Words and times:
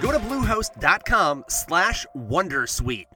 Go 0.00 0.12
to 0.12 0.18
bluehost.com 0.18 1.44
slash 1.48 2.06
wondersuite. 2.16 3.06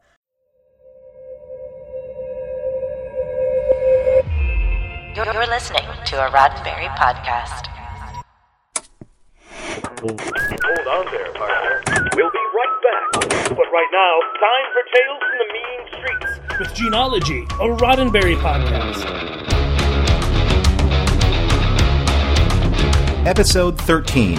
You're 5.17 5.47
listening 5.47 5.85
to 6.07 6.27
a 6.27 6.31
Roddenberry 6.31 6.89
podcast. 6.97 7.67
Hold 10.01 10.87
on 10.89 11.13
there, 11.13 11.33
partner. 11.33 11.83
We'll 12.17 12.31
be 12.31 12.45
right 12.53 12.77
back. 12.83 13.49
But 13.49 13.69
right 13.73 13.91
now, 13.93 14.19
time 14.41 14.67
for 14.73 14.83
Tales 14.93 15.23
from 15.23 15.39
the 15.39 15.49
Mean 15.55 15.81
Streets. 15.89 16.59
with 16.59 16.75
Gene-ology, 16.75 17.43
a 17.43 17.77
Roddenberry 17.77 18.37
podcast. 18.37 19.05
Episode 23.27 23.81
13 23.81 24.39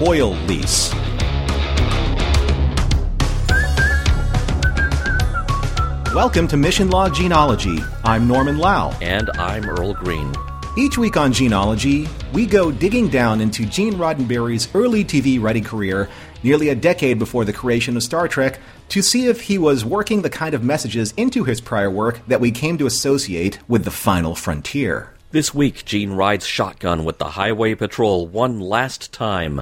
Oil 0.00 0.30
Lease. 0.46 0.94
Welcome 6.14 6.48
to 6.48 6.56
Mission 6.56 6.88
Log 6.88 7.14
Gene-ology. 7.14 7.80
I'm 8.02 8.26
Norman 8.26 8.56
Lau. 8.56 8.96
And 9.02 9.28
I'm 9.34 9.68
Earl 9.68 9.92
Green. 9.92 10.34
Each 10.74 10.96
week 10.96 11.18
on 11.18 11.34
Gene-ology, 11.34 12.08
we 12.32 12.46
go 12.46 12.72
digging 12.72 13.08
down 13.08 13.42
into 13.42 13.66
Gene 13.66 13.92
Roddenberry's 13.92 14.74
early 14.74 15.04
TV 15.04 15.38
writing 15.38 15.62
career, 15.62 16.08
nearly 16.42 16.70
a 16.70 16.74
decade 16.74 17.18
before 17.18 17.44
the 17.44 17.52
creation 17.52 17.94
of 17.94 18.02
Star 18.02 18.26
Trek, 18.26 18.58
to 18.88 19.02
see 19.02 19.26
if 19.26 19.42
he 19.42 19.58
was 19.58 19.84
working 19.84 20.22
the 20.22 20.30
kind 20.30 20.54
of 20.54 20.64
messages 20.64 21.12
into 21.18 21.44
his 21.44 21.60
prior 21.60 21.90
work 21.90 22.20
that 22.26 22.40
we 22.40 22.52
came 22.52 22.78
to 22.78 22.86
associate 22.86 23.58
with 23.68 23.84
the 23.84 23.90
final 23.90 24.34
frontier. 24.34 25.12
This 25.30 25.52
week, 25.52 25.84
Gene 25.84 26.12
rides 26.12 26.46
shotgun 26.46 27.04
with 27.04 27.18
the 27.18 27.32
Highway 27.32 27.74
Patrol 27.74 28.26
one 28.26 28.60
last 28.60 29.12
time. 29.12 29.60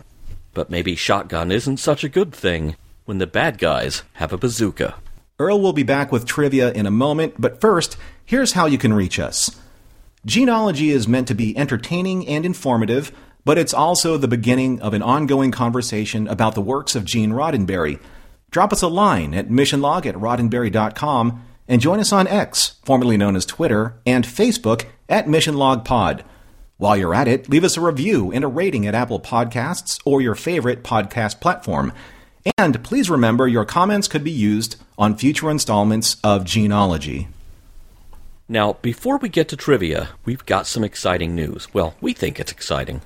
But 0.55 0.71
maybe 0.71 0.95
shotgun 0.95 1.51
isn't 1.51 1.79
such 1.79 2.05
a 2.05 2.09
good 2.09 2.33
thing 2.33 2.77
when 3.05 3.19
the 3.19 3.27
bad 3.27 3.59
guys 3.59 4.05
have 4.15 4.33
a 4.33 4.39
bazooka. 4.39 4.95
Earl 5.39 5.61
will 5.61 5.73
be 5.73 5.83
back 5.83 6.11
with 6.11 6.25
trivia 6.25 6.73
in 6.73 6.87
a 6.87 6.91
moment, 6.91 7.35
but 7.39 7.61
first, 7.61 7.97
here's 8.25 8.53
how 8.53 8.67
you 8.67 8.79
can 8.79 8.93
reach 8.93 9.19
us. 9.19 9.51
Gene-ology 10.25 10.91
is 10.91 11.07
meant 11.07 11.29
to 11.29 11.35
be 11.35 11.57
entertaining 11.57 12.27
and 12.27 12.47
informative, 12.47 13.13
but 13.45 13.59
it's 13.59 13.75
also 13.75 14.17
the 14.17 14.27
beginning 14.27 14.81
of 14.81 14.95
an 14.95 15.03
ongoing 15.03 15.51
conversation 15.51 16.27
about 16.27 16.55
the 16.55 16.63
works 16.63 16.97
of 16.97 17.05
Gene 17.05 17.33
Roddenberry. 17.33 18.01
Drop 18.51 18.73
us 18.73 18.83
a 18.83 18.89
line 18.89 19.35
at 19.35 19.51
missionlog 19.51 20.07
at 20.07 20.15
roddenberry.com 20.15 21.45
and 21.69 21.81
join 21.81 22.01
us 22.01 22.13
on 22.13 22.27
X, 22.27 22.77
formerly 22.85 23.17
known 23.17 23.37
as 23.37 23.45
Twitter, 23.45 23.95
and 24.07 24.25
Facebook 24.25 24.87
at 25.09 25.27
missionlogpod. 25.27 26.23
While 26.79 26.97
you're 26.97 27.15
at 27.15 27.29
it, 27.29 27.49
leave 27.49 27.65
us 27.65 27.77
a 27.77 27.81
review 27.81 28.33
and 28.33 28.43
a 28.43 28.49
rating 28.49 28.87
at 28.87 28.95
Apple 28.95 29.21
Podcasts 29.21 30.01
or 30.05 30.21
your 30.21 30.35
favorite 30.35 30.83
podcast 30.83 31.41
platform. 31.41 31.93
And 32.57 32.85
please 32.85 33.11
remember 33.11 33.49
your 33.49 33.65
comments 33.65 34.07
could 34.07 34.23
be 34.23 34.31
used 34.31 34.77
on 34.97 35.17
future 35.17 35.51
installments 35.51 36.17
of 36.23 36.45
Gene-ology. 36.45 37.29
Now, 38.49 38.75
before 38.75 39.19
we 39.19 39.29
get 39.29 39.49
to 39.49 39.57
trivia, 39.57 40.11
we've 40.25 40.47
got 40.47 40.69
some 40.69 40.85
exciting 40.85 41.35
news. 41.35 41.75
Well, 41.75 41.97
we 42.01 42.13
think 42.13 42.39
it's 42.39 42.53
exciting. 42.53 43.03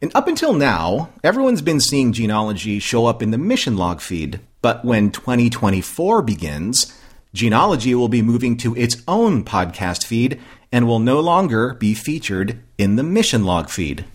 And 0.00 0.10
up 0.14 0.26
until 0.26 0.54
now, 0.54 1.10
everyone's 1.22 1.60
been 1.60 1.80
seeing 1.80 2.14
Gene-ology 2.14 2.78
show 2.78 3.04
up 3.04 3.22
in 3.22 3.32
the 3.32 3.38
mission 3.38 3.76
log 3.76 4.00
feed. 4.00 4.40
But 4.62 4.82
when 4.82 5.10
2024 5.10 6.22
begins, 6.22 6.98
Gene-ology 7.34 7.94
will 7.94 8.08
be 8.08 8.22
moving 8.22 8.56
to 8.58 8.74
its 8.76 9.02
own 9.06 9.44
podcast 9.44 10.06
feed 10.06 10.40
and 10.72 10.86
will 10.86 10.98
no 10.98 11.20
longer 11.20 11.74
be 11.74 11.92
featured 11.92 12.58
in 12.78 12.96
the 12.96 13.02
mission 13.02 13.44
log 13.44 13.68
feed. 13.68 14.06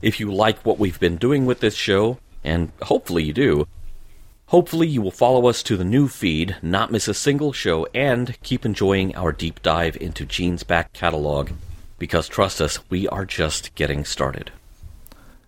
If 0.00 0.18
you 0.18 0.32
like 0.32 0.58
what 0.60 0.78
we've 0.78 0.98
been 0.98 1.16
doing 1.16 1.44
with 1.44 1.60
this 1.60 1.74
show, 1.74 2.18
and 2.44 2.72
hopefully 2.82 3.24
you 3.24 3.32
do, 3.32 3.66
hopefully 4.46 4.88
you 4.88 5.02
will 5.02 5.10
follow 5.10 5.48
us 5.48 5.62
to 5.62 5.76
the 5.76 5.84
new 5.84 6.08
feed, 6.08 6.56
not 6.62 6.90
miss 6.90 7.08
a 7.08 7.14
single 7.14 7.52
show, 7.52 7.86
and 7.94 8.40
keep 8.42 8.64
enjoying 8.64 9.14
our 9.14 9.32
deep 9.32 9.62
dive 9.62 9.96
into 9.96 10.24
Gene's 10.24 10.62
back 10.62 10.92
catalog. 10.92 11.50
Because 11.98 12.28
trust 12.28 12.60
us, 12.60 12.78
we 12.90 13.06
are 13.08 13.26
just 13.26 13.74
getting 13.74 14.04
started. 14.04 14.50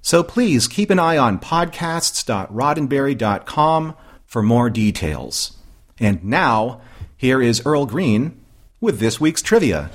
So 0.02 0.22
please 0.22 0.68
keep 0.68 0.90
an 0.90 0.98
eye 0.98 1.16
on 1.16 1.38
podcasts.roddenberry.com 1.38 3.96
for 4.26 4.42
more 4.42 4.70
details. 4.70 5.56
And 6.00 6.24
now, 6.24 6.80
here 7.16 7.40
is 7.40 7.62
Earl 7.64 7.86
Green 7.86 8.40
with 8.80 8.98
this 8.98 9.20
week's 9.20 9.42
trivia. 9.42 9.90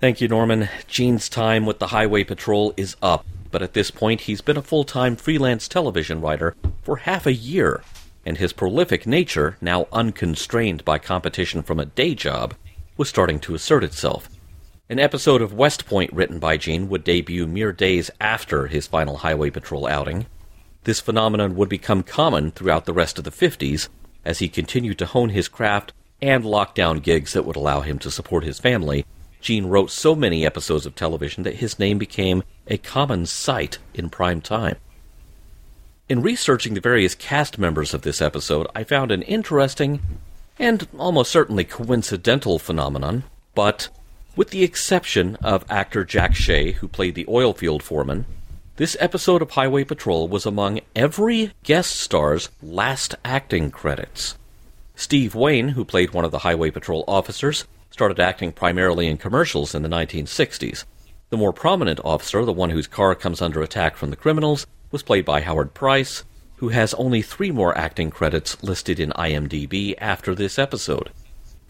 Thank 0.00 0.20
you, 0.20 0.26
Norman. 0.26 0.68
Gene's 0.88 1.28
time 1.28 1.64
with 1.64 1.78
the 1.78 1.86
Highway 1.88 2.24
Patrol 2.24 2.74
is 2.76 2.96
up, 3.00 3.24
but 3.52 3.62
at 3.62 3.74
this 3.74 3.92
point 3.92 4.22
he's 4.22 4.40
been 4.40 4.56
a 4.56 4.62
full 4.62 4.82
time 4.82 5.14
freelance 5.14 5.68
television 5.68 6.20
writer 6.20 6.56
for 6.82 6.96
half 6.96 7.26
a 7.26 7.32
year, 7.32 7.84
and 8.26 8.38
his 8.38 8.52
prolific 8.52 9.06
nature, 9.06 9.56
now 9.60 9.86
unconstrained 9.92 10.84
by 10.84 10.98
competition 10.98 11.62
from 11.62 11.78
a 11.78 11.86
day 11.86 12.14
job, 12.16 12.54
was 12.96 13.08
starting 13.08 13.38
to 13.38 13.54
assert 13.54 13.84
itself. 13.84 14.28
An 14.88 14.98
episode 14.98 15.40
of 15.40 15.54
West 15.54 15.86
Point 15.86 16.12
written 16.12 16.38
by 16.38 16.56
Gene 16.56 16.88
would 16.88 17.04
debut 17.04 17.46
mere 17.46 17.72
days 17.72 18.10
after 18.20 18.66
his 18.66 18.86
final 18.86 19.18
Highway 19.18 19.50
Patrol 19.50 19.86
outing. 19.86 20.26
This 20.84 21.00
phenomenon 21.00 21.54
would 21.54 21.68
become 21.68 22.02
common 22.02 22.50
throughout 22.50 22.86
the 22.86 22.92
rest 22.92 23.16
of 23.18 23.24
the 23.24 23.30
50s 23.30 23.88
as 24.24 24.40
he 24.40 24.48
continued 24.48 24.98
to 24.98 25.06
hone 25.06 25.28
his 25.28 25.48
craft 25.48 25.92
and 26.20 26.44
lock 26.44 26.74
down 26.74 26.98
gigs 26.98 27.32
that 27.32 27.44
would 27.44 27.56
allow 27.56 27.80
him 27.80 27.98
to 28.00 28.10
support 28.10 28.44
his 28.44 28.58
family. 28.58 29.04
Gene 29.42 29.66
wrote 29.66 29.90
so 29.90 30.14
many 30.14 30.46
episodes 30.46 30.86
of 30.86 30.94
television 30.94 31.42
that 31.42 31.56
his 31.56 31.78
name 31.78 31.98
became 31.98 32.44
a 32.68 32.78
common 32.78 33.26
sight 33.26 33.78
in 33.92 34.08
prime 34.08 34.40
time. 34.40 34.76
In 36.08 36.22
researching 36.22 36.74
the 36.74 36.80
various 36.80 37.14
cast 37.14 37.58
members 37.58 37.92
of 37.92 38.02
this 38.02 38.22
episode, 38.22 38.66
I 38.74 38.84
found 38.84 39.10
an 39.10 39.22
interesting 39.22 40.00
and 40.58 40.86
almost 40.98 41.30
certainly 41.30 41.64
coincidental 41.64 42.58
phenomenon, 42.58 43.24
but 43.54 43.88
with 44.36 44.50
the 44.50 44.62
exception 44.62 45.36
of 45.36 45.64
actor 45.68 46.04
Jack 46.04 46.34
Shea, 46.34 46.72
who 46.72 46.88
played 46.88 47.14
the 47.14 47.26
oil 47.28 47.52
field 47.52 47.82
foreman, 47.82 48.26
this 48.76 48.96
episode 49.00 49.42
of 49.42 49.50
Highway 49.50 49.84
Patrol 49.84 50.28
was 50.28 50.46
among 50.46 50.80
every 50.96 51.52
guest 51.62 51.96
star's 51.96 52.48
last 52.62 53.14
acting 53.24 53.70
credits. 53.70 54.36
Steve 54.94 55.34
Wayne, 55.34 55.68
who 55.70 55.84
played 55.84 56.12
one 56.12 56.24
of 56.24 56.30
the 56.30 56.38
Highway 56.38 56.70
Patrol 56.70 57.04
officers, 57.06 57.64
started 57.92 58.18
acting 58.18 58.50
primarily 58.50 59.06
in 59.06 59.18
commercials 59.18 59.74
in 59.74 59.82
the 59.82 59.88
1960s. 59.88 60.84
The 61.30 61.36
more 61.36 61.52
prominent 61.52 62.00
officer, 62.04 62.44
the 62.44 62.52
one 62.52 62.70
whose 62.70 62.86
car 62.86 63.14
comes 63.14 63.40
under 63.40 63.62
attack 63.62 63.96
from 63.96 64.10
the 64.10 64.16
criminals, 64.16 64.66
was 64.90 65.02
played 65.02 65.24
by 65.24 65.42
Howard 65.42 65.74
Price, 65.74 66.24
who 66.56 66.70
has 66.70 66.94
only 66.94 67.22
three 67.22 67.50
more 67.50 67.76
acting 67.76 68.10
credits 68.10 68.62
listed 68.62 68.98
in 68.98 69.10
IMDb 69.10 69.94
after 69.98 70.34
this 70.34 70.58
episode. 70.58 71.10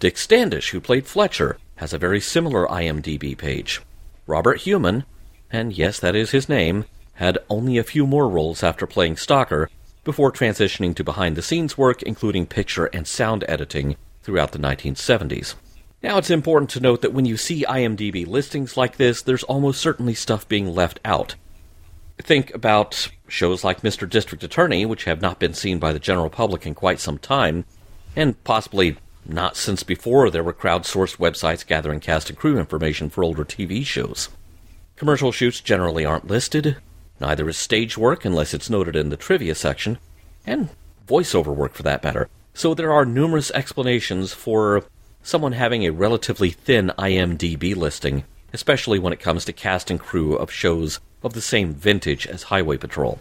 Dick 0.01 0.17
Standish, 0.17 0.71
who 0.71 0.81
played 0.81 1.07
Fletcher, 1.07 1.59
has 1.77 1.93
a 1.93 1.99
very 1.99 2.21
similar 2.21 2.67
IMDb 2.67 3.37
page. 3.37 3.81
Robert 4.27 4.61
Human, 4.61 5.05
and 5.51 5.73
yes, 5.73 5.99
that 6.01 6.17
is 6.17 6.31
his 6.31 6.49
name, 6.49 6.85
had 7.15 7.39
only 7.49 7.79
a 7.79 7.85
few 7.85 8.07
more 8.07 8.29
roles 8.29 8.63
after 8.63 8.87
playing 8.87 9.17
Stocker 9.17 9.67
before 10.05 10.33
transitioning 10.33 10.95
to 10.97 11.05
behind 11.05 11.37
the 11.37 11.43
scenes 11.43 11.79
work, 11.79 12.03
including 12.03 12.47
picture 12.47 12.87
and 12.87 13.07
sound 13.07 13.45
editing, 13.49 13.97
throughout 14.23 14.53
the 14.53 14.59
1970s. 14.59 15.55
Now, 16.03 16.19
it's 16.19 16.31
important 16.31 16.71
to 16.71 16.81
note 16.81 17.01
that 17.03 17.13
when 17.13 17.27
you 17.27 17.37
see 17.37 17.65
IMDb 17.69 18.27
listings 18.27 18.77
like 18.77 18.97
this, 18.97 19.23
there's 19.23 19.45
almost 19.45 19.81
certainly 19.81 20.15
stuff 20.15 20.49
being 20.49 20.75
left 20.75 20.99
out. 21.05 21.37
Think 22.19 22.53
about 22.53 23.09
shows 23.29 23.63
like 23.63 23.83
Mr. 23.83 24.09
District 24.09 24.43
Attorney, 24.43 24.85
which 24.85 25.05
have 25.05 25.23
not 25.23 25.39
been 25.39 25.55
seen 25.55 25.79
by 25.79 25.93
the 25.93 26.01
general 26.01 26.29
public 26.29 26.67
in 26.67 26.75
quite 26.75 26.99
some 26.99 27.19
time, 27.19 27.65
and 28.17 28.43
possibly 28.43 28.97
not 29.25 29.57
since 29.57 29.85
before 29.85 30.29
there 30.29 30.43
were 30.43 30.53
crowdsourced 30.53 31.19
websites 31.19 31.65
gathering 31.65 32.01
cast 32.01 32.29
and 32.29 32.39
crew 32.39 32.59
information 32.59 33.09
for 33.09 33.23
older 33.23 33.45
TV 33.45 33.87
shows. 33.87 34.29
Commercial 34.97 35.31
shoots 35.31 35.61
generally 35.61 36.05
aren't 36.05 36.27
listed, 36.27 36.77
neither 37.21 37.49
is 37.49 37.57
stage 37.57 37.97
work 37.97 38.25
unless 38.25 38.53
it's 38.53 38.69
noted 38.69 38.97
in 38.97 39.09
the 39.11 39.17
trivia 39.17 39.55
section, 39.55 39.99
and 40.45 40.69
voiceover 41.07 41.55
work 41.55 41.75
for 41.75 41.85
that 41.85 42.03
matter. 42.03 42.29
So 42.55 42.75
there 42.75 42.93
are 42.93 43.05
numerous 43.05 43.53
explanations 43.53 44.33
for 44.33 44.85
someone 45.23 45.53
having 45.53 45.85
a 45.85 45.93
relatively 45.93 46.51
thin 46.51 46.93
IMDb 46.99 47.75
listing, 47.75 48.25
especially 48.53 48.99
when 48.99 49.13
it 49.13 49.21
comes 49.21 49.45
to 49.45 49.53
cast 49.53 49.91
and 49.91 50.01
crew 50.01 50.35
of 50.35 50.51
shows 50.51 51.01
of 51.23 51.33
the 51.33 51.41
same 51.41 51.73
vintage 51.73 52.27
as 52.27 52.45
Highway 52.45 52.77
Patrol. 52.77 53.21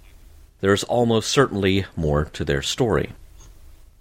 there's 0.62 0.84
almost 0.84 1.30
certainly 1.30 1.86
more 1.96 2.26
to 2.26 2.46
their 2.46 2.62
story. 2.62 3.12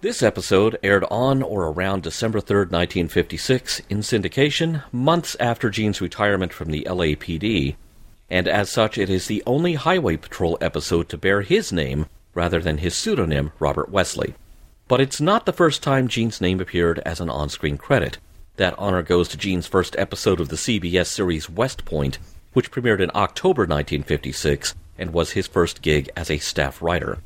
This 0.02 0.22
episode 0.22 0.78
aired 0.82 1.04
on 1.10 1.42
or 1.42 1.66
around 1.66 2.02
December 2.02 2.40
3, 2.40 2.56
1956, 2.60 3.82
in 3.90 3.98
syndication, 3.98 4.82
months 4.92 5.36
after 5.40 5.68
Gene's 5.68 6.00
retirement 6.00 6.52
from 6.52 6.70
the 6.70 6.86
LAPD, 6.88 7.76
and 8.30 8.46
as 8.46 8.70
such, 8.70 8.96
it 8.96 9.10
is 9.10 9.26
the 9.26 9.42
only 9.46 9.74
Highway 9.74 10.16
Patrol 10.16 10.56
episode 10.60 11.08
to 11.08 11.18
bear 11.18 11.42
his 11.42 11.72
name 11.72 12.06
rather 12.32 12.60
than 12.60 12.78
his 12.78 12.94
pseudonym, 12.94 13.52
Robert 13.58 13.90
Wesley. 13.90 14.34
But 14.90 15.00
it's 15.00 15.20
not 15.20 15.46
the 15.46 15.52
first 15.52 15.84
time 15.84 16.08
Gene's 16.08 16.40
name 16.40 16.58
appeared 16.58 16.98
as 17.06 17.20
an 17.20 17.30
on 17.30 17.48
screen 17.48 17.78
credit. 17.78 18.18
That 18.56 18.74
honor 18.76 19.04
goes 19.04 19.28
to 19.28 19.36
Gene's 19.36 19.68
first 19.68 19.94
episode 19.96 20.40
of 20.40 20.48
the 20.48 20.56
CBS 20.56 21.06
series 21.06 21.48
West 21.48 21.84
Point, 21.84 22.18
which 22.54 22.72
premiered 22.72 22.98
in 22.98 23.12
October 23.14 23.62
1956 23.62 24.74
and 24.98 25.12
was 25.12 25.30
his 25.30 25.46
first 25.46 25.80
gig 25.80 26.10
as 26.16 26.28
a 26.28 26.38
staff 26.38 26.82
writer. 26.82 27.18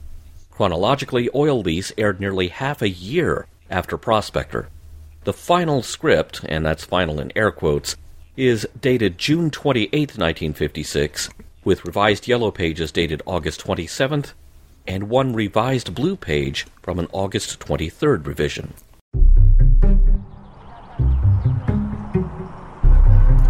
Chronologically, 0.50 1.30
Oil 1.34 1.62
Lease 1.62 1.90
aired 1.96 2.20
nearly 2.20 2.48
half 2.48 2.82
a 2.82 2.88
year 2.90 3.46
after 3.70 3.96
Prospector. 3.96 4.68
The 5.24 5.32
final 5.32 5.82
script, 5.82 6.44
and 6.46 6.66
that's 6.66 6.84
final 6.84 7.18
in 7.18 7.32
air 7.34 7.50
quotes, 7.50 7.96
is 8.36 8.68
dated 8.78 9.16
June 9.16 9.50
28, 9.50 9.90
1956, 9.90 11.30
with 11.64 11.86
revised 11.86 12.28
yellow 12.28 12.50
pages 12.50 12.92
dated 12.92 13.22
August 13.24 13.64
27th, 13.64 14.34
and 14.86 15.08
one 15.08 15.32
revised 15.32 15.94
blue 15.94 16.16
page 16.16 16.66
from 16.82 16.98
an 16.98 17.08
August 17.12 17.60
23rd 17.60 18.26
revision. 18.26 18.74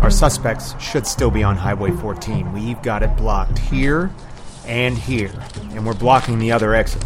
Our 0.02 0.10
suspects 0.10 0.74
should 0.78 1.06
still 1.06 1.30
be 1.30 1.42
on 1.42 1.56
Highway 1.56 1.90
14. 1.90 2.52
We've 2.52 2.80
got 2.82 3.02
it 3.02 3.16
blocked 3.16 3.58
here 3.58 4.10
and 4.66 4.98
here, 4.98 5.32
and 5.70 5.86
we're 5.86 5.94
blocking 5.94 6.38
the 6.38 6.52
other 6.52 6.74
exit 6.74 7.02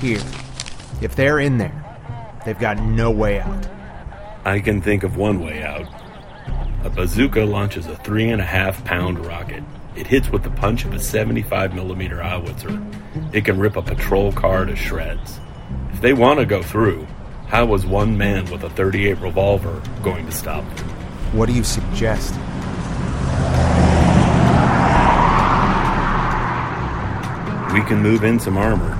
here. 0.00 0.22
If 1.02 1.16
they're 1.16 1.38
in 1.38 1.58
there, 1.58 1.84
they've 2.46 2.58
got 2.58 2.78
no 2.78 3.10
way 3.10 3.40
out. 3.40 3.66
I 4.44 4.60
can 4.60 4.80
think 4.80 5.02
of 5.02 5.16
one 5.16 5.44
way 5.44 5.62
out. 5.62 5.86
A 6.82 6.88
bazooka 6.88 7.42
launches 7.42 7.86
a 7.86 7.96
three 7.96 8.30
and 8.30 8.40
a 8.40 8.44
half 8.44 8.82
pound 8.86 9.18
rocket. 9.26 9.62
It 9.94 10.06
hits 10.06 10.30
with 10.30 10.42
the 10.42 10.50
punch 10.50 10.86
of 10.86 10.94
a 10.94 10.98
75 10.98 11.74
millimeter 11.74 12.22
howitzer. 12.22 12.80
It 13.32 13.44
can 13.44 13.58
rip 13.58 13.76
a 13.76 13.82
patrol 13.82 14.32
car 14.32 14.64
to 14.64 14.76
shreds. 14.76 15.40
If 15.92 16.00
they 16.00 16.12
want 16.12 16.38
to 16.38 16.46
go 16.46 16.62
through, 16.62 17.06
how 17.48 17.66
was 17.66 17.84
one 17.84 18.16
man 18.16 18.48
with 18.50 18.62
a 18.62 18.70
38 18.70 19.18
revolver 19.18 19.82
going 20.02 20.26
to 20.26 20.32
stop 20.32 20.64
them? 20.76 20.88
What 21.32 21.46
do 21.46 21.52
you 21.52 21.64
suggest? 21.64 22.34
We 27.72 27.82
can 27.82 28.00
move 28.02 28.24
in 28.24 28.38
some 28.38 28.56
armor. 28.56 28.90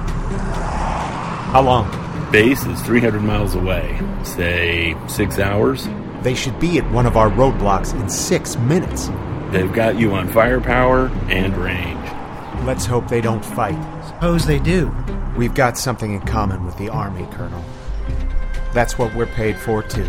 How 1.51 1.63
long? 1.63 2.31
Base 2.31 2.65
is 2.67 2.81
300 2.83 3.21
miles 3.21 3.55
away. 3.55 4.01
Say, 4.23 4.97
six 5.09 5.39
hours? 5.39 5.89
They 6.23 6.35
should 6.35 6.59
be 6.61 6.79
at 6.79 6.91
one 6.93 7.07
of 7.07 7.17
our 7.17 7.31
roadblocks 7.31 7.95
in 8.01 8.09
six 8.09 8.57
minutes. 8.57 9.09
They've 9.51 9.73
got 9.73 9.99
you 9.99 10.15
on 10.15 10.29
firepower 10.29 11.09
and 11.29 11.57
range. 11.57 11.99
Let's 12.65 12.87
hope 12.87 13.09
they 13.09 13.21
don't 13.21 13.45
fight. 13.45 14.00
Suppose 14.21 14.45
they 14.45 14.59
do. 14.59 14.95
We've 15.35 15.55
got 15.55 15.79
something 15.79 16.13
in 16.13 16.21
common 16.21 16.67
with 16.67 16.77
the 16.77 16.91
Army, 16.91 17.27
Colonel. 17.31 17.65
That's 18.75 18.99
what 18.99 19.15
we're 19.15 19.25
paid 19.25 19.57
for, 19.57 19.83
too. 19.83 20.05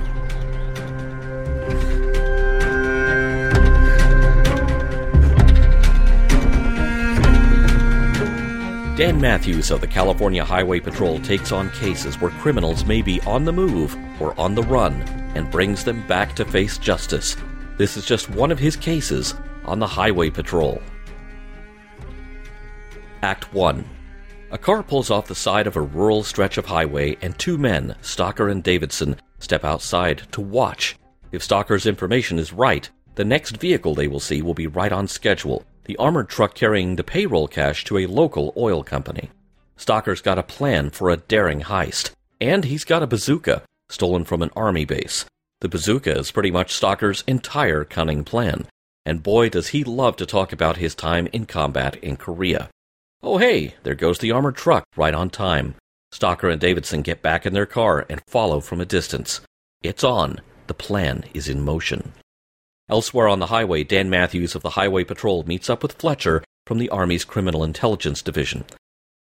Dan 8.97 9.21
Matthews 9.21 9.71
of 9.71 9.79
the 9.79 9.87
California 9.87 10.43
Highway 10.43 10.81
Patrol 10.81 11.17
takes 11.21 11.53
on 11.53 11.69
cases 11.69 12.19
where 12.19 12.31
criminals 12.31 12.83
may 12.83 13.01
be 13.01 13.21
on 13.21 13.45
the 13.45 13.53
move 13.53 13.95
or 14.19 14.37
on 14.37 14.55
the 14.55 14.63
run 14.63 14.91
and 15.35 15.49
brings 15.49 15.85
them 15.85 16.05
back 16.07 16.35
to 16.35 16.43
face 16.43 16.77
justice. 16.77 17.37
This 17.77 17.95
is 17.95 18.05
just 18.05 18.29
one 18.29 18.51
of 18.51 18.59
his 18.59 18.75
cases 18.75 19.35
on 19.63 19.79
the 19.79 19.87
Highway 19.87 20.29
Patrol. 20.29 20.81
Act 23.23 23.53
1 23.53 23.85
A 24.51 24.57
car 24.57 24.83
pulls 24.83 25.09
off 25.09 25.27
the 25.27 25.35
side 25.35 25.65
of 25.65 25.77
a 25.77 25.81
rural 25.81 26.23
stretch 26.23 26.57
of 26.57 26.65
highway, 26.65 27.15
and 27.21 27.39
two 27.39 27.57
men, 27.57 27.95
Stocker 28.01 28.51
and 28.51 28.61
Davidson, 28.61 29.15
step 29.39 29.63
outside 29.63 30.23
to 30.33 30.41
watch. 30.41 30.97
If 31.31 31.41
Stocker's 31.41 31.85
information 31.85 32.37
is 32.37 32.51
right, 32.51 32.89
the 33.15 33.23
next 33.23 33.55
vehicle 33.55 33.95
they 33.95 34.09
will 34.09 34.19
see 34.19 34.41
will 34.41 34.53
be 34.53 34.67
right 34.67 34.91
on 34.91 35.07
schedule 35.07 35.65
the 35.85 35.95
armored 35.95 36.27
truck 36.27 36.53
carrying 36.53 36.97
the 36.97 37.03
payroll 37.03 37.47
cash 37.47 37.85
to 37.85 37.97
a 37.97 38.05
local 38.07 38.53
oil 38.57 38.83
company. 38.83 39.29
Stocker's 39.77 40.21
got 40.21 40.37
a 40.37 40.43
plan 40.43 40.89
for 40.89 41.09
a 41.09 41.17
daring 41.17 41.61
heist, 41.61 42.11
and 42.39 42.65
he's 42.65 42.83
got 42.83 43.01
a 43.01 43.07
bazooka 43.07 43.63
stolen 43.89 44.25
from 44.25 44.41
an 44.41 44.51
army 44.55 44.83
base. 44.83 45.25
The 45.61 45.69
bazooka 45.69 46.17
is 46.19 46.31
pretty 46.31 46.51
much 46.51 46.73
Stocker's 46.73 47.23
entire 47.25 47.85
cunning 47.85 48.25
plan, 48.25 48.67
and 49.05 49.23
boy 49.23 49.47
does 49.49 49.69
he 49.69 49.85
love 49.85 50.17
to 50.17 50.25
talk 50.25 50.51
about 50.51 50.77
his 50.77 50.93
time 50.93 51.27
in 51.31 51.45
combat 51.45 51.95
in 51.97 52.17
Korea. 52.17 52.69
Oh 53.23 53.37
hey, 53.37 53.75
there 53.83 53.93
goes 53.93 54.17
the 54.17 54.31
armored 54.31 54.55
truck 54.55 54.83
right 54.95 55.13
on 55.13 55.29
time. 55.29 55.75
Stocker 56.11 56.51
and 56.51 56.59
Davidson 56.59 57.03
get 57.03 57.21
back 57.21 57.45
in 57.45 57.53
their 57.53 57.67
car 57.67 58.05
and 58.09 58.21
follow 58.27 58.59
from 58.59 58.81
a 58.81 58.85
distance. 58.85 59.41
It's 59.83 60.03
on. 60.03 60.41
The 60.65 60.73
plan 60.73 61.25
is 61.33 61.47
in 61.47 61.61
motion. 61.61 62.13
Elsewhere 62.89 63.27
on 63.27 63.39
the 63.39 63.47
highway, 63.47 63.83
Dan 63.83 64.09
Matthews 64.09 64.55
of 64.55 64.63
the 64.63 64.71
Highway 64.71 65.03
Patrol 65.03 65.43
meets 65.43 65.69
up 65.69 65.83
with 65.83 65.93
Fletcher 65.93 66.43
from 66.65 66.79
the 66.79 66.89
Army's 66.89 67.23
Criminal 67.23 67.63
Intelligence 67.63 68.21
Division. 68.23 68.65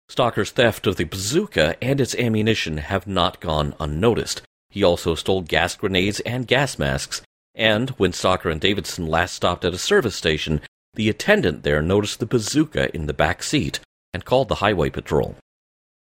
Stocker's 0.09 0.51
theft 0.51 0.87
of 0.87 0.97
the 0.97 1.05
bazooka 1.05 1.77
and 1.83 2.01
its 2.01 2.15
ammunition 2.15 2.79
have 2.79 3.07
not 3.07 3.41
gone 3.41 3.75
unnoticed. 3.79 4.43
He 4.71 4.83
also 4.83 5.15
stole 5.15 5.43
gas 5.43 5.77
grenades 5.77 6.21
and 6.21 6.47
gas 6.47 6.79
masks, 6.79 7.23
and 7.55 7.91
when 7.91 8.13
Stocker 8.13 8.51
and 8.51 8.61
Davidson 8.61 9.07
last 9.07 9.35
stopped 9.35 9.65
at 9.65 9.75
a 9.75 9.79
service 9.79 10.17
station, 10.17 10.63
the 10.95 11.09
attendant 11.09 11.63
there 11.63 11.83
noticed 11.83 12.21
the 12.21 12.27
bazooka 12.27 12.95
in 12.95 13.07
the 13.07 13.15
back 13.15 13.43
seat 13.43 13.81
and 14.13 14.25
called 14.25 14.49
the 14.49 14.57
Highway 14.57 14.91
Patrol. 14.91 15.37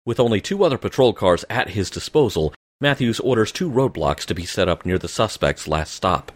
With 0.06 0.20
only 0.20 0.40
two 0.40 0.64
other 0.64 0.78
patrol 0.78 1.14
cars 1.14 1.44
at 1.50 1.70
his 1.70 1.90
disposal, 1.90 2.54
Matthews 2.80 3.20
orders 3.20 3.52
two 3.52 3.70
roadblocks 3.70 4.26
to 4.26 4.36
be 4.36 4.46
set 4.46 4.70
up 4.70 4.86
near 4.86 5.00
the 5.00 5.08
suspect's 5.08 5.68
last 5.68 5.94
stop. 5.94 6.32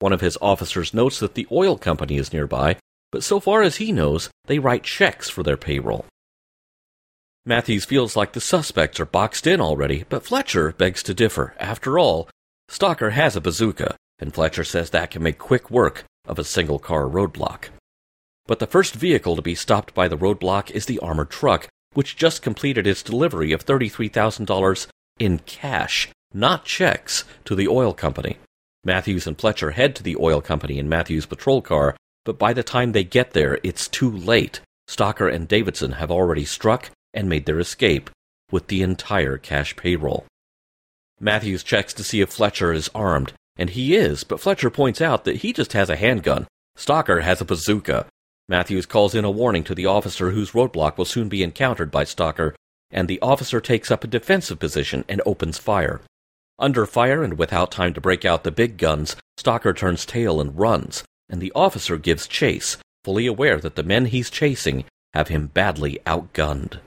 One 0.00 0.12
of 0.12 0.20
his 0.20 0.36
officers 0.42 0.92
notes 0.92 1.18
that 1.20 1.34
the 1.34 1.46
oil 1.50 1.78
company 1.78 2.16
is 2.16 2.32
nearby, 2.32 2.76
but 3.10 3.22
so 3.22 3.40
far 3.40 3.62
as 3.62 3.76
he 3.76 3.92
knows, 3.92 4.28
they 4.46 4.58
write 4.58 4.82
checks 4.82 5.30
for 5.30 5.42
their 5.42 5.56
payroll. 5.56 6.04
Matthews 7.46 7.84
feels 7.84 8.16
like 8.16 8.32
the 8.32 8.40
suspects 8.40 8.98
are 9.00 9.06
boxed 9.06 9.46
in 9.46 9.60
already, 9.60 10.04
but 10.08 10.24
Fletcher 10.24 10.72
begs 10.72 11.02
to 11.04 11.14
differ. 11.14 11.54
After 11.58 11.98
all, 11.98 12.28
Stocker 12.70 13.12
has 13.12 13.36
a 13.36 13.40
bazooka, 13.40 13.96
and 14.18 14.34
Fletcher 14.34 14.64
says 14.64 14.90
that 14.90 15.10
can 15.10 15.22
make 15.22 15.38
quick 15.38 15.70
work 15.70 16.04
of 16.26 16.38
a 16.38 16.44
single 16.44 16.78
car 16.78 17.04
roadblock. 17.04 17.68
But 18.46 18.58
the 18.58 18.66
first 18.66 18.94
vehicle 18.94 19.36
to 19.36 19.42
be 19.42 19.54
stopped 19.54 19.94
by 19.94 20.08
the 20.08 20.18
roadblock 20.18 20.70
is 20.70 20.86
the 20.86 20.98
armored 20.98 21.30
truck, 21.30 21.68
which 21.94 22.16
just 22.16 22.42
completed 22.42 22.86
its 22.86 23.02
delivery 23.02 23.52
of 23.52 23.64
$33,000 23.64 24.86
in 25.18 25.38
cash, 25.40 26.10
not 26.32 26.64
checks, 26.64 27.24
to 27.44 27.54
the 27.54 27.68
oil 27.68 27.94
company. 27.94 28.38
Matthews 28.84 29.26
and 29.26 29.38
Fletcher 29.38 29.70
head 29.70 29.96
to 29.96 30.02
the 30.02 30.16
oil 30.20 30.42
company 30.42 30.78
in 30.78 30.88
Matthews' 30.88 31.26
patrol 31.26 31.62
car, 31.62 31.96
but 32.24 32.38
by 32.38 32.52
the 32.52 32.62
time 32.62 32.92
they 32.92 33.04
get 33.04 33.30
there, 33.30 33.58
it's 33.62 33.88
too 33.88 34.10
late. 34.10 34.60
Stocker 34.88 35.32
and 35.32 35.48
Davidson 35.48 35.92
have 35.92 36.10
already 36.10 36.44
struck 36.44 36.90
and 37.14 37.28
made 37.28 37.46
their 37.46 37.58
escape 37.58 38.10
with 38.50 38.66
the 38.66 38.82
entire 38.82 39.38
cash 39.38 39.74
payroll. 39.76 40.26
Matthews 41.20 41.62
checks 41.62 41.94
to 41.94 42.04
see 42.04 42.20
if 42.20 42.30
Fletcher 42.30 42.72
is 42.72 42.90
armed, 42.94 43.32
and 43.56 43.70
he 43.70 43.94
is, 43.94 44.24
but 44.24 44.40
Fletcher 44.40 44.68
points 44.68 45.00
out 45.00 45.24
that 45.24 45.36
he 45.36 45.52
just 45.52 45.72
has 45.72 45.88
a 45.88 45.96
handgun. 45.96 46.46
Stocker 46.76 47.22
has 47.22 47.40
a 47.40 47.44
bazooka. 47.44 48.06
Matthews 48.48 48.84
calls 48.84 49.14
in 49.14 49.24
a 49.24 49.30
warning 49.30 49.64
to 49.64 49.74
the 49.74 49.86
officer 49.86 50.30
whose 50.30 50.52
roadblock 50.52 50.98
will 50.98 51.06
soon 51.06 51.28
be 51.28 51.42
encountered 51.42 51.90
by 51.90 52.04
Stocker, 52.04 52.54
and 52.90 53.08
the 53.08 53.20
officer 53.22 53.60
takes 53.60 53.90
up 53.90 54.04
a 54.04 54.08
defensive 54.08 54.58
position 54.58 55.04
and 55.08 55.22
opens 55.24 55.58
fire. 55.58 56.02
Under 56.58 56.86
fire 56.86 57.24
and 57.24 57.38
without 57.38 57.72
time 57.72 57.94
to 57.94 58.00
break 58.00 58.24
out 58.24 58.44
the 58.44 58.50
big 58.50 58.76
guns, 58.76 59.16
Stocker 59.38 59.74
turns 59.74 60.04
tail 60.04 60.40
and 60.40 60.58
runs, 60.58 61.04
and 61.28 61.40
the 61.40 61.52
officer 61.54 61.96
gives 61.96 62.28
chase, 62.28 62.76
fully 63.02 63.26
aware 63.26 63.58
that 63.58 63.76
the 63.76 63.82
men 63.82 64.06
he's 64.06 64.30
chasing 64.30 64.84
have 65.14 65.28
him 65.28 65.46
badly 65.46 65.98
outgunned. 66.06 66.78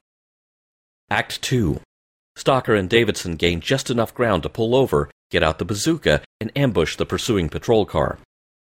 Act 1.10 1.42
2 1.42 1.82
Stocker 2.38 2.78
and 2.78 2.90
Davidson 2.90 3.36
gain 3.36 3.62
just 3.62 3.90
enough 3.90 4.14
ground 4.14 4.44
to 4.44 4.50
pull 4.50 4.76
over, 4.76 5.10
get 5.32 5.42
out 5.42 5.58
the 5.58 5.66
bazooka, 5.66 6.22
and 6.40 6.52
ambush 6.56 6.96
the 6.96 7.06
pursuing 7.06 7.50
patrol 7.50 7.86
car. 7.86 8.20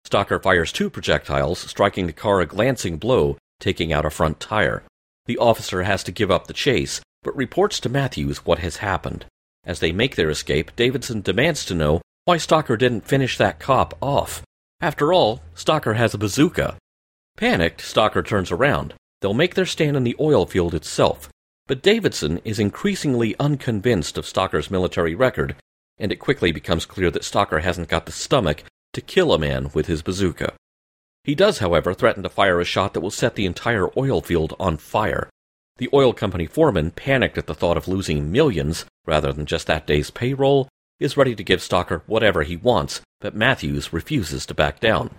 Stocker 0.06 0.42
fires 0.42 0.70
two 0.72 0.90
projectiles, 0.90 1.58
striking 1.58 2.06
the 2.06 2.12
car 2.12 2.40
a 2.40 2.46
glancing 2.46 2.98
blow, 2.98 3.38
taking 3.58 3.92
out 3.92 4.04
a 4.04 4.10
front 4.10 4.38
tire. 4.40 4.82
The 5.26 5.38
officer 5.38 5.82
has 5.82 6.04
to 6.04 6.12
give 6.12 6.30
up 6.30 6.46
the 6.46 6.52
chase, 6.52 7.00
but 7.22 7.34
reports 7.36 7.80
to 7.80 7.88
Matthews 7.88 8.44
what 8.44 8.58
has 8.58 8.76
happened. 8.76 9.24
As 9.64 9.80
they 9.80 9.92
make 9.92 10.16
their 10.16 10.28
escape, 10.28 10.76
Davidson 10.76 11.22
demands 11.22 11.64
to 11.64 11.74
know 11.74 12.02
why 12.26 12.36
Stocker 12.36 12.78
didn't 12.78 13.08
finish 13.08 13.38
that 13.38 13.58
cop 13.58 13.96
off. 14.02 14.42
After 14.80 15.12
all, 15.12 15.40
Stocker 15.54 15.96
has 15.96 16.12
a 16.12 16.18
bazooka. 16.18 16.76
Panicked, 17.38 17.80
Stocker 17.80 18.26
turns 18.26 18.52
around. 18.52 18.92
They'll 19.22 19.32
make 19.32 19.54
their 19.54 19.64
stand 19.64 19.96
in 19.96 20.04
the 20.04 20.16
oil 20.20 20.44
field 20.44 20.74
itself, 20.74 21.30
But 21.66 21.82
Davidson 21.82 22.42
is 22.44 22.58
increasingly 22.58 23.34
unconvinced 23.40 24.18
of 24.18 24.26
Stocker's 24.26 24.70
military 24.70 25.14
record, 25.14 25.56
and 25.96 26.12
it 26.12 26.16
quickly 26.16 26.52
becomes 26.52 26.84
clear 26.84 27.10
that 27.10 27.22
Stocker 27.22 27.62
hasn't 27.62 27.88
got 27.88 28.04
the 28.04 28.12
stomach 28.12 28.64
to 28.94 29.00
kill 29.00 29.32
a 29.32 29.38
man 29.38 29.70
with 29.74 29.86
his 29.86 30.02
bazooka. 30.02 30.54
He 31.24 31.34
does, 31.34 31.58
however, 31.58 31.94
threaten 31.94 32.22
to 32.22 32.28
fire 32.28 32.60
a 32.60 32.64
shot 32.64 32.94
that 32.94 33.00
will 33.00 33.10
set 33.10 33.34
the 33.34 33.46
entire 33.46 33.88
oil 33.98 34.20
field 34.20 34.54
on 34.58 34.76
fire. 34.76 35.28
The 35.78 35.88
oil 35.92 36.12
company 36.12 36.46
foreman, 36.46 36.90
panicked 36.92 37.38
at 37.38 37.46
the 37.46 37.54
thought 37.54 37.76
of 37.76 37.88
losing 37.88 38.30
millions 38.30 38.84
rather 39.06 39.32
than 39.32 39.46
just 39.46 39.66
that 39.66 39.86
day's 39.86 40.10
payroll, 40.10 40.68
is 41.00 41.16
ready 41.16 41.34
to 41.34 41.42
give 41.42 41.60
Stocker 41.60 42.02
whatever 42.06 42.42
he 42.42 42.56
wants, 42.56 43.00
but 43.20 43.34
Matthews 43.34 43.92
refuses 43.92 44.46
to 44.46 44.54
back 44.54 44.80
down. 44.80 45.10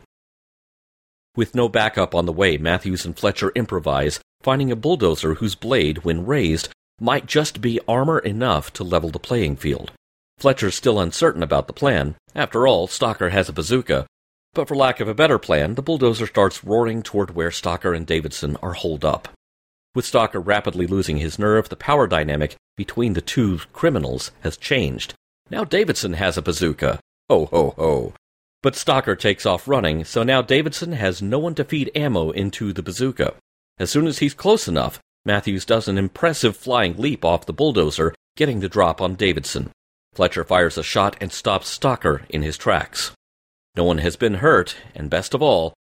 With 1.35 1.55
no 1.55 1.67
backup 1.67 2.15
on 2.15 2.25
the 2.25 2.31
way, 2.31 2.57
Matthews 2.57 3.03
and 3.03 3.17
Fletcher 3.17 3.51
improvise, 3.55 4.21
finding 4.41 4.71
a 4.71 4.75
bulldozer 4.75 5.35
whose 5.35 5.55
blade, 5.55 5.99
when 5.99 6.25
raised, 6.25 6.69
might 7.01 7.25
just 7.25 7.59
be 7.59 7.79
armor 7.87 8.19
enough 8.19 8.71
to 8.73 8.83
level 8.83 9.09
the 9.09 9.19
playing 9.19 9.57
field. 9.57 9.91
Fletcher's 10.37 10.75
still 10.75 10.99
uncertain 10.99 11.41
about 11.41 11.67
the 11.67 11.73
plan. 11.73 12.15
After 12.33 12.67
all, 12.67 12.87
Stocker 12.87 13.31
has 13.31 13.49
a 13.49 13.53
bazooka. 13.53 14.05
But 14.53 14.67
for 14.67 14.75
lack 14.75 14.99
of 14.99 15.07
a 15.07 15.13
better 15.13 15.37
plan, 15.37 15.75
the 15.75 15.81
bulldozer 15.81 16.27
starts 16.27 16.63
roaring 16.63 17.03
toward 17.03 17.35
where 17.35 17.49
Stocker 17.49 17.95
and 17.95 18.05
Davidson 18.05 18.57
are 18.61 18.73
holed 18.73 19.03
up. 19.03 19.27
With 19.93 20.05
Stocker 20.05 20.45
rapidly 20.45 20.87
losing 20.87 21.17
his 21.17 21.39
nerve, 21.39 21.69
the 21.69 21.75
power 21.75 22.07
dynamic 22.07 22.55
between 22.75 23.13
the 23.13 23.21
two 23.21 23.59
criminals 23.71 24.31
has 24.41 24.57
changed. 24.57 25.13
Now 25.49 25.63
Davidson 25.63 26.13
has 26.13 26.37
a 26.37 26.41
bazooka. 26.41 26.99
Ho 27.29 27.45
ho 27.45 27.73
ho. 27.77 28.13
But 28.61 28.73
Stocker 28.73 29.17
takes 29.17 29.45
off 29.45 29.67
running, 29.67 30.03
so 30.03 30.23
now 30.23 30.41
Davidson 30.41 30.93
has 30.93 31.21
no 31.21 31.39
one 31.39 31.55
to 31.55 31.63
feed 31.63 31.91
ammo 31.95 32.31
into 32.31 32.73
the 32.73 32.83
bazooka. 32.83 33.35
As 33.77 33.89
soon 33.89 34.07
as 34.07 34.19
he's 34.19 34.33
close 34.33 34.67
enough, 34.67 34.99
Matthews 35.23 35.65
does 35.65 35.87
an 35.87 35.97
impressive 35.97 36.55
flying 36.57 36.97
leap 36.97 37.23
off 37.23 37.45
the 37.45 37.53
bulldozer, 37.53 38.13
getting 38.35 38.59
the 38.59 38.69
drop 38.69 39.01
on 39.01 39.15
Davidson. 39.15 39.71
Fletcher 40.15 40.45
fires 40.45 40.77
a 40.77 40.83
shot 40.83 41.17
and 41.19 41.31
stops 41.31 41.77
Stocker 41.77 42.21
in 42.29 42.41
his 42.41 42.57
tracks. 42.57 43.11
No 43.75 43.83
one 43.83 43.97
has 43.97 44.15
been 44.15 44.35
hurt, 44.35 44.77
and 44.95 45.09
best 45.09 45.33
of 45.33 45.41
all, 45.41 45.73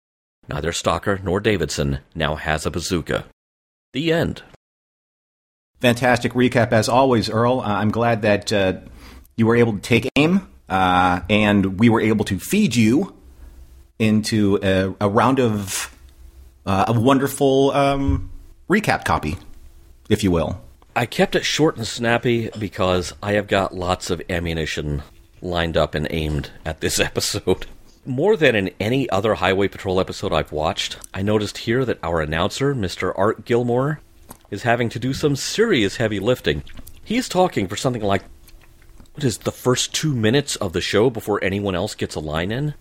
neither 0.49 0.71
Stocker 0.71 1.23
nor 1.23 1.39
Davidson 1.39 1.99
now 2.15 2.35
has 2.35 2.65
a 2.65 2.71
bazooka. 2.71 3.25
The 3.93 4.11
end. 4.11 4.41
Fantastic 5.79 6.33
recap 6.33 6.71
as 6.71 6.89
always, 6.89 7.29
Earl. 7.29 7.59
Uh, 7.59 7.65
I'm 7.65 7.91
glad 7.91 8.23
that 8.23 8.51
uh, 8.51 8.73
you 9.35 9.45
were 9.45 9.55
able 9.55 9.73
to 9.73 9.79
take 9.79 10.09
aim 10.15 10.49
uh, 10.67 11.21
and 11.29 11.79
we 11.79 11.89
were 11.89 12.01
able 12.01 12.25
to 12.25 12.39
feed 12.39 12.75
you 12.75 13.15
into 13.99 14.57
a, 14.63 14.95
a 14.99 15.07
round 15.07 15.39
of 15.39 15.95
uh, 16.65 16.85
a 16.87 16.99
wonderful 16.99 17.69
um, 17.71 18.31
recap 18.67 19.05
copy, 19.05 19.37
if 20.09 20.23
you 20.23 20.31
will. 20.31 20.59
I 20.95 21.07
kept 21.07 21.35
it 21.35 21.43
short 21.43 21.75
and 21.75 21.87
snappy 21.87 22.51
because 22.57 23.13
I 23.21 23.33
have 23.33 23.47
got 23.47 23.73
lots 23.73 24.11
of 24.11 24.21
ammunition 24.29 25.01
lined 25.41 25.75
up 25.75 25.95
and 25.95 26.07
aimed 26.11 26.51
at 26.65 26.81
this 26.81 26.99
episode. 26.99 27.65
More 28.05 28.37
than 28.37 28.55
in 28.55 28.69
any 28.79 29.09
other 29.09 29.35
Highway 29.35 29.69
Patrol 29.69 29.99
episode 29.99 30.31
I've 30.31 30.51
watched, 30.51 30.97
I 31.13 31.23
noticed 31.23 31.59
here 31.59 31.83
that 31.85 31.97
our 32.03 32.21
announcer, 32.21 32.75
Mr. 32.75 33.11
Art 33.17 33.43
Gilmore, 33.43 34.01
is 34.51 34.63
having 34.63 34.89
to 34.89 34.99
do 34.99 35.13
some 35.13 35.35
serious 35.35 35.95
heavy 35.95 36.19
lifting. 36.19 36.63
He's 37.03 37.27
talking 37.27 37.67
for 37.67 37.75
something 37.75 38.03
like, 38.03 38.23
what 39.15 39.23
is 39.23 39.39
the 39.39 39.51
first 39.51 39.95
two 39.95 40.13
minutes 40.13 40.55
of 40.57 40.73
the 40.73 40.81
show 40.81 41.09
before 41.09 41.43
anyone 41.43 41.75
else 41.75 41.95
gets 41.95 42.13
a 42.13 42.19
line 42.19 42.51
in? 42.51 42.75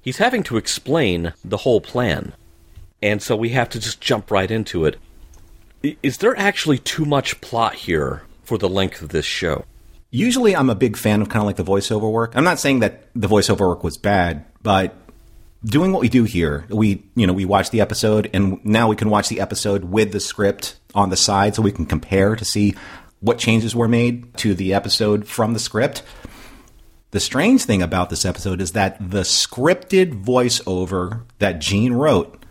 He's 0.00 0.18
having 0.18 0.42
to 0.44 0.56
explain 0.56 1.34
the 1.44 1.58
whole 1.58 1.80
plan. 1.82 2.32
And 3.02 3.22
so 3.22 3.36
we 3.36 3.50
have 3.50 3.68
to 3.70 3.80
just 3.80 4.00
jump 4.00 4.30
right 4.30 4.50
into 4.50 4.86
it. 4.86 4.98
Is 6.02 6.18
there 6.18 6.36
actually 6.38 6.78
too 6.78 7.04
much 7.04 7.40
plot 7.42 7.74
here 7.74 8.22
for 8.42 8.56
the 8.56 8.68
length 8.70 9.02
of 9.02 9.10
this 9.10 9.26
show? 9.26 9.64
Usually, 10.10 10.56
I'm 10.56 10.70
a 10.70 10.74
big 10.74 10.96
fan 10.96 11.20
of 11.20 11.28
kind 11.28 11.42
of 11.42 11.46
like 11.46 11.56
the 11.56 11.64
voiceover 11.64 12.10
work. 12.10 12.32
I'm 12.34 12.44
not 12.44 12.58
saying 12.58 12.80
that 12.80 13.08
the 13.14 13.26
voiceover 13.26 13.68
work 13.68 13.84
was 13.84 13.98
bad, 13.98 14.46
but 14.62 14.96
doing 15.64 15.92
what 15.92 16.00
we 16.00 16.08
do 16.08 16.24
here, 16.24 16.64
we 16.70 17.02
you 17.14 17.26
know 17.26 17.34
we 17.34 17.44
watch 17.44 17.70
the 17.70 17.82
episode, 17.82 18.30
and 18.32 18.64
now 18.64 18.88
we 18.88 18.96
can 18.96 19.10
watch 19.10 19.28
the 19.28 19.40
episode 19.40 19.84
with 19.84 20.12
the 20.12 20.20
script 20.20 20.76
on 20.94 21.10
the 21.10 21.16
side, 21.16 21.54
so 21.54 21.60
we 21.60 21.72
can 21.72 21.84
compare 21.84 22.34
to 22.34 22.44
see 22.44 22.74
what 23.20 23.38
changes 23.38 23.74
were 23.74 23.88
made 23.88 24.34
to 24.38 24.54
the 24.54 24.72
episode 24.72 25.26
from 25.26 25.52
the 25.52 25.58
script. 25.58 26.02
The 27.10 27.20
strange 27.20 27.64
thing 27.64 27.82
about 27.82 28.08
this 28.08 28.24
episode 28.24 28.60
is 28.60 28.72
that 28.72 28.98
the 28.98 29.20
scripted 29.20 30.24
voiceover 30.24 31.22
that 31.40 31.60
Gene 31.60 31.92
wrote 31.92 32.42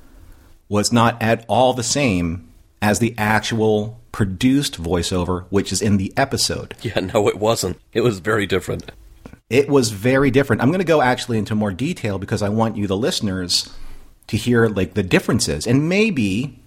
was 0.69 0.91
not 0.91 1.21
at 1.21 1.45
all 1.47 1.73
the 1.73 1.83
same 1.83 2.52
as 2.83 2.99
the 2.99 3.15
actual 3.17 4.01
produced 4.11 4.79
voiceover, 4.79 5.45
which 5.49 5.71
is 5.71 5.81
in 5.81 5.95
the 5.95 6.11
episode. 6.17 6.75
Yeah, 6.81 6.99
no, 6.99 7.29
it 7.29 7.39
wasn't. 7.39 7.79
It 7.93 8.01
was 8.01 8.19
very 8.19 8.45
different. 8.45 8.91
It 9.49 9.69
was 9.69 9.91
very 9.91 10.29
different. 10.29 10.61
I'm 10.61 10.67
going 10.67 10.79
to 10.79 10.85
go 10.85 11.01
actually 11.01 11.37
into 11.37 11.55
more 11.55 11.71
detail 11.71 12.19
because 12.19 12.41
I 12.41 12.49
want 12.49 12.75
you, 12.75 12.85
the 12.85 12.97
listeners, 12.97 13.73
to 14.27 14.35
hear 14.35 14.67
like 14.67 14.95
the 14.95 15.01
differences. 15.01 15.65
And 15.65 15.87
maybe, 15.87 16.59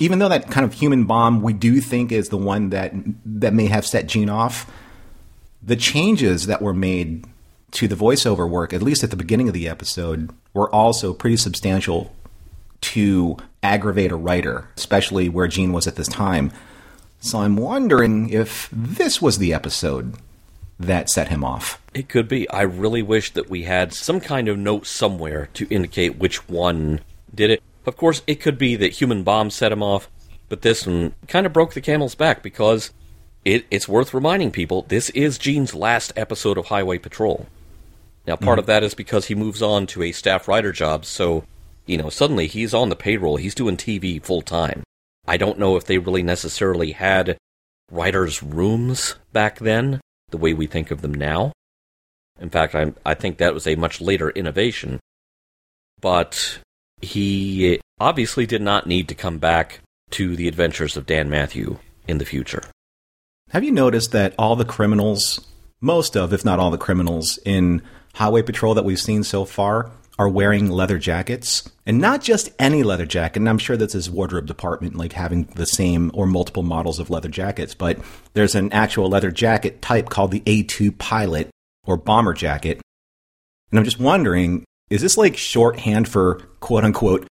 even 0.00 0.18
though 0.18 0.28
that 0.28 0.50
kind 0.50 0.64
of 0.66 0.72
human 0.72 1.04
bomb 1.04 1.42
we 1.42 1.52
do 1.52 1.80
think 1.80 2.10
is 2.10 2.30
the 2.30 2.36
one 2.36 2.70
that 2.70 2.92
that 3.24 3.54
may 3.54 3.66
have 3.68 3.86
set 3.86 4.08
Gene 4.08 4.28
off, 4.28 4.68
the 5.62 5.76
changes 5.76 6.46
that 6.46 6.60
were 6.60 6.74
made 6.74 7.24
to 7.72 7.86
the 7.86 7.94
voiceover 7.94 8.50
work, 8.50 8.72
at 8.72 8.82
least 8.82 9.04
at 9.04 9.10
the 9.10 9.16
beginning 9.16 9.46
of 9.46 9.54
the 9.54 9.68
episode, 9.68 10.30
were 10.54 10.74
also 10.74 11.14
pretty 11.14 11.36
substantial 11.36 12.12
to 12.80 13.36
aggravate 13.62 14.12
a 14.12 14.16
writer, 14.16 14.68
especially 14.76 15.28
where 15.28 15.48
Gene 15.48 15.72
was 15.72 15.86
at 15.86 15.96
this 15.96 16.08
time. 16.08 16.52
So 17.20 17.40
I'm 17.40 17.56
wondering 17.56 18.30
if 18.30 18.68
this 18.72 19.20
was 19.20 19.38
the 19.38 19.52
episode 19.52 20.14
that 20.78 21.10
set 21.10 21.28
him 21.28 21.44
off. 21.44 21.80
It 21.92 22.08
could 22.08 22.26
be. 22.26 22.48
I 22.48 22.62
really 22.62 23.02
wish 23.02 23.32
that 23.32 23.50
we 23.50 23.64
had 23.64 23.92
some 23.92 24.20
kind 24.20 24.48
of 24.48 24.58
note 24.58 24.86
somewhere 24.86 25.50
to 25.54 25.68
indicate 25.68 26.16
which 26.16 26.48
one 26.48 27.00
did 27.34 27.50
it. 27.50 27.62
Of 27.84 27.96
course, 27.96 28.22
it 28.26 28.40
could 28.40 28.56
be 28.56 28.76
that 28.76 28.94
Human 28.94 29.22
Bomb 29.22 29.50
set 29.50 29.72
him 29.72 29.82
off, 29.82 30.08
but 30.48 30.62
this 30.62 30.86
one 30.86 31.14
kind 31.28 31.44
of 31.44 31.52
broke 31.52 31.74
the 31.74 31.80
camel's 31.80 32.14
back 32.14 32.42
because 32.42 32.90
it, 33.44 33.66
it's 33.70 33.88
worth 33.88 34.14
reminding 34.14 34.50
people 34.50 34.86
this 34.88 35.10
is 35.10 35.38
Gene's 35.38 35.74
last 35.74 36.12
episode 36.16 36.56
of 36.56 36.66
Highway 36.66 36.98
Patrol. 36.98 37.46
Now, 38.26 38.36
part 38.36 38.56
mm. 38.56 38.60
of 38.60 38.66
that 38.66 38.82
is 38.82 38.94
because 38.94 39.26
he 39.26 39.34
moves 39.34 39.62
on 39.62 39.86
to 39.88 40.02
a 40.02 40.12
staff 40.12 40.46
writer 40.48 40.72
job, 40.72 41.04
so 41.04 41.44
you 41.90 41.98
know, 41.98 42.08
suddenly 42.08 42.46
he's 42.46 42.72
on 42.72 42.88
the 42.88 42.96
payroll, 42.96 43.36
he's 43.36 43.54
doing 43.54 43.76
TV 43.76 44.22
full 44.22 44.42
time. 44.42 44.84
I 45.26 45.36
don't 45.36 45.58
know 45.58 45.76
if 45.76 45.84
they 45.84 45.98
really 45.98 46.22
necessarily 46.22 46.92
had 46.92 47.36
writers' 47.90 48.44
rooms 48.44 49.16
back 49.32 49.58
then, 49.58 50.00
the 50.30 50.36
way 50.36 50.54
we 50.54 50.68
think 50.68 50.92
of 50.92 51.02
them 51.02 51.12
now. 51.12 51.52
In 52.38 52.48
fact, 52.48 52.76
I, 52.76 52.92
I 53.04 53.14
think 53.14 53.38
that 53.38 53.54
was 53.54 53.66
a 53.66 53.74
much 53.74 54.00
later 54.00 54.30
innovation. 54.30 55.00
But 56.00 56.60
he 57.02 57.80
obviously 57.98 58.46
did 58.46 58.62
not 58.62 58.86
need 58.86 59.08
to 59.08 59.14
come 59.16 59.38
back 59.38 59.80
to 60.10 60.36
the 60.36 60.46
adventures 60.46 60.96
of 60.96 61.06
Dan 61.06 61.28
Matthew 61.28 61.78
in 62.06 62.18
the 62.18 62.24
future. 62.24 62.62
Have 63.50 63.64
you 63.64 63.72
noticed 63.72 64.12
that 64.12 64.34
all 64.38 64.54
the 64.54 64.64
criminals, 64.64 65.40
most 65.80 66.16
of, 66.16 66.32
if 66.32 66.44
not 66.44 66.60
all 66.60 66.70
the 66.70 66.78
criminals 66.78 67.40
in 67.44 67.82
Highway 68.14 68.42
Patrol 68.42 68.74
that 68.74 68.84
we've 68.84 68.98
seen 68.98 69.24
so 69.24 69.44
far, 69.44 69.90
are 70.20 70.28
wearing 70.28 70.68
leather 70.68 70.98
jackets, 70.98 71.66
and 71.86 71.98
not 71.98 72.20
just 72.22 72.50
any 72.58 72.82
leather 72.82 73.06
jacket. 73.06 73.38
And 73.38 73.48
I'm 73.48 73.56
sure 73.56 73.78
that's 73.78 73.94
his 73.94 74.10
wardrobe 74.10 74.44
department, 74.44 74.94
like 74.94 75.14
having 75.14 75.44
the 75.54 75.64
same 75.64 76.10
or 76.12 76.26
multiple 76.26 76.62
models 76.62 76.98
of 76.98 77.08
leather 77.08 77.30
jackets. 77.30 77.74
But 77.74 77.98
there's 78.34 78.54
an 78.54 78.70
actual 78.70 79.08
leather 79.08 79.30
jacket 79.30 79.80
type 79.80 80.10
called 80.10 80.30
the 80.30 80.40
A2 80.40 80.98
Pilot 80.98 81.48
or 81.84 81.96
bomber 81.96 82.34
jacket. 82.34 82.82
And 83.70 83.78
I'm 83.78 83.84
just 83.86 83.98
wondering, 83.98 84.62
is 84.90 85.00
this 85.00 85.16
like 85.16 85.38
shorthand 85.38 86.06
for 86.06 86.34
quote 86.60 86.84
unquote 86.84 87.26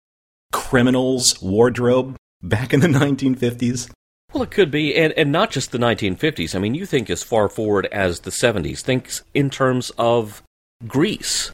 criminals 0.55 1.43
wardrobe 1.43 2.17
back 2.43 2.73
in 2.73 2.81
the 2.81 2.89
1950s? 2.89 3.91
Well, 4.33 4.43
it 4.43 4.51
could 4.51 4.71
be, 4.71 4.97
and, 4.97 5.13
and 5.13 5.31
not 5.31 5.51
just 5.51 5.73
the 5.73 5.79
1950s. 5.79 6.55
I 6.55 6.59
mean, 6.59 6.75
you 6.75 6.87
think 6.87 7.11
as 7.11 7.23
far 7.23 7.51
forward 7.51 7.85
as 7.93 8.21
the 8.21 8.31
70s. 8.31 8.81
Think 8.81 9.11
in 9.35 9.51
terms 9.51 9.91
of 9.99 10.43
Grease 10.87 11.53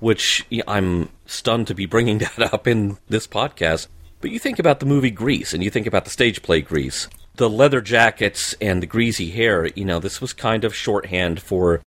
which 0.00 0.46
I'm 0.66 1.08
stunned 1.26 1.66
to 1.68 1.74
be 1.74 1.86
bringing 1.86 2.18
that 2.36 2.52
up 2.52 2.66
in 2.66 2.98
this 3.08 3.26
podcast. 3.26 3.88
But 4.20 4.30
you 4.30 4.38
think 4.38 4.58
about 4.58 4.80
the 4.80 4.86
movie 4.86 5.10
Grease 5.10 5.54
and 5.54 5.62
you 5.62 5.70
think 5.70 5.86
about 5.86 6.04
the 6.04 6.10
stage 6.10 6.42
play 6.42 6.60
Grease. 6.60 7.08
The 7.36 7.48
leather 7.48 7.80
jackets 7.80 8.54
and 8.60 8.82
the 8.82 8.86
greasy 8.86 9.30
hair, 9.30 9.66
you 9.66 9.84
know, 9.84 10.00
this 10.00 10.20
was 10.20 10.32
kind 10.32 10.64
of 10.64 10.74
shorthand 10.74 11.40
for 11.40 11.82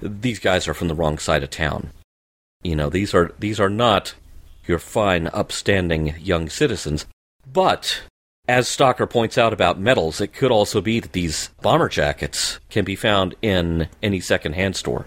these 0.00 0.40
guys 0.40 0.66
are 0.66 0.74
from 0.74 0.88
the 0.88 0.96
wrong 0.96 1.18
side 1.18 1.44
of 1.44 1.50
town. 1.50 1.90
You 2.62 2.74
know, 2.74 2.90
these 2.90 3.14
are 3.14 3.32
these 3.38 3.60
are 3.60 3.70
not 3.70 4.14
your 4.66 4.80
fine, 4.80 5.28
upstanding 5.28 6.16
young 6.20 6.48
citizens. 6.48 7.06
But 7.50 8.02
as 8.48 8.66
Stocker 8.66 9.08
points 9.08 9.38
out 9.38 9.52
about 9.52 9.78
medals, 9.78 10.20
it 10.20 10.32
could 10.32 10.50
also 10.50 10.80
be 10.80 10.98
that 10.98 11.12
these 11.12 11.50
bomber 11.62 11.88
jackets 11.88 12.58
can 12.68 12.84
be 12.84 12.96
found 12.96 13.36
in 13.42 13.88
any 14.02 14.18
second-hand 14.18 14.74
store. 14.74 15.06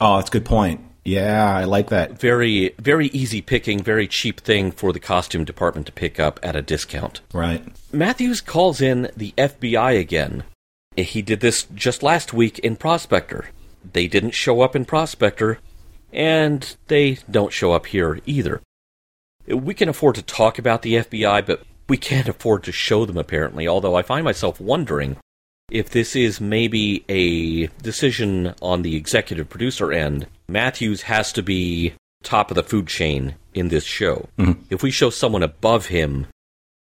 Oh, 0.00 0.16
that's 0.16 0.30
a 0.30 0.32
good 0.32 0.44
point 0.44 0.91
Yeah, 1.04 1.56
I 1.56 1.64
like 1.64 1.88
that. 1.88 2.20
Very, 2.20 2.74
very 2.78 3.08
easy 3.08 3.42
picking, 3.42 3.82
very 3.82 4.06
cheap 4.06 4.40
thing 4.40 4.70
for 4.70 4.92
the 4.92 5.00
costume 5.00 5.44
department 5.44 5.86
to 5.86 5.92
pick 5.92 6.20
up 6.20 6.38
at 6.42 6.54
a 6.54 6.62
discount. 6.62 7.20
Right. 7.32 7.64
Matthews 7.92 8.40
calls 8.40 8.80
in 8.80 9.10
the 9.16 9.34
FBI 9.36 9.98
again. 9.98 10.44
He 10.96 11.22
did 11.22 11.40
this 11.40 11.64
just 11.74 12.02
last 12.02 12.32
week 12.32 12.58
in 12.60 12.76
Prospector. 12.76 13.46
They 13.92 14.06
didn't 14.06 14.32
show 14.32 14.60
up 14.60 14.76
in 14.76 14.84
Prospector, 14.84 15.58
and 16.12 16.76
they 16.86 17.18
don't 17.30 17.52
show 17.52 17.72
up 17.72 17.86
here 17.86 18.20
either. 18.26 18.60
We 19.48 19.74
can 19.74 19.88
afford 19.88 20.14
to 20.16 20.22
talk 20.22 20.58
about 20.58 20.82
the 20.82 20.94
FBI, 20.94 21.44
but 21.44 21.62
we 21.88 21.96
can't 21.96 22.28
afford 22.28 22.62
to 22.64 22.72
show 22.72 23.04
them 23.06 23.18
apparently, 23.18 23.66
although 23.66 23.96
I 23.96 24.02
find 24.02 24.24
myself 24.24 24.60
wondering 24.60 25.16
if 25.70 25.90
this 25.90 26.14
is 26.14 26.40
maybe 26.40 27.04
a 27.08 27.66
decision 27.82 28.54
on 28.60 28.82
the 28.82 28.94
executive 28.94 29.48
producer 29.48 29.90
end. 29.90 30.26
Matthews 30.52 31.02
has 31.02 31.32
to 31.32 31.42
be 31.42 31.94
top 32.22 32.50
of 32.50 32.54
the 32.54 32.62
food 32.62 32.86
chain 32.86 33.34
in 33.54 33.68
this 33.68 33.84
show. 33.84 34.28
If 34.70 34.82
we 34.82 34.90
show 34.90 35.10
someone 35.10 35.42
above 35.42 35.86
him, 35.86 36.26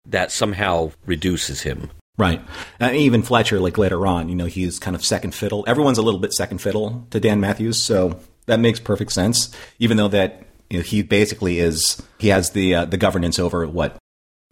that 0.06 0.32
somehow 0.32 0.92
reduces 1.06 1.62
him. 1.62 1.90
Right. 2.16 2.40
And 2.80 2.96
even 2.96 3.22
Fletcher, 3.22 3.60
like 3.60 3.78
later 3.78 4.06
on, 4.06 4.28
you 4.28 4.34
know, 4.34 4.46
he's 4.46 4.78
kind 4.78 4.96
of 4.96 5.04
second 5.04 5.34
fiddle. 5.34 5.64
Everyone's 5.68 5.98
a 5.98 6.02
little 6.02 6.18
bit 6.18 6.32
second 6.32 6.58
fiddle 6.58 7.06
to 7.10 7.20
Dan 7.20 7.40
Matthews, 7.40 7.80
so 7.80 8.18
that 8.46 8.58
makes 8.58 8.80
perfect 8.80 9.12
sense. 9.12 9.54
Even 9.78 9.96
though 9.96 10.08
that 10.08 10.42
you 10.68 10.78
know, 10.78 10.82
he 10.82 11.02
basically 11.02 11.60
is, 11.60 12.02
he 12.18 12.28
has 12.28 12.50
the 12.50 12.75
uh, 12.75 12.84
the 12.87 12.96
governance 12.96 13.38
over 13.38 13.66
what 13.68 13.96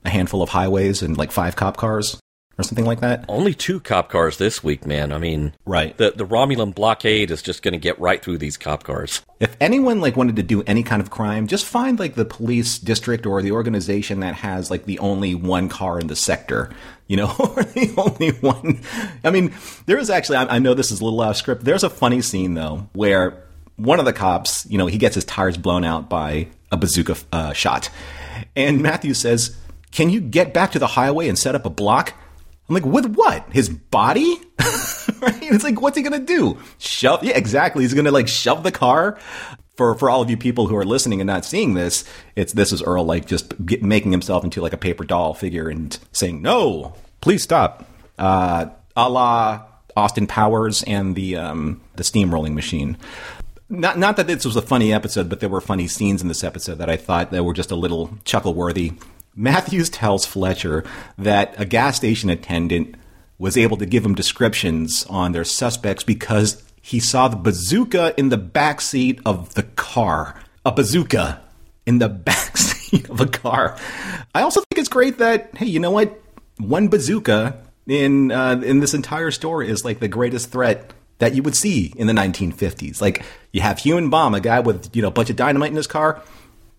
a 0.04 0.10
handful 0.10 0.42
of 0.42 0.50
highways 0.50 1.02
and 1.02 1.16
like 1.16 1.32
five 1.32 1.56
cop 1.56 1.76
cars 1.76 2.20
or 2.58 2.64
something 2.64 2.84
like 2.86 3.00
that. 3.00 3.24
Only 3.28 3.52
two 3.52 3.80
cop 3.80 4.08
cars 4.08 4.38
this 4.38 4.64
week, 4.64 4.86
man. 4.86 5.12
I 5.12 5.18
mean, 5.18 5.52
Right. 5.66 5.96
the 5.96 6.12
the 6.16 6.24
Romulan 6.26 6.74
blockade 6.74 7.30
is 7.30 7.42
just 7.42 7.62
going 7.62 7.72
to 7.72 7.78
get 7.78 7.98
right 8.00 8.22
through 8.22 8.38
these 8.38 8.56
cop 8.56 8.82
cars. 8.82 9.22
If 9.40 9.56
anyone 9.60 10.00
like 10.00 10.16
wanted 10.16 10.36
to 10.36 10.42
do 10.42 10.62
any 10.62 10.82
kind 10.82 11.02
of 11.02 11.10
crime, 11.10 11.46
just 11.46 11.66
find 11.66 11.98
like 11.98 12.14
the 12.14 12.24
police 12.24 12.78
district 12.78 13.26
or 13.26 13.42
the 13.42 13.52
organization 13.52 14.20
that 14.20 14.36
has 14.36 14.70
like 14.70 14.84
the 14.86 14.98
only 15.00 15.34
one 15.34 15.68
car 15.68 16.00
in 16.00 16.06
the 16.06 16.16
sector, 16.16 16.70
you 17.08 17.16
know, 17.18 17.26
or 17.38 17.62
the 17.62 17.92
only 17.98 18.30
one. 18.38 18.80
I 19.22 19.30
mean, 19.30 19.52
there 19.84 19.98
is 19.98 20.08
actually, 20.08 20.38
I, 20.38 20.56
I 20.56 20.58
know 20.58 20.72
this 20.72 20.90
is 20.90 21.00
a 21.00 21.04
little 21.04 21.20
off 21.20 21.36
script. 21.36 21.64
There's 21.64 21.84
a 21.84 21.90
funny 21.90 22.22
scene 22.22 22.54
though 22.54 22.88
where 22.94 23.42
one 23.76 23.98
of 23.98 24.06
the 24.06 24.14
cops, 24.14 24.64
you 24.70 24.78
know, 24.78 24.86
he 24.86 24.96
gets 24.96 25.14
his 25.14 25.24
tires 25.26 25.58
blown 25.58 25.84
out 25.84 26.08
by 26.08 26.48
a 26.72 26.78
bazooka 26.78 27.16
uh, 27.32 27.52
shot, 27.52 27.90
and 28.56 28.80
Matthew 28.82 29.12
says, 29.12 29.54
"Can 29.92 30.08
you 30.08 30.20
get 30.20 30.54
back 30.54 30.72
to 30.72 30.78
the 30.78 30.86
highway 30.86 31.28
and 31.28 31.38
set 31.38 31.54
up 31.54 31.66
a 31.66 31.70
block?" 31.70 32.14
I'm 32.68 32.74
like, 32.74 32.84
with 32.84 33.06
what? 33.14 33.46
His 33.52 33.68
body? 33.68 34.40
right? 35.20 35.42
It's 35.42 35.64
like, 35.64 35.80
what's 35.80 35.96
he 35.96 36.02
gonna 36.02 36.18
do? 36.18 36.58
Shove? 36.78 37.22
Yeah, 37.22 37.36
exactly. 37.36 37.84
He's 37.84 37.94
gonna 37.94 38.10
like 38.10 38.28
shove 38.28 38.62
the 38.62 38.72
car. 38.72 39.18
For 39.76 39.94
for 39.94 40.08
all 40.08 40.22
of 40.22 40.30
you 40.30 40.38
people 40.38 40.68
who 40.68 40.76
are 40.76 40.86
listening 40.86 41.20
and 41.20 41.28
not 41.28 41.44
seeing 41.44 41.74
this, 41.74 42.04
it's 42.34 42.54
this 42.54 42.72
is 42.72 42.82
Earl 42.82 43.04
like 43.04 43.26
just 43.26 43.54
get, 43.66 43.82
making 43.82 44.10
himself 44.10 44.42
into 44.42 44.62
like 44.62 44.72
a 44.72 44.78
paper 44.78 45.04
doll 45.04 45.34
figure 45.34 45.68
and 45.68 45.98
saying, 46.12 46.40
"No, 46.40 46.94
please 47.20 47.42
stop." 47.42 47.84
Uh, 48.18 48.66
a 48.96 49.10
la 49.10 49.66
Austin 49.96 50.26
Powers 50.26 50.82
and 50.84 51.14
the 51.14 51.36
um, 51.36 51.82
the 51.96 52.02
steamrolling 52.02 52.54
machine. 52.54 52.96
Not 53.68 53.98
not 53.98 54.16
that 54.16 54.26
this 54.26 54.44
was 54.44 54.56
a 54.56 54.62
funny 54.62 54.92
episode, 54.92 55.28
but 55.28 55.40
there 55.40 55.48
were 55.48 55.60
funny 55.60 55.88
scenes 55.88 56.22
in 56.22 56.28
this 56.28 56.44
episode 56.44 56.78
that 56.78 56.88
I 56.88 56.96
thought 56.96 57.30
that 57.32 57.44
were 57.44 57.54
just 57.54 57.70
a 57.70 57.76
little 57.76 58.16
chuckle 58.24 58.54
worthy. 58.54 58.92
Matthews 59.36 59.90
tells 59.90 60.24
Fletcher 60.24 60.82
that 61.18 61.54
a 61.58 61.66
gas 61.66 61.96
station 61.96 62.30
attendant 62.30 62.94
was 63.38 63.58
able 63.58 63.76
to 63.76 63.84
give 63.84 64.04
him 64.04 64.14
descriptions 64.14 65.04
on 65.10 65.32
their 65.32 65.44
suspects 65.44 66.02
because 66.02 66.62
he 66.80 66.98
saw 67.00 67.28
the 67.28 67.36
bazooka 67.36 68.14
in 68.16 68.30
the 68.30 68.38
back 68.38 68.80
seat 68.80 69.20
of 69.26 69.52
the 69.54 69.64
car. 69.64 70.40
A 70.64 70.72
bazooka 70.72 71.42
in 71.84 71.98
the 71.98 72.08
back 72.28 72.56
seat 72.56 73.10
of 73.10 73.20
a 73.20 73.26
car. 73.26 73.76
I 74.34 74.40
also 74.40 74.60
think 74.60 74.78
it's 74.78 74.88
great 74.88 75.18
that 75.18 75.54
hey, 75.56 75.66
you 75.66 75.80
know 75.80 75.90
what? 75.90 76.18
One 76.56 76.88
bazooka 76.88 77.62
in 77.86 78.32
uh, 78.32 78.62
in 78.64 78.80
this 78.80 78.94
entire 78.94 79.30
story 79.30 79.68
is 79.68 79.84
like 79.84 80.00
the 80.00 80.08
greatest 80.08 80.50
threat 80.50 80.92
that 81.18 81.34
you 81.34 81.42
would 81.42 81.56
see 81.56 81.92
in 81.96 82.06
the 82.06 82.12
1950s. 82.12 83.00
Like 83.00 83.22
you 83.52 83.60
have 83.60 83.78
human 83.78 84.08
bomb, 84.08 84.34
a 84.34 84.40
guy 84.40 84.60
with 84.60 84.94
you 84.96 85.02
know 85.02 85.08
a 85.08 85.12
bunch 85.12 85.28
of 85.28 85.36
dynamite 85.36 85.70
in 85.70 85.76
his 85.76 85.86
car. 85.86 86.22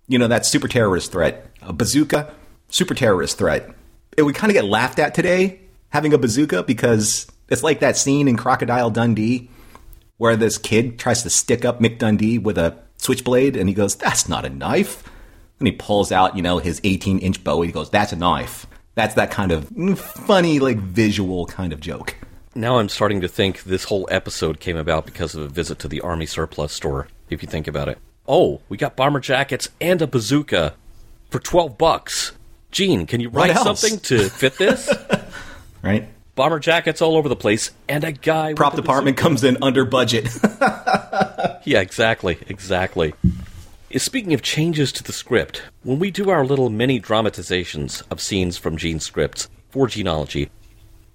You 0.07 0.17
know 0.17 0.27
that 0.27 0.45
super 0.45 0.67
terrorist 0.67 1.11
threat. 1.11 1.51
A 1.61 1.73
bazooka, 1.73 2.33
super 2.69 2.93
terrorist 2.93 3.37
threat. 3.37 3.69
It 4.17 4.23
would 4.23 4.35
kind 4.35 4.51
of 4.51 4.55
get 4.55 4.65
laughed 4.65 4.99
at 4.99 5.13
today 5.13 5.61
having 5.89 6.13
a 6.13 6.17
bazooka 6.17 6.63
because 6.63 7.27
it's 7.49 7.63
like 7.63 7.79
that 7.79 7.97
scene 7.97 8.27
in 8.27 8.37
Crocodile 8.37 8.89
Dundee 8.89 9.49
where 10.17 10.35
this 10.35 10.57
kid 10.57 10.97
tries 10.97 11.23
to 11.23 11.29
stick 11.29 11.63
up 11.63 11.79
Mick 11.79 11.99
Dundee 11.99 12.37
with 12.37 12.57
a 12.57 12.77
switchblade 12.97 13.55
and 13.55 13.69
he 13.69 13.75
goes, 13.75 13.95
"That's 13.95 14.27
not 14.27 14.45
a 14.45 14.49
knife." 14.49 15.03
And 15.59 15.67
he 15.67 15.71
pulls 15.71 16.11
out, 16.11 16.35
you 16.35 16.41
know, 16.41 16.57
his 16.57 16.81
18 16.83 17.19
inch 17.19 17.43
bow. 17.43 17.61
He 17.61 17.71
goes, 17.71 17.89
"That's 17.89 18.13
a 18.13 18.15
knife." 18.15 18.65
That's 18.95 19.13
that 19.13 19.29
kind 19.29 19.51
of 19.51 19.69
funny, 19.99 20.59
like 20.59 20.77
visual 20.79 21.45
kind 21.45 21.71
of 21.71 21.79
joke. 21.79 22.15
Now 22.55 22.79
I'm 22.79 22.89
starting 22.89 23.21
to 23.21 23.27
think 23.27 23.63
this 23.63 23.83
whole 23.83 24.07
episode 24.09 24.59
came 24.59 24.77
about 24.77 25.05
because 25.05 25.35
of 25.35 25.43
a 25.43 25.47
visit 25.47 25.77
to 25.79 25.87
the 25.87 26.01
Army 26.01 26.25
surplus 26.25 26.73
store, 26.73 27.07
if 27.29 27.43
you 27.43 27.47
think 27.47 27.67
about 27.67 27.87
it. 27.87 27.99
Oh, 28.27 28.61
we 28.67 28.77
got 28.77 28.95
bomber 28.95 29.19
jackets 29.19 29.69
and 29.79 30.01
a 30.01 30.07
bazooka 30.07 30.73
for 31.29 31.39
12 31.39 31.77
bucks. 31.77 32.31
Gene, 32.71 33.05
can 33.05 33.21
you 33.21 33.29
write 33.29 33.55
something 33.57 33.99
to 34.01 34.29
fit 34.29 34.57
this? 34.57 34.93
Right? 35.83 36.09
bomber 36.37 36.59
jackets 36.59 37.01
all 37.01 37.17
over 37.17 37.27
the 37.27 37.35
place 37.35 37.71
and 37.89 38.03
a 38.05 38.11
guy 38.13 38.53
Prop 38.53 38.71
with 38.71 38.79
a 38.79 38.81
department 38.83 39.17
comes 39.17 39.43
in 39.43 39.57
under 39.61 39.83
budget. 39.83 40.29
Yeah, 41.65 41.81
exactly, 41.81 42.37
exactly. 42.47 43.13
Speaking 43.97 44.33
of 44.33 44.41
changes 44.41 44.93
to 44.93 45.03
the 45.03 45.11
script, 45.11 45.61
when 45.83 45.99
we 45.99 46.11
do 46.11 46.29
our 46.29 46.45
little 46.45 46.69
mini 46.69 46.97
dramatizations 46.97 48.01
of 48.09 48.21
scenes 48.21 48.57
from 48.57 48.77
Gene's 48.77 49.03
scripts 49.03 49.49
for 49.69 49.87
Gene-ology, 49.87 50.49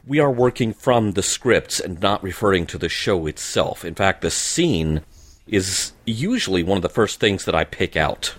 we 0.06 0.18
are 0.18 0.30
working 0.30 0.74
from 0.74 1.12
the 1.12 1.22
scripts 1.22 1.80
and 1.80 2.02
not 2.02 2.22
referring 2.22 2.66
to 2.66 2.76
the 2.76 2.90
show 2.90 3.26
itself. 3.26 3.82
In 3.82 3.94
fact, 3.94 4.20
the 4.20 4.30
scene 4.30 5.00
is 5.46 5.92
usually 6.04 6.62
one 6.62 6.76
of 6.76 6.82
the 6.82 6.90
first 6.90 7.18
things 7.18 7.46
that 7.46 7.54
I 7.54 7.64
pick 7.64 7.96
out 7.96 8.34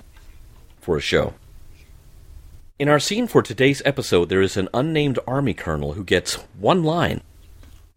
for 0.82 0.98
a 0.98 1.02
show. 1.02 1.34
In 2.80 2.90
our 2.90 3.00
scene 3.00 3.28
for 3.28 3.44
today's 3.44 3.84
episode, 3.86 4.30
there 4.30 4.42
is 4.42 4.58
an 4.58 4.68
unnamed 4.74 5.20
army 5.28 5.54
colonel 5.54 5.94
who 5.94 6.04
gets 6.04 6.36
one 6.58 6.84
line. 6.84 7.22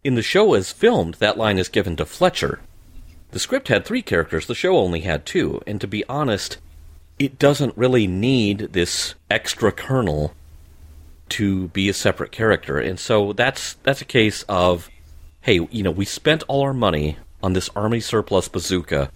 In 0.04 0.16
the 0.16 0.22
show 0.22 0.52
as 0.52 0.70
filmed, 0.70 1.14
that 1.14 1.38
line 1.38 1.56
is 1.56 1.70
given 1.70 1.96
to 1.96 2.04
Fletcher. 2.04 2.60
The 3.30 3.38
script 3.38 3.68
had 3.68 3.86
three 3.86 4.02
characters, 4.02 4.46
the 4.46 4.54
show 4.54 4.76
only 4.76 5.00
had 5.00 5.24
two, 5.24 5.62
and 5.66 5.80
to 5.80 5.86
be 5.86 6.04
honest, 6.10 6.58
it 7.18 7.38
doesn't 7.38 7.76
really 7.76 8.06
need 8.06 8.74
this 8.74 9.14
extra 9.30 9.72
colonel 9.72 10.34
to 11.30 11.68
be 11.68 11.88
a 11.88 11.94
separate 11.94 12.30
character. 12.30 12.78
And 12.78 13.00
so 13.00 13.32
that's 13.32 13.74
that's 13.82 14.02
a 14.02 14.06
case 14.06 14.44
of 14.46 14.90
hey, 15.40 15.66
you 15.70 15.82
know, 15.82 15.90
we 15.90 16.04
spent 16.04 16.42
all 16.48 16.60
our 16.60 16.74
money 16.74 17.16
on 17.42 17.54
this 17.54 17.70
army 17.74 18.00
surplus 18.00 18.46
bazooka. 18.48 19.10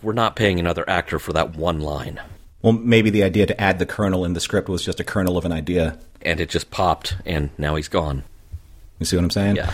We're 0.00 0.14
not 0.14 0.36
paying 0.36 0.58
another 0.58 0.88
actor 0.88 1.18
for 1.18 1.34
that 1.34 1.54
one 1.54 1.80
line. 1.80 2.18
Well, 2.62 2.72
maybe 2.72 3.10
the 3.10 3.22
idea 3.22 3.46
to 3.46 3.60
add 3.60 3.78
the 3.78 3.86
colonel 3.86 4.24
in 4.24 4.34
the 4.34 4.40
script 4.40 4.68
was 4.68 4.84
just 4.84 5.00
a 5.00 5.04
kernel 5.04 5.38
of 5.38 5.44
an 5.44 5.52
idea. 5.52 5.98
And 6.22 6.40
it 6.40 6.50
just 6.50 6.70
popped 6.70 7.16
and 7.24 7.50
now 7.56 7.76
he's 7.76 7.88
gone. 7.88 8.24
You 8.98 9.06
see 9.06 9.16
what 9.16 9.24
I'm 9.24 9.30
saying? 9.30 9.56
Yeah. 9.56 9.72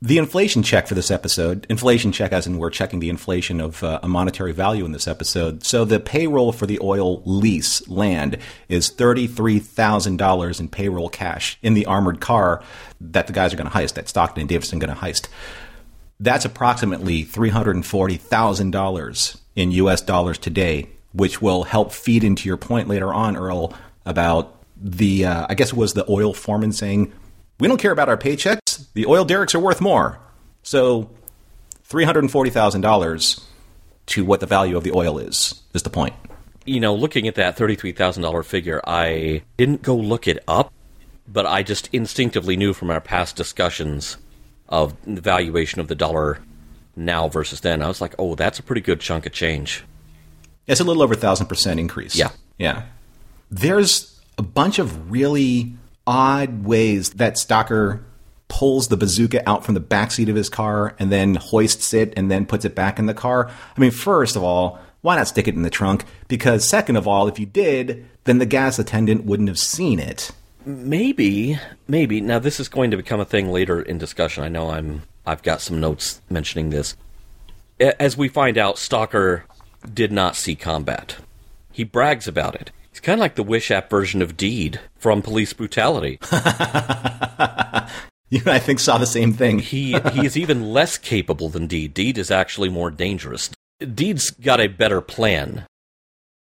The 0.00 0.18
inflation 0.18 0.62
check 0.62 0.86
for 0.86 0.94
this 0.94 1.10
episode, 1.10 1.66
inflation 1.68 2.12
check 2.12 2.30
as 2.30 2.46
in 2.46 2.58
we're 2.58 2.70
checking 2.70 3.00
the 3.00 3.08
inflation 3.08 3.60
of 3.60 3.82
uh, 3.82 3.98
a 4.00 4.08
monetary 4.08 4.52
value 4.52 4.84
in 4.84 4.92
this 4.92 5.08
episode. 5.08 5.64
So 5.64 5.84
the 5.84 5.98
payroll 5.98 6.52
for 6.52 6.66
the 6.66 6.78
oil 6.80 7.20
lease 7.24 7.88
land 7.88 8.38
is 8.68 8.92
$33,000 8.92 10.60
in 10.60 10.68
payroll 10.68 11.08
cash 11.08 11.58
in 11.62 11.74
the 11.74 11.86
armored 11.86 12.20
car 12.20 12.62
that 13.00 13.26
the 13.26 13.32
guys 13.32 13.52
are 13.52 13.56
going 13.56 13.68
to 13.68 13.76
heist, 13.76 13.94
that 13.94 14.08
Stockton 14.08 14.42
and 14.42 14.48
Davidson 14.48 14.78
going 14.78 14.94
to 14.94 15.00
heist. 15.00 15.26
That's 16.20 16.44
approximately 16.44 17.24
$340,000 17.24 19.40
in 19.56 19.72
US 19.72 20.00
dollars 20.00 20.38
today, 20.38 20.86
which 21.12 21.40
will 21.40 21.64
help 21.64 21.92
feed 21.92 22.24
into 22.24 22.48
your 22.48 22.56
point 22.56 22.88
later 22.88 23.12
on, 23.12 23.36
Earl, 23.36 23.72
about 24.04 24.54
the, 24.76 25.24
uh, 25.24 25.46
I 25.48 25.54
guess 25.54 25.68
it 25.68 25.76
was 25.76 25.94
the 25.94 26.04
oil 26.10 26.32
foreman 26.34 26.72
saying, 26.72 27.12
we 27.58 27.66
don't 27.66 27.78
care 27.78 27.92
about 27.92 28.08
our 28.08 28.16
paychecks. 28.16 28.86
The 28.92 29.06
oil 29.06 29.24
derricks 29.24 29.54
are 29.54 29.60
worth 29.60 29.80
more. 29.80 30.18
So, 30.62 31.10
$340,000 31.88 33.42
to 34.06 34.24
what 34.24 34.40
the 34.40 34.46
value 34.46 34.76
of 34.76 34.84
the 34.84 34.92
oil 34.92 35.18
is, 35.18 35.62
is 35.74 35.82
the 35.82 35.90
point. 35.90 36.14
you 36.66 36.80
know, 36.80 36.94
looking 36.94 37.26
at 37.26 37.36
that 37.36 37.56
$33,000 37.56 38.44
figure, 38.44 38.80
I 38.86 39.42
didn't 39.56 39.82
go 39.82 39.96
look 39.96 40.28
it 40.28 40.38
up, 40.46 40.72
but 41.26 41.46
I 41.46 41.62
just 41.62 41.88
instinctively 41.92 42.56
knew 42.56 42.74
from 42.74 42.90
our 42.90 43.00
past 43.00 43.36
discussions 43.36 44.18
of 44.68 44.94
the 45.04 45.20
valuation 45.22 45.80
of 45.80 45.88
the 45.88 45.94
dollar 45.94 46.40
now 46.94 47.28
versus 47.28 47.60
then. 47.60 47.82
I 47.82 47.88
was 47.88 48.00
like, 48.02 48.14
oh, 48.18 48.34
that's 48.34 48.58
a 48.58 48.62
pretty 48.62 48.82
good 48.82 49.00
chunk 49.00 49.24
of 49.24 49.32
change. 49.32 49.82
It's 50.68 50.80
a 50.80 50.84
little 50.84 51.02
over 51.02 51.14
a 51.14 51.16
thousand 51.16 51.46
percent 51.46 51.80
increase. 51.80 52.14
Yeah. 52.14 52.30
Yeah. 52.58 52.82
There's 53.50 54.20
a 54.36 54.42
bunch 54.42 54.78
of 54.78 55.10
really 55.10 55.74
odd 56.06 56.64
ways 56.64 57.10
that 57.10 57.34
Stocker 57.34 58.02
pulls 58.48 58.88
the 58.88 58.96
bazooka 58.96 59.46
out 59.48 59.64
from 59.64 59.74
the 59.74 59.80
backseat 59.80 60.28
of 60.28 60.36
his 60.36 60.48
car 60.48 60.94
and 60.98 61.12
then 61.12 61.34
hoists 61.34 61.92
it 61.92 62.14
and 62.16 62.30
then 62.30 62.46
puts 62.46 62.64
it 62.64 62.74
back 62.74 62.98
in 62.98 63.06
the 63.06 63.14
car. 63.14 63.50
I 63.76 63.80
mean, 63.80 63.90
first 63.90 64.36
of 64.36 64.42
all, 64.42 64.78
why 65.00 65.14
why 65.14 65.16
not 65.16 65.28
stick 65.28 65.48
it 65.48 65.54
in 65.54 65.62
the 65.62 65.70
trunk? 65.70 66.04
Because, 66.26 66.68
second 66.68 66.96
of 66.96 67.06
all, 67.06 67.28
if 67.28 67.38
you 67.38 67.46
did, 67.46 68.06
then 68.24 68.38
the 68.38 68.46
gas 68.46 68.78
attendant 68.78 69.24
wouldn't 69.24 69.48
have 69.48 69.58
seen 69.58 69.98
it. 69.98 70.32
Maybe, 70.66 71.58
maybe. 71.86 72.20
Now 72.20 72.38
this 72.38 72.60
is 72.60 72.68
going 72.68 72.90
to 72.90 72.96
become 72.96 73.20
a 73.20 73.24
thing 73.24 73.50
later 73.50 73.80
in 73.80 73.96
discussion. 73.96 74.44
I 74.44 74.48
know 74.48 74.70
I'm. 74.70 75.02
I've 75.24 75.42
got 75.42 75.60
some 75.60 75.80
notes 75.80 76.20
mentioning 76.28 76.70
this. 76.70 76.96
As 77.78 78.16
we 78.16 78.28
find 78.28 78.58
out, 78.58 78.76
Stocker 78.76 79.42
did 79.92 80.12
not 80.12 80.36
see 80.36 80.54
combat. 80.54 81.16
He 81.72 81.84
brags 81.84 82.26
about 82.26 82.54
it. 82.54 82.70
He's 82.90 83.00
kind 83.00 83.18
of 83.18 83.20
like 83.20 83.36
the 83.36 83.42
Wish 83.42 83.70
app 83.70 83.88
version 83.88 84.22
of 84.22 84.36
Deed 84.36 84.80
from 84.96 85.22
Police 85.22 85.52
Brutality. 85.52 86.18
You, 88.30 88.42
I 88.46 88.58
think, 88.58 88.78
saw 88.78 88.98
the 88.98 89.06
same 89.06 89.32
thing. 89.32 89.58
he 89.58 89.98
he 90.12 90.26
is 90.26 90.36
even 90.36 90.72
less 90.72 90.98
capable 90.98 91.48
than 91.48 91.66
Deed. 91.66 91.94
Deed 91.94 92.18
is 92.18 92.30
actually 92.30 92.68
more 92.68 92.90
dangerous. 92.90 93.50
Deed's 93.94 94.30
got 94.30 94.60
a 94.60 94.66
better 94.68 95.00
plan. 95.00 95.64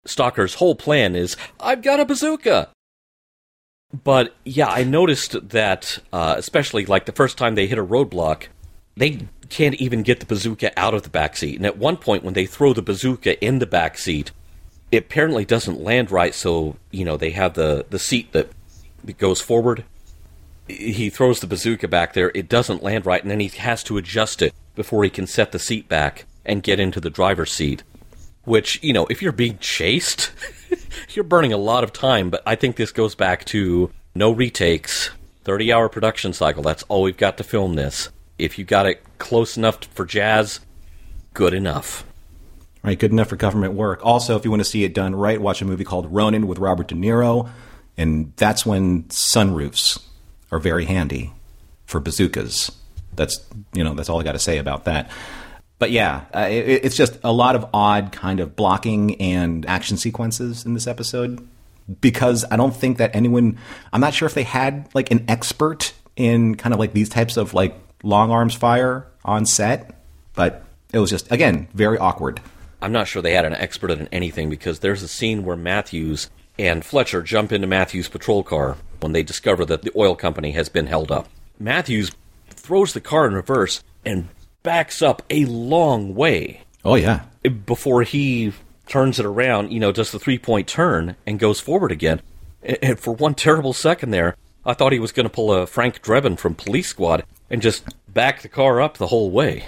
Stocker's 0.05 0.55
whole 0.55 0.75
plan 0.75 1.15
is, 1.15 1.37
I've 1.59 1.81
got 1.81 1.99
a 1.99 2.05
bazooka. 2.05 2.69
But 4.03 4.35
yeah, 4.43 4.67
I 4.67 4.83
noticed 4.83 5.49
that, 5.49 5.99
uh, 6.11 6.35
especially 6.37 6.85
like 6.85 7.05
the 7.05 7.11
first 7.13 7.37
time 7.37 7.55
they 7.55 7.67
hit 7.67 7.77
a 7.77 7.85
roadblock, 7.85 8.47
they 8.97 9.27
can't 9.49 9.75
even 9.75 10.03
get 10.03 10.19
the 10.19 10.25
bazooka 10.25 10.77
out 10.79 10.93
of 10.93 11.03
the 11.03 11.09
backseat. 11.09 11.57
And 11.57 11.65
at 11.65 11.77
one 11.77 11.97
point, 11.97 12.23
when 12.23 12.33
they 12.33 12.45
throw 12.45 12.73
the 12.73 12.81
bazooka 12.81 13.43
in 13.43 13.59
the 13.59 13.65
backseat, 13.65 14.31
it 14.91 14.97
apparently 14.97 15.45
doesn't 15.45 15.81
land 15.81 16.11
right. 16.11 16.33
So 16.33 16.77
you 16.91 17.05
know 17.05 17.17
they 17.17 17.31
have 17.31 17.53
the 17.53 17.85
the 17.89 17.99
seat 17.99 18.31
that 18.33 18.51
goes 19.17 19.41
forward 19.41 19.83
he 20.67 21.09
throws 21.09 21.39
the 21.39 21.47
bazooka 21.47 21.87
back 21.87 22.13
there. 22.13 22.31
It 22.35 22.49
doesn't 22.49 22.83
land 22.83 23.05
right, 23.05 23.21
and 23.21 23.31
then 23.31 23.39
he 23.39 23.47
has 23.47 23.83
to 23.83 23.97
adjust 23.97 24.41
it 24.41 24.53
before 24.75 25.03
he 25.03 25.09
can 25.09 25.27
set 25.27 25.51
the 25.51 25.59
seat 25.59 25.87
back 25.87 26.25
and 26.45 26.63
get 26.63 26.79
into 26.79 26.99
the 26.99 27.09
driver's 27.09 27.51
seat. 27.51 27.83
Which, 28.43 28.81
you 28.83 28.93
know, 28.93 29.05
if 29.07 29.21
you're 29.21 29.31
being 29.31 29.57
chased, 29.59 30.31
you're 31.09 31.23
burning 31.23 31.53
a 31.53 31.57
lot 31.57 31.83
of 31.83 31.93
time, 31.93 32.29
but 32.29 32.41
I 32.45 32.55
think 32.55 32.75
this 32.75 32.91
goes 32.91 33.15
back 33.15 33.45
to 33.45 33.91
no 34.15 34.31
retakes, 34.31 35.09
30 35.43 35.71
hour 35.71 35.89
production 35.89 36.33
cycle. 36.33 36.63
That's 36.63 36.83
all 36.83 37.03
we've 37.03 37.17
got 37.17 37.37
to 37.37 37.43
film 37.43 37.75
this. 37.75 38.09
If 38.37 38.57
you 38.57 38.65
got 38.65 38.85
it 38.85 39.01
close 39.17 39.57
enough 39.57 39.83
for 39.85 40.05
jazz, 40.05 40.59
good 41.33 41.53
enough. 41.53 42.05
Right, 42.83 42.97
good 42.97 43.11
enough 43.11 43.29
for 43.29 43.35
government 43.35 43.73
work. 43.73 44.05
Also, 44.05 44.37
if 44.37 44.45
you 44.45 44.51
want 44.51 44.61
to 44.61 44.69
see 44.69 44.83
it 44.83 44.93
done 44.93 45.15
right, 45.15 45.41
watch 45.41 45.61
a 45.61 45.65
movie 45.65 45.83
called 45.83 46.11
Ronin 46.13 46.47
with 46.47 46.59
Robert 46.59 46.87
De 46.87 46.95
Niro, 46.95 47.49
and 47.97 48.31
that's 48.37 48.65
when 48.65 49.03
sunroofs 49.05 50.01
are 50.51 50.59
very 50.59 50.85
handy 50.85 51.33
for 51.85 51.99
bazookas. 51.99 52.71
That's 53.15 53.39
you 53.73 53.83
know 53.83 53.93
that's 53.93 54.09
all 54.09 54.21
I 54.21 54.23
got 54.23 54.33
to 54.33 54.39
say 54.39 54.57
about 54.57 54.85
that. 54.85 55.09
But 55.79 55.91
yeah, 55.91 56.25
uh, 56.33 56.47
it, 56.49 56.85
it's 56.85 56.95
just 56.95 57.19
a 57.23 57.31
lot 57.31 57.55
of 57.55 57.67
odd 57.73 58.11
kind 58.11 58.39
of 58.39 58.55
blocking 58.55 59.19
and 59.21 59.65
action 59.65 59.97
sequences 59.97 60.65
in 60.65 60.73
this 60.73 60.87
episode 60.87 61.45
because 62.01 62.45
I 62.49 62.57
don't 62.57 62.75
think 62.75 62.97
that 62.97 63.15
anyone. 63.15 63.57
I'm 63.91 64.01
not 64.01 64.13
sure 64.13 64.27
if 64.27 64.33
they 64.33 64.43
had 64.43 64.89
like 64.93 65.11
an 65.11 65.25
expert 65.27 65.93
in 66.15 66.55
kind 66.55 66.73
of 66.73 66.79
like 66.79 66.93
these 66.93 67.09
types 67.09 67.37
of 67.37 67.53
like 67.53 67.75
long 68.03 68.31
arms 68.31 68.55
fire 68.55 69.07
on 69.23 69.45
set, 69.45 69.95
but 70.33 70.63
it 70.93 70.99
was 70.99 71.09
just 71.09 71.31
again 71.31 71.67
very 71.73 71.97
awkward. 71.97 72.41
I'm 72.81 72.91
not 72.91 73.07
sure 73.07 73.21
they 73.21 73.33
had 73.33 73.45
an 73.45 73.53
expert 73.53 73.91
in 73.91 74.07
anything 74.11 74.49
because 74.49 74.79
there's 74.79 75.01
a 75.01 75.07
scene 75.07 75.43
where 75.43 75.57
Matthews 75.57 76.29
and 76.59 76.85
Fletcher 76.85 77.21
jump 77.21 77.51
into 77.51 77.67
Matthews' 77.67 78.07
patrol 78.07 78.43
car 78.43 78.77
when 78.99 79.13
they 79.13 79.23
discover 79.23 79.65
that 79.65 79.81
the 79.81 79.91
oil 79.95 80.15
company 80.15 80.51
has 80.51 80.69
been 80.69 80.87
held 80.87 81.11
up. 81.11 81.27
Matthews 81.59 82.11
throws 82.49 82.93
the 82.93 83.01
car 83.01 83.25
in 83.27 83.33
reverse 83.33 83.83
and 84.05 84.29
backs 84.61 85.01
up 85.01 85.23
a 85.29 85.45
long 85.45 86.13
way 86.13 86.61
Oh 86.87 86.95
yeah, 86.95 87.23
before 87.65 88.03
he 88.03 88.53
turns 88.87 89.19
it 89.19 89.25
around, 89.25 89.73
you 89.73 89.79
know, 89.81 89.91
does 89.91 90.13
the 90.13 90.19
three 90.19 90.37
point 90.37 90.69
turn 90.69 91.17
and 91.25 91.37
goes 91.37 91.59
forward 91.59 91.91
again. 91.91 92.21
And 92.63 92.97
for 92.97 93.13
one 93.13 93.35
terrible 93.35 93.73
second 93.73 94.11
there, 94.11 94.37
I 94.65 94.73
thought 94.73 94.93
he 94.93 94.99
was 94.99 95.11
going 95.11 95.25
to 95.25 95.29
pull 95.29 95.51
a 95.51 95.67
Frank 95.67 96.01
Drebin 96.01 96.39
from 96.39 96.55
Police 96.55 96.87
Squad 96.87 97.25
and 97.49 97.61
just 97.61 97.83
back 98.11 98.41
the 98.41 98.49
car 98.49 98.81
up 98.81 98.97
the 98.97 99.07
whole 99.07 99.31
way. 99.31 99.65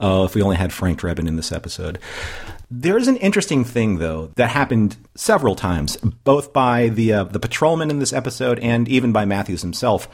Oh, 0.00 0.24
if 0.24 0.34
we 0.34 0.42
only 0.42 0.56
had 0.56 0.72
Frank 0.72 1.00
Drebin 1.00 1.28
in 1.28 1.36
this 1.36 1.52
episode. 1.52 1.98
There's 2.70 3.08
an 3.08 3.16
interesting 3.18 3.64
thing, 3.64 3.98
though, 3.98 4.30
that 4.36 4.50
happened 4.50 4.96
several 5.14 5.54
times, 5.54 5.96
both 5.96 6.52
by 6.52 6.88
the 6.88 7.12
uh, 7.12 7.24
the 7.24 7.38
patrolman 7.38 7.90
in 7.90 7.98
this 7.98 8.12
episode 8.12 8.58
and 8.58 8.88
even 8.88 9.12
by 9.12 9.24
Matthews 9.24 9.62
himself. 9.62 10.08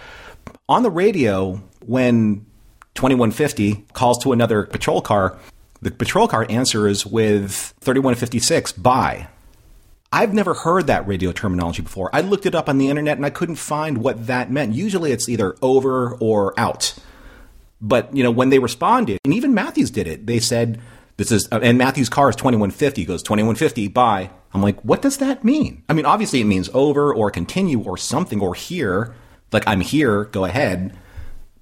On 0.68 0.82
the 0.82 0.90
radio, 0.90 1.60
when 1.86 2.46
2150 2.94 3.86
calls 3.92 4.18
to 4.22 4.32
another 4.32 4.64
patrol 4.64 5.00
car, 5.00 5.38
the 5.80 5.90
patrol 5.90 6.28
car 6.28 6.46
answers 6.50 7.06
with 7.06 7.74
3156 7.80 8.72
by. 8.72 9.28
I've 10.12 10.34
never 10.34 10.54
heard 10.54 10.88
that 10.88 11.06
radio 11.06 11.30
terminology 11.30 11.82
before. 11.82 12.10
I 12.12 12.20
looked 12.20 12.46
it 12.46 12.54
up 12.54 12.68
on 12.68 12.78
the 12.78 12.88
internet 12.88 13.16
and 13.16 13.24
I 13.24 13.30
couldn't 13.30 13.56
find 13.56 13.98
what 13.98 14.26
that 14.26 14.50
meant. 14.50 14.74
Usually 14.74 15.12
it's 15.12 15.28
either 15.28 15.54
over 15.62 16.14
or 16.14 16.58
out. 16.58 16.94
But 17.80 18.14
you 18.14 18.22
know, 18.22 18.30
when 18.30 18.50
they 18.50 18.58
responded, 18.58 19.20
and 19.24 19.32
even 19.32 19.54
Matthews 19.54 19.90
did 19.90 20.08
it, 20.08 20.26
they 20.26 20.40
said, 20.40 20.80
"This 21.16 21.30
is," 21.30 21.48
uh, 21.50 21.60
and 21.62 21.78
Matthews' 21.78 22.08
car 22.08 22.28
is 22.28 22.36
twenty 22.36 22.56
one 22.56 22.70
fifty. 22.70 23.04
Goes 23.04 23.22
twenty 23.22 23.42
one 23.42 23.54
fifty. 23.54 23.88
Bye. 23.88 24.30
I'm 24.52 24.62
like, 24.62 24.80
what 24.80 25.00
does 25.00 25.18
that 25.18 25.44
mean? 25.44 25.84
I 25.88 25.92
mean, 25.92 26.04
obviously 26.04 26.40
it 26.40 26.44
means 26.44 26.68
over 26.74 27.14
or 27.14 27.30
continue 27.30 27.80
or 27.80 27.96
something 27.96 28.40
or 28.40 28.54
here. 28.54 29.14
Like 29.52 29.62
I'm 29.66 29.80
here. 29.80 30.24
Go 30.24 30.44
ahead. 30.44 30.98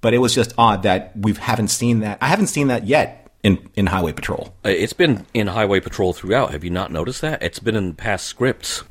But 0.01 0.13
it 0.13 0.17
was 0.17 0.33
just 0.33 0.53
odd 0.57 0.83
that 0.83 1.15
we 1.15 1.33
haven't 1.33 1.67
seen 1.67 1.99
that. 1.99 2.17
I 2.19 2.27
haven't 2.27 2.47
seen 2.47 2.67
that 2.69 2.87
yet 2.87 3.18
in 3.43 3.69
in 3.75 3.87
Highway 3.87 4.11
Patrol. 4.13 4.53
Uh, 4.65 4.69
It's 4.69 4.93
been 4.93 5.25
in 5.33 5.47
Highway 5.47 5.79
Patrol 5.79 6.13
throughout. 6.13 6.51
Have 6.51 6.63
you 6.63 6.69
not 6.69 6.91
noticed 6.91 7.21
that? 7.21 7.41
It's 7.41 7.59
been 7.59 7.75
in 7.75 7.93
past 7.93 8.25
scripts 8.25 8.83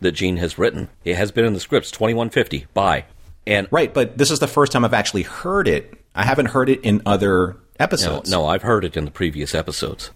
that 0.00 0.12
Gene 0.12 0.36
has 0.38 0.58
written. 0.58 0.88
It 1.04 1.16
has 1.16 1.30
been 1.32 1.44
in 1.44 1.52
the 1.54 1.60
scripts 1.60 1.90
2150. 1.90 2.66
Bye. 2.74 3.04
And 3.46 3.68
Right, 3.70 3.92
but 3.94 4.18
this 4.18 4.30
is 4.30 4.40
the 4.40 4.48
first 4.48 4.72
time 4.72 4.84
I've 4.84 4.92
actually 4.94 5.22
heard 5.22 5.68
it. 5.68 5.94
I 6.14 6.24
haven't 6.24 6.46
heard 6.46 6.68
it 6.68 6.80
in 6.82 7.00
other 7.06 7.48
No, 7.48 7.56
episodes. 7.78 8.30
no, 8.30 8.46
I've 8.46 8.62
heard 8.62 8.84
it 8.84 8.96
in 8.96 9.04
the 9.04 9.10
previous 9.10 9.54
episodes. 9.54 10.10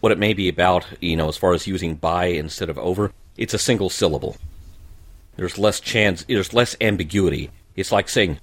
What 0.00 0.10
it 0.12 0.18
may 0.18 0.32
be 0.32 0.48
about, 0.48 0.86
you 1.00 1.16
know, 1.16 1.28
as 1.28 1.36
far 1.36 1.52
as 1.52 1.66
using 1.66 1.94
by 1.96 2.26
instead 2.26 2.70
of 2.70 2.78
over, 2.78 3.12
it's 3.36 3.54
a 3.54 3.58
single 3.58 3.90
syllable. 3.90 4.36
There's 5.36 5.58
less 5.58 5.80
chance, 5.80 6.24
there's 6.24 6.52
less 6.52 6.74
ambiguity. 6.80 7.50
It's 7.76 7.92
like 7.92 8.08
saying 8.08 8.38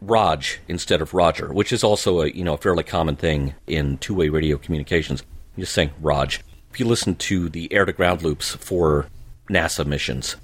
Raj 0.00 0.58
instead 0.68 1.02
of 1.02 1.14
Roger, 1.14 1.52
which 1.52 1.72
is 1.72 1.84
also 1.84 2.22
a, 2.22 2.30
you 2.30 2.44
know, 2.44 2.54
a 2.54 2.58
fairly 2.58 2.84
common 2.84 3.16
thing 3.16 3.54
in 3.66 3.98
two-way 3.98 4.28
radio 4.28 4.56
communications. 4.56 5.22
You're 5.56 5.64
just 5.64 5.74
saying 5.74 5.90
Raj. 6.00 6.40
If 6.72 6.80
you 6.80 6.86
listen 6.86 7.16
to 7.16 7.48
the 7.48 7.72
air-to-ground 7.72 8.22
loops 8.22 8.54
for 8.54 9.06
NASA 9.50 9.84
missions, 9.84 10.36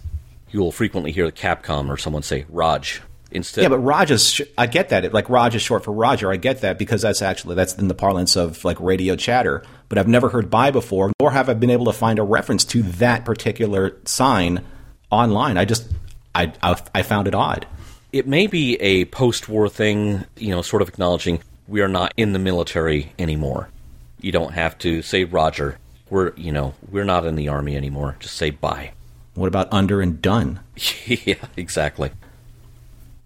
you 0.51 0.61
will 0.61 0.73
frequently 0.73 1.13
hear 1.13 1.27
the 1.27 1.33
Capcom 1.33 1.89
or 1.89 1.97
someone 1.97 2.23
say 2.23 2.45
Raj 2.49 3.01
instead. 3.31 3.63
Yeah, 3.63 3.69
but 3.69 3.79
Raj 3.79 4.11
is. 4.11 4.31
Sh- 4.31 4.43
I 4.59 4.67
get 4.67 4.89
that. 4.91 5.05
It, 5.05 5.15
like 5.15 5.29
Raj 5.31 5.55
is 5.55 5.63
short 5.63 5.85
for 5.85 5.93
Roger. 5.93 6.33
I 6.33 6.37
get 6.37 6.61
that 6.63 6.79
because 6.79 7.03
that's 7.03 7.23
actually 7.23 7.55
that's 7.55 7.75
in 7.75 7.89
the 7.89 7.95
parlance 7.95 8.37
of 8.37 8.65
like 8.65 8.81
radio 8.81 9.17
chatter. 9.17 9.63
But 9.89 9.99
I've 9.99 10.09
never 10.09 10.29
heard 10.29 10.51
"by" 10.51 10.71
before, 10.71 11.13
nor 11.21 11.31
have 11.31 11.49
I 11.49 11.55
been 11.55 11.71
able 11.71 11.87
to 11.87 11.93
find 11.93 12.19
a 12.19 12.23
reference 12.23 12.65
to 12.67 12.83
that 12.83 13.25
particular 13.25 13.97
sign 14.05 14.65
online. 15.11 15.57
I 15.57 15.65
just 15.65 15.89
I 16.35 16.53
I, 16.63 16.81
I 16.95 17.03
found 17.03 17.29
it 17.29 17.35
odd. 17.35 17.67
It 18.19 18.27
may 18.27 18.47
be 18.47 18.77
a 18.77 19.05
post-war 19.07 19.69
thing, 19.69 20.25
you 20.37 20.51
know, 20.51 20.63
sort 20.63 20.83
of 20.83 20.89
acknowledging 20.89 21.41
we 21.69 21.81
are 21.81 21.89
not 21.89 22.15
in 22.17 22.33
the 22.33 22.39
military 22.39 23.13
anymore. 23.19 23.69
You 24.21 24.33
don't 24.33 24.55
have 24.55 24.79
to 24.79 25.03
say 25.03 25.25
Roger. 25.25 25.79
We're, 26.09 26.33
you 26.37 26.53
know, 26.53 26.75
we're 26.91 27.05
not 27.05 27.27
in 27.27 27.37
the 27.37 27.49
army 27.49 27.77
anymore. 27.77 28.17
Just 28.21 28.37
say 28.37 28.51
bye. 28.51 28.93
What 29.35 29.49
about 29.49 29.69
under 29.73 30.01
and 30.01 30.23
done? 30.23 30.61
yeah, 31.07 31.35
exactly. 31.57 32.11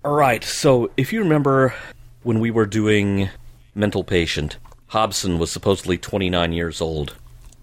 All 0.04 0.14
right. 0.14 0.42
So, 0.42 0.90
if 0.96 1.12
you 1.12 1.20
remember 1.20 1.74
when 2.22 2.40
we 2.40 2.50
were 2.50 2.66
doing 2.66 3.28
Mental 3.74 4.02
Patient, 4.02 4.56
Hobson 4.88 5.38
was 5.38 5.52
supposedly 5.52 5.98
29 5.98 6.52
years 6.52 6.80
old, 6.80 7.14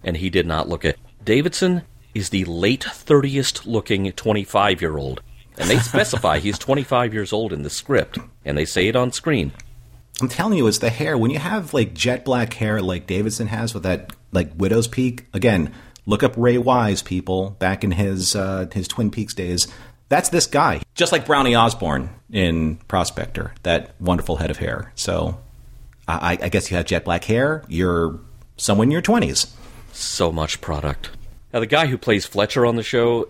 and 0.03 0.17
he 0.17 0.29
did 0.29 0.45
not 0.45 0.69
look 0.69 0.85
it. 0.85 0.97
Davidson 1.25 1.81
is 2.13 2.29
the 2.29 2.45
late 2.45 2.85
30th 2.85 3.65
looking 3.65 4.11
25 4.11 4.81
year 4.81 4.97
old. 4.97 5.21
And 5.57 5.69
they 5.69 5.79
specify 5.79 6.39
he's 6.39 6.59
25 6.59 7.13
years 7.13 7.33
old 7.33 7.51
in 7.53 7.63
the 7.63 7.69
script, 7.69 8.19
and 8.45 8.57
they 8.57 8.65
say 8.65 8.87
it 8.87 8.95
on 8.95 9.11
screen. 9.11 9.51
I'm 10.21 10.27
telling 10.29 10.57
you, 10.57 10.67
it's 10.67 10.79
the 10.79 10.89
hair. 10.89 11.17
When 11.17 11.31
you 11.31 11.39
have 11.39 11.73
like 11.73 11.93
jet 11.93 12.25
black 12.25 12.53
hair 12.53 12.81
like 12.81 13.07
Davidson 13.07 13.47
has 13.47 13.73
with 13.73 13.83
that 13.83 14.11
like 14.31 14.51
widow's 14.55 14.87
peak, 14.87 15.25
again, 15.33 15.73
look 16.05 16.23
up 16.23 16.33
Ray 16.37 16.57
Wise, 16.57 17.01
people, 17.03 17.51
back 17.59 17.83
in 17.83 17.91
his 17.91 18.35
uh, 18.35 18.67
his 18.73 18.87
Twin 18.87 19.11
Peaks 19.11 19.33
days. 19.33 19.67
That's 20.09 20.29
this 20.29 20.45
guy, 20.47 20.81
just 20.95 21.11
like 21.11 21.25
Brownie 21.25 21.55
Osborne 21.55 22.09
in 22.31 22.77
Prospector, 22.87 23.53
that 23.63 23.93
wonderful 23.99 24.37
head 24.37 24.49
of 24.49 24.57
hair. 24.57 24.91
So, 24.95 25.37
I, 26.07 26.37
I 26.41 26.49
guess 26.49 26.71
you 26.71 26.77
have 26.77 26.85
jet 26.85 27.03
black 27.03 27.25
hair. 27.25 27.63
You're 27.67 28.19
someone 28.55 28.87
in 28.87 28.91
your 28.91 29.01
twenties. 29.01 29.53
so 29.91 30.31
much 30.31 30.61
product. 30.61 31.09
Now, 31.53 31.59
the 31.59 31.65
guy 31.65 31.87
who 31.87 31.97
plays 31.97 32.25
Fletcher 32.25 32.65
on 32.65 32.75
the 32.75 32.83
show, 32.83 33.27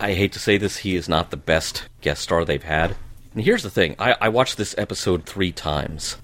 I 0.00 0.12
hate 0.12 0.32
to 0.32 0.38
say 0.38 0.58
this, 0.58 0.78
he 0.78 0.96
is 0.96 1.08
not 1.08 1.30
the 1.30 1.36
best 1.36 1.88
guest 2.00 2.22
star 2.22 2.44
they've 2.44 2.62
had. 2.62 2.96
And 3.34 3.44
here's 3.44 3.62
the 3.62 3.70
thing 3.70 3.96
I, 3.98 4.16
I 4.20 4.28
watched 4.28 4.56
this 4.56 4.74
episode 4.78 5.24
three 5.24 5.52
times. 5.52 6.16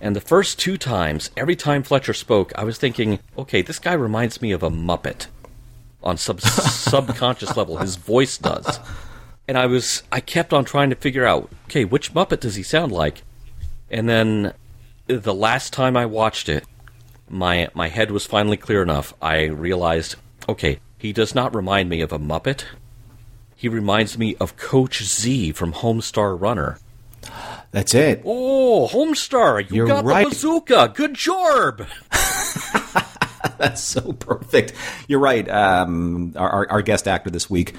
And 0.00 0.16
the 0.16 0.20
first 0.20 0.58
two 0.58 0.78
times, 0.78 1.30
every 1.36 1.56
time 1.56 1.82
Fletcher 1.82 2.14
spoke, 2.14 2.52
I 2.56 2.64
was 2.64 2.78
thinking, 2.78 3.18
okay, 3.36 3.60
this 3.62 3.78
guy 3.78 3.92
reminds 3.92 4.40
me 4.40 4.52
of 4.52 4.62
a 4.62 4.70
Muppet 4.70 5.26
on 6.02 6.16
sub- 6.16 6.40
subconscious 6.42 7.56
level. 7.56 7.76
His 7.76 7.96
voice 7.96 8.38
does. 8.38 8.80
And 9.46 9.58
I 9.58 9.66
was, 9.66 10.02
I 10.10 10.20
kept 10.20 10.52
on 10.52 10.64
trying 10.64 10.90
to 10.90 10.96
figure 10.96 11.26
out, 11.26 11.50
okay, 11.66 11.84
which 11.84 12.14
Muppet 12.14 12.40
does 12.40 12.54
he 12.54 12.62
sound 12.62 12.92
like? 12.92 13.22
And 13.90 14.08
then 14.08 14.54
the 15.06 15.34
last 15.34 15.72
time 15.72 15.96
I 15.96 16.06
watched 16.06 16.48
it, 16.48 16.64
my 17.28 17.68
my 17.74 17.88
head 17.88 18.10
was 18.10 18.26
finally 18.26 18.56
clear 18.56 18.82
enough. 18.82 19.14
I 19.22 19.44
realized, 19.44 20.16
okay, 20.48 20.80
he 21.00 21.14
does 21.14 21.34
not 21.34 21.54
remind 21.54 21.88
me 21.88 22.02
of 22.02 22.12
a 22.12 22.18
Muppet. 22.18 22.64
He 23.56 23.68
reminds 23.68 24.18
me 24.18 24.36
of 24.36 24.56
Coach 24.58 25.02
Z 25.02 25.52
from 25.52 25.72
Homestar 25.72 26.38
Runner. 26.38 26.78
That's 27.70 27.94
it. 27.94 28.22
Oh, 28.24 28.86
Homestar, 28.90 29.62
you 29.70 29.76
You're 29.76 29.86
got 29.86 30.04
right. 30.04 30.24
the 30.24 30.30
bazooka. 30.30 30.92
Good 30.94 31.14
job. 31.14 31.86
That's 33.58 33.80
so 33.82 34.12
perfect. 34.12 34.74
You're 35.08 35.20
right. 35.20 35.48
Um, 35.48 36.34
our, 36.36 36.50
our, 36.50 36.70
our 36.70 36.82
guest 36.82 37.08
actor 37.08 37.30
this 37.30 37.48
week, 37.48 37.74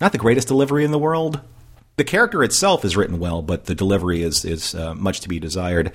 not 0.00 0.10
the 0.10 0.18
greatest 0.18 0.48
delivery 0.48 0.84
in 0.84 0.90
the 0.90 0.98
world. 0.98 1.40
The 1.96 2.04
character 2.04 2.42
itself 2.42 2.84
is 2.84 2.96
written 2.96 3.18
well, 3.18 3.42
but 3.42 3.66
the 3.66 3.74
delivery 3.74 4.22
is 4.22 4.44
is 4.44 4.74
uh, 4.74 4.94
much 4.94 5.20
to 5.20 5.28
be 5.28 5.38
desired. 5.38 5.92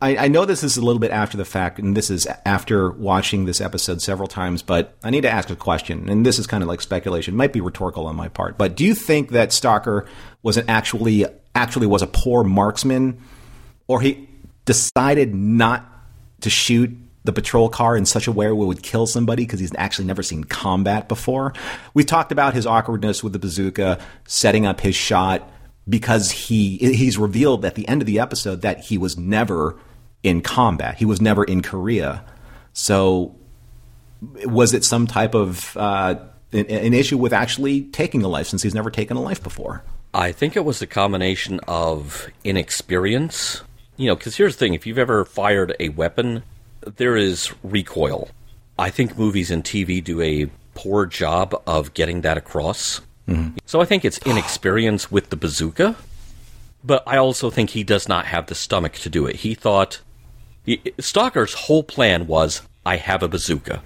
I, 0.00 0.16
I 0.16 0.28
know 0.28 0.44
this 0.44 0.62
is 0.62 0.76
a 0.76 0.82
little 0.82 1.00
bit 1.00 1.10
after 1.10 1.38
the 1.38 1.44
fact, 1.44 1.78
and 1.78 1.96
this 1.96 2.10
is 2.10 2.26
after 2.44 2.90
watching 2.90 3.46
this 3.46 3.60
episode 3.60 4.02
several 4.02 4.28
times. 4.28 4.62
But 4.62 4.94
I 5.02 5.10
need 5.10 5.22
to 5.22 5.30
ask 5.30 5.48
a 5.48 5.56
question, 5.56 6.10
and 6.10 6.26
this 6.26 6.38
is 6.38 6.46
kind 6.46 6.62
of 6.62 6.68
like 6.68 6.82
speculation, 6.82 7.34
might 7.34 7.52
be 7.52 7.62
rhetorical 7.62 8.06
on 8.06 8.14
my 8.14 8.28
part. 8.28 8.58
But 8.58 8.76
do 8.76 8.84
you 8.84 8.94
think 8.94 9.30
that 9.30 9.50
Stocker 9.50 10.06
was 10.42 10.58
an 10.58 10.68
actually 10.68 11.24
actually 11.54 11.86
was 11.86 12.02
a 12.02 12.06
poor 12.06 12.44
marksman, 12.44 13.18
or 13.86 14.02
he 14.02 14.28
decided 14.66 15.34
not 15.34 15.86
to 16.42 16.50
shoot 16.50 16.90
the 17.24 17.32
patrol 17.32 17.68
car 17.68 17.96
in 17.96 18.04
such 18.04 18.26
a 18.26 18.32
way 18.32 18.46
where 18.46 18.64
it 18.64 18.66
would 18.66 18.82
kill 18.82 19.06
somebody 19.06 19.44
because 19.44 19.60
he's 19.60 19.72
actually 19.76 20.06
never 20.06 20.22
seen 20.22 20.44
combat 20.44 21.08
before. 21.08 21.52
We 21.94 22.04
talked 22.04 22.32
about 22.32 22.54
his 22.54 22.66
awkwardness 22.66 23.22
with 23.22 23.32
the 23.32 23.38
bazooka, 23.38 23.98
setting 24.26 24.66
up 24.66 24.80
his 24.80 24.96
shot 24.96 25.48
because 25.88 26.30
he 26.30 26.78
he's 26.78 27.18
revealed 27.18 27.64
at 27.64 27.74
the 27.74 27.86
end 27.88 28.02
of 28.02 28.06
the 28.06 28.18
episode 28.18 28.62
that 28.62 28.80
he 28.80 28.98
was 28.98 29.16
never 29.16 29.78
in 30.22 30.40
combat. 30.40 30.96
He 30.96 31.04
was 31.04 31.20
never 31.20 31.44
in 31.44 31.62
Korea. 31.62 32.24
So 32.72 33.36
was 34.44 34.72
it 34.72 34.84
some 34.84 35.06
type 35.06 35.34
of 35.34 35.76
uh, 35.76 36.16
an, 36.52 36.66
an 36.66 36.94
issue 36.94 37.18
with 37.18 37.32
actually 37.32 37.82
taking 37.82 38.22
a 38.22 38.28
life 38.28 38.46
since 38.46 38.62
he's 38.62 38.74
never 38.74 38.90
taken 38.90 39.16
a 39.16 39.22
life 39.22 39.42
before? 39.42 39.82
I 40.14 40.32
think 40.32 40.56
it 40.56 40.64
was 40.64 40.82
a 40.82 40.86
combination 40.86 41.60
of 41.66 42.28
inexperience. 42.44 43.62
You 43.96 44.08
know, 44.08 44.16
because 44.16 44.36
here's 44.36 44.54
the 44.54 44.58
thing 44.58 44.74
if 44.74 44.86
you've 44.86 44.98
ever 44.98 45.24
fired 45.24 45.74
a 45.80 45.90
weapon, 45.90 46.42
there 46.96 47.16
is 47.16 47.52
recoil. 47.62 48.28
I 48.78 48.90
think 48.90 49.18
movies 49.18 49.50
and 49.50 49.62
TV 49.62 50.02
do 50.02 50.20
a 50.20 50.50
poor 50.74 51.06
job 51.06 51.60
of 51.66 51.94
getting 51.94 52.22
that 52.22 52.36
across. 52.36 53.00
Mm-hmm. 53.28 53.58
So 53.66 53.80
I 53.80 53.84
think 53.84 54.04
it's 54.04 54.18
inexperience 54.18 55.10
with 55.10 55.30
the 55.30 55.36
bazooka, 55.36 55.96
but 56.82 57.02
I 57.06 57.16
also 57.16 57.50
think 57.50 57.70
he 57.70 57.84
does 57.84 58.08
not 58.08 58.26
have 58.26 58.46
the 58.46 58.54
stomach 58.54 58.94
to 58.94 59.10
do 59.10 59.26
it. 59.26 59.36
He 59.36 59.54
thought. 59.54 60.00
Stocker's 61.00 61.54
whole 61.54 61.82
plan 61.82 62.26
was 62.28 62.62
I 62.86 62.96
have 62.96 63.22
a 63.22 63.28
bazooka. 63.28 63.82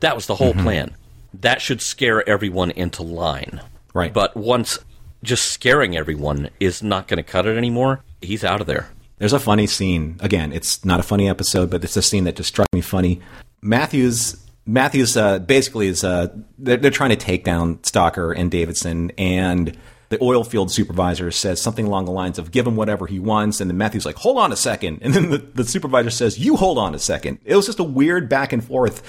That 0.00 0.14
was 0.14 0.26
the 0.26 0.36
whole 0.36 0.52
mm-hmm. 0.52 0.62
plan. 0.62 0.96
That 1.34 1.60
should 1.60 1.80
scare 1.80 2.26
everyone 2.28 2.70
into 2.70 3.02
line. 3.02 3.60
Right. 3.92 4.12
But 4.12 4.36
once 4.36 4.78
just 5.22 5.46
scaring 5.46 5.96
everyone 5.96 6.50
is 6.60 6.82
not 6.82 7.08
going 7.08 7.16
to 7.16 7.22
cut 7.22 7.46
it 7.46 7.56
anymore, 7.56 8.02
he's 8.20 8.44
out 8.44 8.60
of 8.60 8.66
there. 8.66 8.88
There's 9.18 9.32
a 9.32 9.40
funny 9.40 9.66
scene. 9.66 10.16
Again, 10.20 10.52
it's 10.52 10.84
not 10.84 11.00
a 11.00 11.02
funny 11.02 11.28
episode, 11.28 11.70
but 11.70 11.82
it's 11.84 11.96
a 11.96 12.02
scene 12.02 12.24
that 12.24 12.36
just 12.36 12.48
struck 12.48 12.68
me 12.72 12.80
funny. 12.80 13.20
Matthews 13.62 14.42
Matthews 14.66 15.16
uh, 15.16 15.38
basically 15.38 15.86
is 15.86 16.02
uh, 16.02 16.28
they're, 16.58 16.76
they're 16.76 16.90
trying 16.90 17.10
to 17.10 17.16
take 17.16 17.44
down 17.44 17.76
Stocker 17.78 18.36
and 18.36 18.50
Davidson, 18.50 19.12
and 19.16 19.76
the 20.08 20.22
oil 20.22 20.42
field 20.44 20.72
supervisor 20.72 21.30
says 21.30 21.62
something 21.62 21.86
along 21.86 22.04
the 22.04 22.10
lines 22.10 22.38
of 22.38 22.50
"Give 22.50 22.66
him 22.66 22.74
whatever 22.74 23.06
he 23.06 23.20
wants," 23.20 23.60
and 23.60 23.70
then 23.70 23.78
Matthews 23.78 24.04
like, 24.04 24.16
"Hold 24.16 24.38
on 24.38 24.52
a 24.52 24.56
second. 24.56 24.98
and 25.02 25.14
then 25.14 25.30
the, 25.30 25.38
the 25.38 25.64
supervisor 25.64 26.10
says, 26.10 26.38
"You 26.38 26.56
hold 26.56 26.78
on 26.78 26.94
a 26.94 26.98
second. 26.98 27.38
It 27.44 27.54
was 27.54 27.66
just 27.66 27.78
a 27.78 27.84
weird 27.84 28.28
back 28.28 28.52
and 28.52 28.62
forth. 28.62 29.02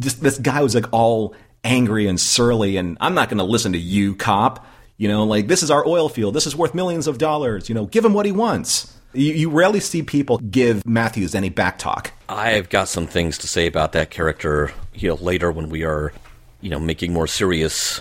Just 0.00 0.22
this 0.22 0.38
guy 0.38 0.62
was 0.62 0.74
like 0.74 0.86
all 0.90 1.34
angry 1.62 2.06
and 2.06 2.18
surly, 2.18 2.78
and 2.78 2.96
I'm 3.00 3.14
not 3.14 3.28
going 3.28 3.38
to 3.38 3.44
listen 3.44 3.72
to 3.72 3.78
you, 3.78 4.16
cop. 4.16 4.66
You 4.96 5.08
know, 5.08 5.24
like 5.24 5.48
this 5.48 5.62
is 5.62 5.70
our 5.70 5.86
oil 5.86 6.08
field. 6.08 6.34
This 6.34 6.46
is 6.46 6.56
worth 6.56 6.74
millions 6.74 7.06
of 7.06 7.18
dollars. 7.18 7.68
You 7.68 7.74
know, 7.74 7.84
give 7.84 8.04
him 8.06 8.14
what 8.14 8.24
he 8.24 8.32
wants. 8.32 8.93
You, 9.14 9.32
you 9.32 9.50
rarely 9.50 9.80
see 9.80 10.02
people 10.02 10.38
give 10.38 10.86
Matthews 10.86 11.34
any 11.34 11.48
back 11.48 11.78
talk. 11.78 12.12
I've 12.28 12.68
got 12.68 12.88
some 12.88 13.06
things 13.06 13.38
to 13.38 13.48
say 13.48 13.66
about 13.66 13.92
that 13.92 14.10
character, 14.10 14.72
you 14.94 15.08
know, 15.08 15.14
later 15.16 15.52
when 15.52 15.68
we 15.68 15.84
are, 15.84 16.12
you 16.60 16.70
know, 16.70 16.80
making 16.80 17.12
more 17.12 17.26
serious 17.26 18.00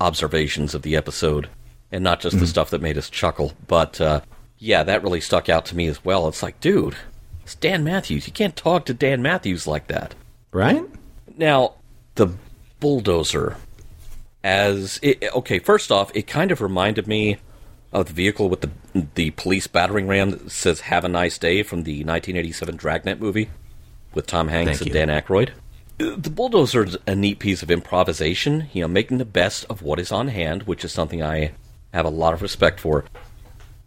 observations 0.00 0.74
of 0.74 0.82
the 0.82 0.96
episode 0.96 1.48
and 1.92 2.02
not 2.02 2.20
just 2.20 2.38
the 2.38 2.46
stuff 2.46 2.70
that 2.70 2.80
made 2.82 2.98
us 2.98 3.08
chuckle. 3.08 3.52
But 3.66 4.00
uh, 4.00 4.20
yeah, 4.58 4.82
that 4.82 5.02
really 5.02 5.20
stuck 5.20 5.48
out 5.48 5.66
to 5.66 5.76
me 5.76 5.86
as 5.86 6.04
well. 6.04 6.26
It's 6.28 6.42
like, 6.42 6.60
dude, 6.60 6.96
it's 7.42 7.54
Dan 7.54 7.84
Matthews. 7.84 8.26
You 8.26 8.32
can't 8.32 8.56
talk 8.56 8.86
to 8.86 8.94
Dan 8.94 9.22
Matthews 9.22 9.66
like 9.66 9.86
that. 9.88 10.14
Right? 10.52 10.82
Now, 11.36 11.74
the 12.14 12.28
bulldozer, 12.80 13.56
as 14.42 14.98
it, 15.02 15.22
okay, 15.34 15.58
first 15.58 15.92
off, 15.92 16.10
it 16.14 16.26
kind 16.26 16.50
of 16.50 16.60
reminded 16.60 17.06
me 17.06 17.38
of 17.94 18.06
the 18.08 18.12
vehicle 18.12 18.50
with 18.50 18.60
the 18.60 18.70
the 19.14 19.30
police 19.30 19.66
battering 19.66 20.06
ram 20.06 20.30
that 20.32 20.50
says 20.50 20.80
"Have 20.82 21.04
a 21.04 21.08
nice 21.08 21.38
day" 21.38 21.62
from 21.62 21.84
the 21.84 22.04
1987 22.04 22.76
Dragnet 22.76 23.20
movie 23.20 23.48
with 24.12 24.26
Tom 24.26 24.48
Hanks 24.48 24.78
Thank 24.78 24.80
and 24.80 24.86
you. 24.88 24.92
Dan 24.92 25.08
Aykroyd. 25.08 25.50
The 25.96 26.30
bulldozer 26.30 26.84
is 26.84 26.98
a 27.06 27.14
neat 27.14 27.38
piece 27.38 27.62
of 27.62 27.70
improvisation. 27.70 28.66
You 28.72 28.82
know, 28.82 28.88
making 28.88 29.18
the 29.18 29.24
best 29.24 29.64
of 29.70 29.80
what 29.80 30.00
is 30.00 30.10
on 30.10 30.28
hand, 30.28 30.64
which 30.64 30.84
is 30.84 30.92
something 30.92 31.22
I 31.22 31.52
have 31.92 32.04
a 32.04 32.10
lot 32.10 32.34
of 32.34 32.42
respect 32.42 32.80
for. 32.80 33.04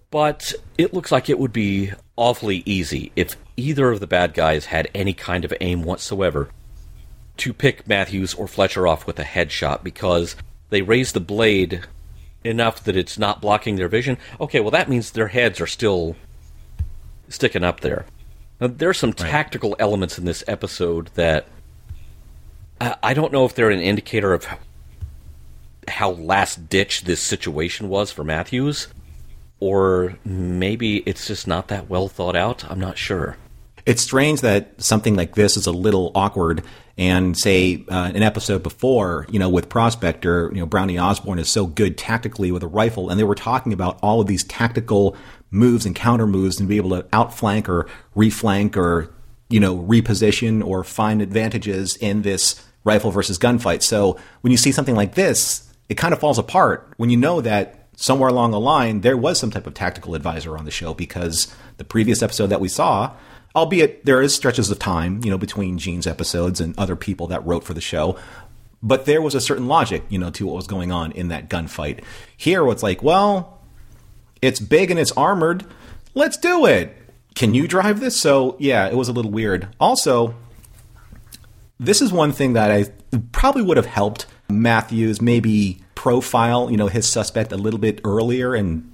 But 0.09 0.53
it 0.77 0.93
looks 0.93 1.11
like 1.11 1.29
it 1.29 1.37
would 1.37 1.51
be 1.51 1.91
awfully 2.15 2.63
easy 2.65 3.11
if 3.17 3.35
either 3.57 3.91
of 3.91 3.99
the 3.99 4.07
bad 4.07 4.33
guys 4.33 4.65
had 4.65 4.89
any 4.95 5.13
kind 5.13 5.43
of 5.43 5.53
aim 5.59 5.83
whatsoever 5.83 6.49
to 7.37 7.53
pick 7.53 7.87
Matthews 7.87 8.33
or 8.33 8.47
Fletcher 8.47 8.87
off 8.87 9.05
with 9.05 9.19
a 9.19 9.23
headshot 9.23 9.83
because 9.83 10.37
they 10.69 10.81
raise 10.81 11.11
the 11.11 11.19
blade 11.19 11.83
enough 12.47 12.83
that 12.83 12.95
it's 12.95 13.17
not 13.17 13.41
blocking 13.41 13.75
their 13.75 13.87
vision. 13.87 14.17
Okay, 14.39 14.59
well 14.59 14.71
that 14.71 14.89
means 14.89 15.11
their 15.11 15.27
heads 15.27 15.61
are 15.61 15.67
still 15.67 16.15
sticking 17.29 17.63
up 17.63 17.81
there. 17.81 18.05
Now, 18.59 18.67
there 18.67 18.89
are 18.89 18.93
some 18.93 19.13
tactical 19.13 19.75
elements 19.79 20.17
in 20.17 20.25
this 20.25 20.43
episode 20.47 21.07
that 21.13 21.47
I, 22.81 22.95
I 23.03 23.13
don't 23.13 23.31
know 23.31 23.45
if 23.45 23.53
they're 23.53 23.69
an 23.69 23.81
indicator 23.81 24.33
of 24.33 24.47
how 25.87 26.11
last 26.11 26.69
ditch 26.69 27.03
this 27.03 27.21
situation 27.21 27.89
was 27.89 28.11
for 28.11 28.23
Matthews, 28.23 28.87
or 29.59 30.17
maybe 30.25 30.97
it's 30.99 31.27
just 31.27 31.47
not 31.47 31.67
that 31.69 31.89
well 31.89 32.07
thought 32.07 32.35
out. 32.35 32.69
I'm 32.69 32.79
not 32.79 32.97
sure. 32.97 33.37
It's 33.87 34.01
strange 34.01 34.41
that 34.41 34.81
something 34.83 35.15
like 35.15 35.35
this 35.35 35.55
is 35.55 35.65
a 35.65 35.71
little 35.71 36.11
awkward. 36.13 36.61
And 36.97 37.37
say 37.37 37.85
uh, 37.89 38.11
an 38.13 38.23
episode 38.23 38.63
before, 38.63 39.27
you 39.29 39.37
know, 39.37 39.49
with 39.49 39.69
Prospector, 39.69 40.51
you 40.51 40.59
know, 40.59 40.65
Brownie 40.65 40.99
Osborne 40.99 41.39
is 41.39 41.47
so 41.47 41.67
good 41.67 41.95
tactically 41.95 42.51
with 42.51 42.63
a 42.63 42.67
rifle, 42.67 43.09
and 43.09 43.19
they 43.19 43.23
were 43.23 43.35
talking 43.35 43.71
about 43.71 43.99
all 44.01 44.19
of 44.19 44.25
these 44.25 44.43
tactical 44.43 45.15
moves 45.51 45.85
and 45.85 45.95
counter 45.95 46.25
moves 46.25 46.59
and 46.59 46.67
be 46.67 46.77
able 46.77 46.89
to 46.89 47.05
outflank 47.13 47.69
or 47.69 47.87
reflank 48.15 48.75
or 48.75 49.13
you 49.47 49.59
know 49.59 49.77
reposition 49.77 50.65
or 50.65 50.83
find 50.83 51.21
advantages 51.21 51.95
in 51.97 52.23
this 52.23 52.65
rifle 52.83 53.11
versus 53.11 53.37
gunfight. 53.37 53.83
So 53.83 54.17
when 54.41 54.49
you 54.49 54.57
see 54.57 54.71
something 54.71 54.95
like 54.95 55.13
this, 55.13 55.71
it 55.87 55.95
kind 55.95 56.13
of 56.15 56.19
falls 56.19 56.39
apart 56.39 56.91
when 56.97 57.11
you 57.11 57.17
know 57.17 57.41
that 57.41 57.87
somewhere 57.95 58.29
along 58.29 58.51
the 58.51 58.59
line 58.59 59.01
there 59.01 59.17
was 59.17 59.39
some 59.39 59.51
type 59.51 59.65
of 59.65 59.73
tactical 59.73 60.13
advisor 60.15 60.57
on 60.57 60.65
the 60.65 60.71
show 60.71 60.93
because 60.93 61.53
the 61.77 61.83
previous 61.83 62.21
episode 62.21 62.47
that 62.47 62.61
we 62.61 62.69
saw 62.69 63.11
albeit 63.57 64.05
there 64.05 64.21
is 64.21 64.33
stretches 64.33 64.69
of 64.71 64.79
time 64.79 65.19
you 65.23 65.29
know 65.29 65.37
between 65.37 65.77
gene's 65.77 66.07
episodes 66.07 66.61
and 66.61 66.77
other 66.77 66.95
people 66.95 67.27
that 67.27 67.45
wrote 67.45 67.63
for 67.63 67.73
the 67.73 67.81
show 67.81 68.17
but 68.81 69.05
there 69.05 69.21
was 69.21 69.35
a 69.35 69.41
certain 69.41 69.67
logic 69.67 70.03
you 70.09 70.19
know 70.19 70.29
to 70.29 70.45
what 70.45 70.55
was 70.55 70.67
going 70.67 70.91
on 70.91 71.11
in 71.13 71.29
that 71.29 71.49
gunfight. 71.49 72.03
Here 72.35 72.67
it's 72.69 72.83
like 72.83 73.01
well 73.01 73.59
it's 74.41 74.59
big 74.59 74.91
and 74.91 74.99
it's 74.99 75.11
armored. 75.13 75.65
Let's 76.13 76.37
do 76.37 76.65
it. 76.65 76.95
Can 77.33 77.53
you 77.53 77.67
drive 77.67 77.99
this? 77.99 78.19
So 78.19 78.55
yeah 78.59 78.87
it 78.87 78.95
was 78.95 79.09
a 79.09 79.13
little 79.13 79.31
weird. 79.31 79.67
Also 79.79 80.35
this 81.79 82.01
is 82.01 82.11
one 82.11 82.31
thing 82.31 82.53
that 82.53 82.71
I 82.71 82.85
probably 83.31 83.61
would 83.61 83.77
have 83.77 83.85
helped 83.85 84.25
Matthews 84.49 85.21
maybe 85.21 85.81
profile, 85.95 86.71
you 86.71 86.77
know, 86.77 86.87
his 86.87 87.07
suspect 87.07 87.51
a 87.51 87.57
little 87.57 87.79
bit 87.79 88.01
earlier 88.03 88.55
and 88.55 88.91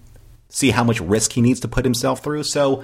see 0.49 0.71
how 0.71 0.83
much 0.83 0.99
risk 0.99 1.33
he 1.33 1.41
needs 1.41 1.59
to 1.61 1.67
put 1.67 1.85
himself 1.85 2.21
through. 2.23 2.43
So, 2.43 2.83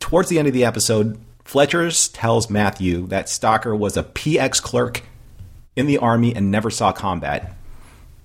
towards 0.00 0.28
the 0.28 0.38
end 0.38 0.48
of 0.48 0.54
the 0.54 0.64
episode, 0.64 1.18
Fletcher's 1.44 2.08
tells 2.08 2.48
Matthew 2.50 3.06
that 3.08 3.26
Stocker 3.26 3.76
was 3.76 3.96
a 3.96 4.02
PX 4.02 4.62
clerk 4.62 5.02
in 5.76 5.86
the 5.86 5.98
army 5.98 6.34
and 6.34 6.50
never 6.50 6.70
saw 6.70 6.92
combat. 6.92 7.54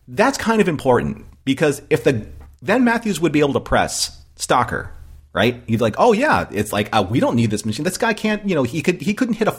That's 0.07 0.37
kind 0.37 0.61
of 0.61 0.67
important 0.67 1.25
because 1.45 1.81
if 1.89 2.03
the 2.03 2.27
then 2.61 2.83
Matthews 2.83 3.19
would 3.19 3.31
be 3.31 3.39
able 3.39 3.53
to 3.53 3.59
press 3.59 4.21
Stocker. 4.35 4.89
right? 5.33 5.61
He's 5.67 5.81
like, 5.81 5.95
oh 5.97 6.13
yeah, 6.13 6.47
it's 6.51 6.73
like 6.73 6.89
uh, 6.91 7.05
we 7.07 7.19
don't 7.19 7.35
need 7.35 7.51
this 7.51 7.65
machine. 7.65 7.83
This 7.83 7.97
guy 7.97 8.13
can't, 8.13 8.47
you 8.47 8.55
know, 8.55 8.63
he 8.63 8.81
could 8.81 9.01
he 9.01 9.13
couldn't 9.13 9.35
hit 9.35 9.47
a, 9.47 9.55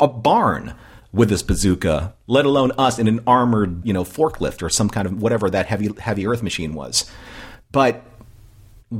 a 0.00 0.08
barn 0.08 0.74
with 1.12 1.28
this 1.28 1.42
bazooka, 1.42 2.14
let 2.26 2.44
alone 2.44 2.72
us 2.72 2.98
in 2.98 3.08
an 3.08 3.20
armored, 3.26 3.86
you 3.86 3.92
know, 3.92 4.04
forklift 4.04 4.62
or 4.62 4.68
some 4.68 4.90
kind 4.90 5.06
of 5.06 5.22
whatever 5.22 5.48
that 5.50 5.66
heavy 5.66 5.90
heavy 5.98 6.26
earth 6.26 6.42
machine 6.42 6.74
was. 6.74 7.10
But 7.72 8.04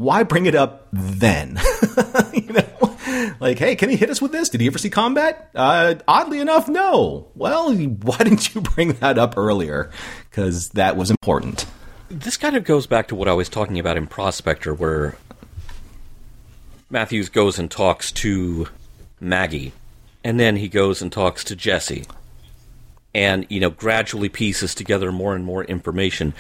why 0.01 0.23
bring 0.23 0.47
it 0.47 0.55
up 0.55 0.89
then? 0.93 1.59
you 2.33 2.53
know, 2.53 2.97
like, 3.41 3.59
hey, 3.59 3.77
can 3.77 3.89
he 3.89 3.97
hit 3.97 4.11
us 4.11 4.21
with 4.21 4.33
this? 4.33 4.49
Did 4.49 4.61
he 4.61 4.67
ever 4.67 4.79
see 4.79 4.91
combat? 4.91 5.51
Uh, 5.55 5.95
oddly 6.09 6.41
enough, 6.41 6.69
no. 6.69 7.29
Well, 7.35 7.75
why 7.75 8.19
didn't 8.19 8.55
you 8.55 8.61
bring 8.61 8.93
that 8.95 9.19
up 9.19 9.37
earlier? 9.37 9.91
Because 10.29 10.71
that 10.71 10.97
was 10.97 11.11
important. 11.11 11.67
This 12.09 12.37
kind 12.37 12.57
of 12.57 12.65
goes 12.65 12.87
back 12.87 13.09
to 13.09 13.15
what 13.15 13.29
I 13.29 13.33
was 13.33 13.49
talking 13.49 13.79
about 13.79 13.97
in 13.97 14.07
Prospector, 14.07 14.75
where 14.75 15.17
Matthews 16.91 17.29
goes 17.29 17.59
and 17.59 17.71
talks 17.71 18.13
to 18.13 18.69
Maggie, 19.21 19.73
and 20.23 20.39
then 20.39 20.57
he 20.57 20.69
goes 20.69 21.01
and 21.03 21.11
talks 21.11 21.45
to 21.45 21.57
Jesse, 21.57 22.05
and, 23.15 23.47
you 23.49 23.61
know, 23.61 23.71
gradually 23.71 24.29
pieces 24.29 24.75
together 24.75 25.11
more 25.13 25.35
and 25.35 25.45
more 25.45 25.65
information. 25.65 26.35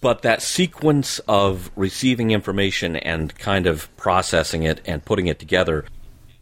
But 0.00 0.22
that 0.22 0.42
sequence 0.42 1.18
of 1.20 1.70
receiving 1.74 2.30
information 2.30 2.96
and 2.96 3.36
kind 3.38 3.66
of 3.66 3.94
processing 3.96 4.62
it 4.62 4.80
and 4.84 5.04
putting 5.04 5.26
it 5.26 5.38
together 5.38 5.86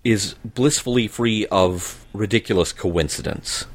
is 0.03 0.35
blissfully 0.45 1.09
free 1.09 1.47
of 1.47 2.05
ridiculous 2.12 2.73
coincidence. 2.73 3.67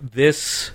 This 0.00 0.70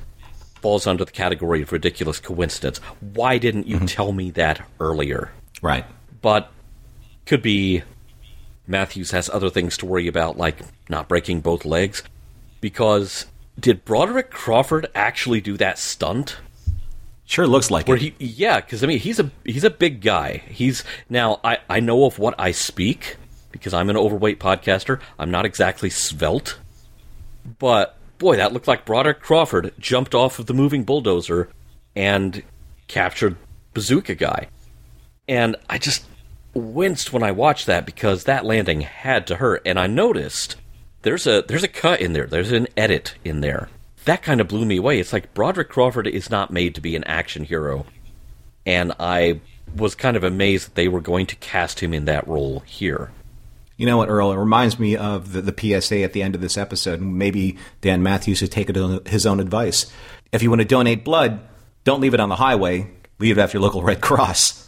falls 0.61 0.87
under 0.87 1.05
the 1.05 1.11
category 1.11 1.61
of 1.61 1.71
ridiculous 1.71 2.19
coincidence. 2.19 2.79
Why 2.99 3.37
didn't 3.37 3.67
you 3.67 3.77
mm-hmm. 3.77 3.85
tell 3.85 4.11
me 4.11 4.31
that 4.31 4.67
earlier? 4.79 5.31
Right. 5.61 5.85
But 6.21 6.51
could 7.25 7.41
be 7.41 7.83
Mathews 8.67 9.11
has 9.11 9.29
other 9.29 9.49
things 9.49 9.77
to 9.77 9.85
worry 9.85 10.07
about, 10.07 10.37
like 10.37 10.57
not 10.89 11.07
breaking 11.07 11.41
both 11.41 11.65
legs. 11.65 12.03
Because 12.61 13.27
did 13.59 13.85
Broderick 13.85 14.31
Crawford 14.31 14.87
actually 14.95 15.39
do 15.41 15.55
that 15.57 15.77
stunt? 15.77 16.37
Sure 17.25 17.47
looks 17.47 17.71
like 17.71 17.87
Where 17.87 17.97
it. 17.97 18.01
he, 18.03 18.15
yeah, 18.19 18.59
because 18.61 18.83
I 18.83 18.87
mean 18.87 18.99
he's 18.99 19.19
a 19.19 19.31
he's 19.43 19.63
a 19.63 19.69
big 19.69 20.01
guy. 20.01 20.43
He's 20.47 20.83
now 21.09 21.39
I 21.43 21.57
I 21.69 21.79
know 21.79 22.05
of 22.05 22.19
what 22.19 22.35
I 22.37 22.51
speak 22.51 23.17
because 23.51 23.73
I'm 23.73 23.89
an 23.89 23.97
overweight 23.97 24.39
podcaster. 24.39 24.99
I'm 25.17 25.31
not 25.31 25.45
exactly 25.45 25.89
svelte, 25.89 26.57
but 27.59 27.97
boy, 28.19 28.35
that 28.35 28.53
looked 28.53 28.67
like 28.67 28.85
Broderick 28.85 29.21
Crawford 29.21 29.73
jumped 29.79 30.13
off 30.13 30.37
of 30.39 30.45
the 30.45 30.53
moving 30.53 30.83
bulldozer 30.83 31.49
and 31.95 32.43
captured 32.87 33.37
Bazooka 33.73 34.15
Guy, 34.15 34.47
and 35.27 35.55
I 35.67 35.79
just 35.79 36.05
winced 36.53 37.11
when 37.11 37.23
I 37.23 37.31
watched 37.31 37.65
that 37.65 37.85
because 37.85 38.25
that 38.25 38.45
landing 38.45 38.81
had 38.81 39.25
to 39.27 39.37
hurt, 39.37 39.63
and 39.65 39.79
I 39.79 39.87
noticed 39.87 40.57
there's 41.01 41.25
a 41.25 41.43
there's 41.47 41.63
a 41.63 41.67
cut 41.67 42.01
in 42.01 42.13
there, 42.13 42.27
there's 42.27 42.51
an 42.51 42.67
edit 42.77 43.15
in 43.23 43.41
there. 43.41 43.69
That 44.05 44.21
kind 44.21 44.39
of 44.39 44.47
blew 44.47 44.65
me 44.65 44.77
away. 44.77 44.99
It's 44.99 45.13
like 45.13 45.33
Broderick 45.33 45.69
Crawford 45.69 46.07
is 46.07 46.29
not 46.29 46.51
made 46.51 46.75
to 46.75 46.81
be 46.81 46.95
an 46.95 47.03
action 47.05 47.43
hero, 47.43 47.85
and 48.65 48.93
I 48.99 49.41
was 49.75 49.95
kind 49.95 50.15
of 50.15 50.23
amazed 50.23 50.67
that 50.67 50.75
they 50.75 50.87
were 50.87 51.01
going 51.01 51.25
to 51.27 51.35
cast 51.37 51.79
him 51.81 51.93
in 51.93 52.05
that 52.05 52.27
role 52.27 52.61
here. 52.61 53.11
You 53.77 53.85
know 53.85 53.97
what, 53.97 54.09
Earl? 54.09 54.31
It 54.31 54.37
reminds 54.37 54.79
me 54.79 54.95
of 54.95 55.33
the, 55.33 55.41
the 55.41 55.81
PSA 55.81 56.01
at 56.01 56.13
the 56.13 56.23
end 56.23 56.33
of 56.33 56.41
this 56.41 56.57
episode. 56.57 57.01
Maybe 57.01 57.57
Dan 57.81 58.01
Mathews 58.01 58.37
should 58.37 58.51
take 58.51 58.69
it 58.69 58.77
on 58.77 59.03
his 59.05 59.25
own 59.25 59.39
advice. 59.39 59.91
If 60.31 60.41
you 60.41 60.49
want 60.49 60.61
to 60.61 60.67
donate 60.67 61.03
blood, 61.03 61.39
don't 61.83 61.99
leave 61.99 62.13
it 62.13 62.19
on 62.19 62.29
the 62.29 62.37
highway. 62.37 62.89
Leave 63.19 63.37
it 63.37 63.41
at 63.41 63.53
your 63.53 63.61
local 63.61 63.83
Red 63.83 64.01
Cross. 64.01 64.64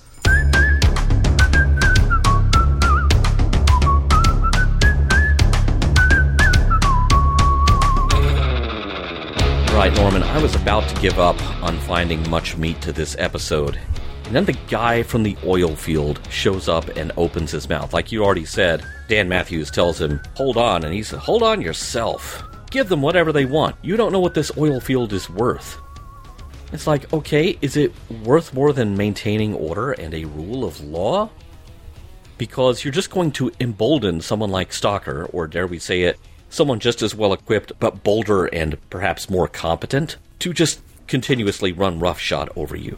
Right, 9.77 9.93
Norman, 9.93 10.23
I 10.23 10.41
was 10.41 10.55
about 10.55 10.89
to 10.89 11.01
give 11.01 11.19
up 11.19 11.39
on 11.61 11.77
finding 11.81 12.27
much 12.31 12.57
meat 12.57 12.81
to 12.81 12.91
this 12.91 13.15
episode. 13.19 13.79
And 14.25 14.35
then 14.35 14.43
the 14.43 14.57
guy 14.67 15.03
from 15.03 15.21
the 15.21 15.37
oil 15.45 15.75
field 15.75 16.19
shows 16.31 16.67
up 16.67 16.87
and 16.97 17.11
opens 17.15 17.51
his 17.51 17.69
mouth. 17.69 17.93
Like 17.93 18.11
you 18.11 18.25
already 18.25 18.43
said, 18.43 18.83
Dan 19.07 19.29
Mathews 19.29 19.69
tells 19.69 20.01
him, 20.01 20.19
Hold 20.33 20.57
on. 20.57 20.83
And 20.83 20.95
he 20.95 21.03
says, 21.03 21.19
Hold 21.19 21.43
on 21.43 21.61
yourself. 21.61 22.43
Give 22.71 22.89
them 22.89 23.03
whatever 23.03 23.31
they 23.31 23.45
want. 23.45 23.75
You 23.83 23.97
don't 23.97 24.11
know 24.11 24.19
what 24.19 24.33
this 24.33 24.51
oil 24.57 24.79
field 24.79 25.13
is 25.13 25.29
worth. 25.29 25.77
It's 26.73 26.87
like, 26.87 27.13
okay, 27.13 27.55
is 27.61 27.77
it 27.77 27.93
worth 28.23 28.55
more 28.55 28.73
than 28.73 28.97
maintaining 28.97 29.53
order 29.53 29.91
and 29.91 30.15
a 30.15 30.25
rule 30.25 30.65
of 30.65 30.83
law? 30.83 31.29
Because 32.39 32.83
you're 32.83 32.91
just 32.91 33.11
going 33.11 33.31
to 33.33 33.51
embolden 33.59 34.21
someone 34.21 34.49
like 34.49 34.71
Stocker, 34.71 35.29
or 35.33 35.45
dare 35.45 35.67
we 35.67 35.77
say 35.77 36.01
it, 36.01 36.17
someone 36.49 36.79
just 36.79 37.01
as 37.01 37.15
well 37.15 37.33
equipped 37.33 37.71
but 37.79 38.03
bolder 38.03 38.45
and 38.45 38.77
perhaps 38.89 39.29
more 39.29 39.47
competent, 39.47 40.17
to 40.39 40.53
just 40.53 40.79
continuously 41.07 41.71
run 41.71 41.99
roughshod 41.99 42.49
over 42.55 42.75
you. 42.75 42.97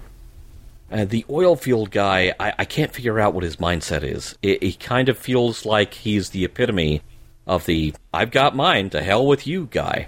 Uh, 0.91 1.05
the 1.05 1.25
oil 1.29 1.55
field 1.55 1.91
guy, 1.91 2.33
I, 2.39 2.53
I 2.59 2.65
can't 2.65 2.91
figure 2.91 3.19
out 3.19 3.33
what 3.33 3.43
his 3.43 3.57
mindset 3.57 4.03
is. 4.03 4.35
It, 4.41 4.63
it 4.63 4.79
kind 4.79 5.07
of 5.07 5.17
feels 5.17 5.65
like 5.65 5.93
he's 5.93 6.31
the 6.31 6.43
epitome 6.43 7.01
of 7.45 7.65
the 7.65 7.93
I've 8.13 8.31
got 8.31 8.55
mine, 8.55 8.89
to 8.91 9.01
hell 9.01 9.25
with 9.25 9.45
you 9.45 9.67
guy. 9.71 10.07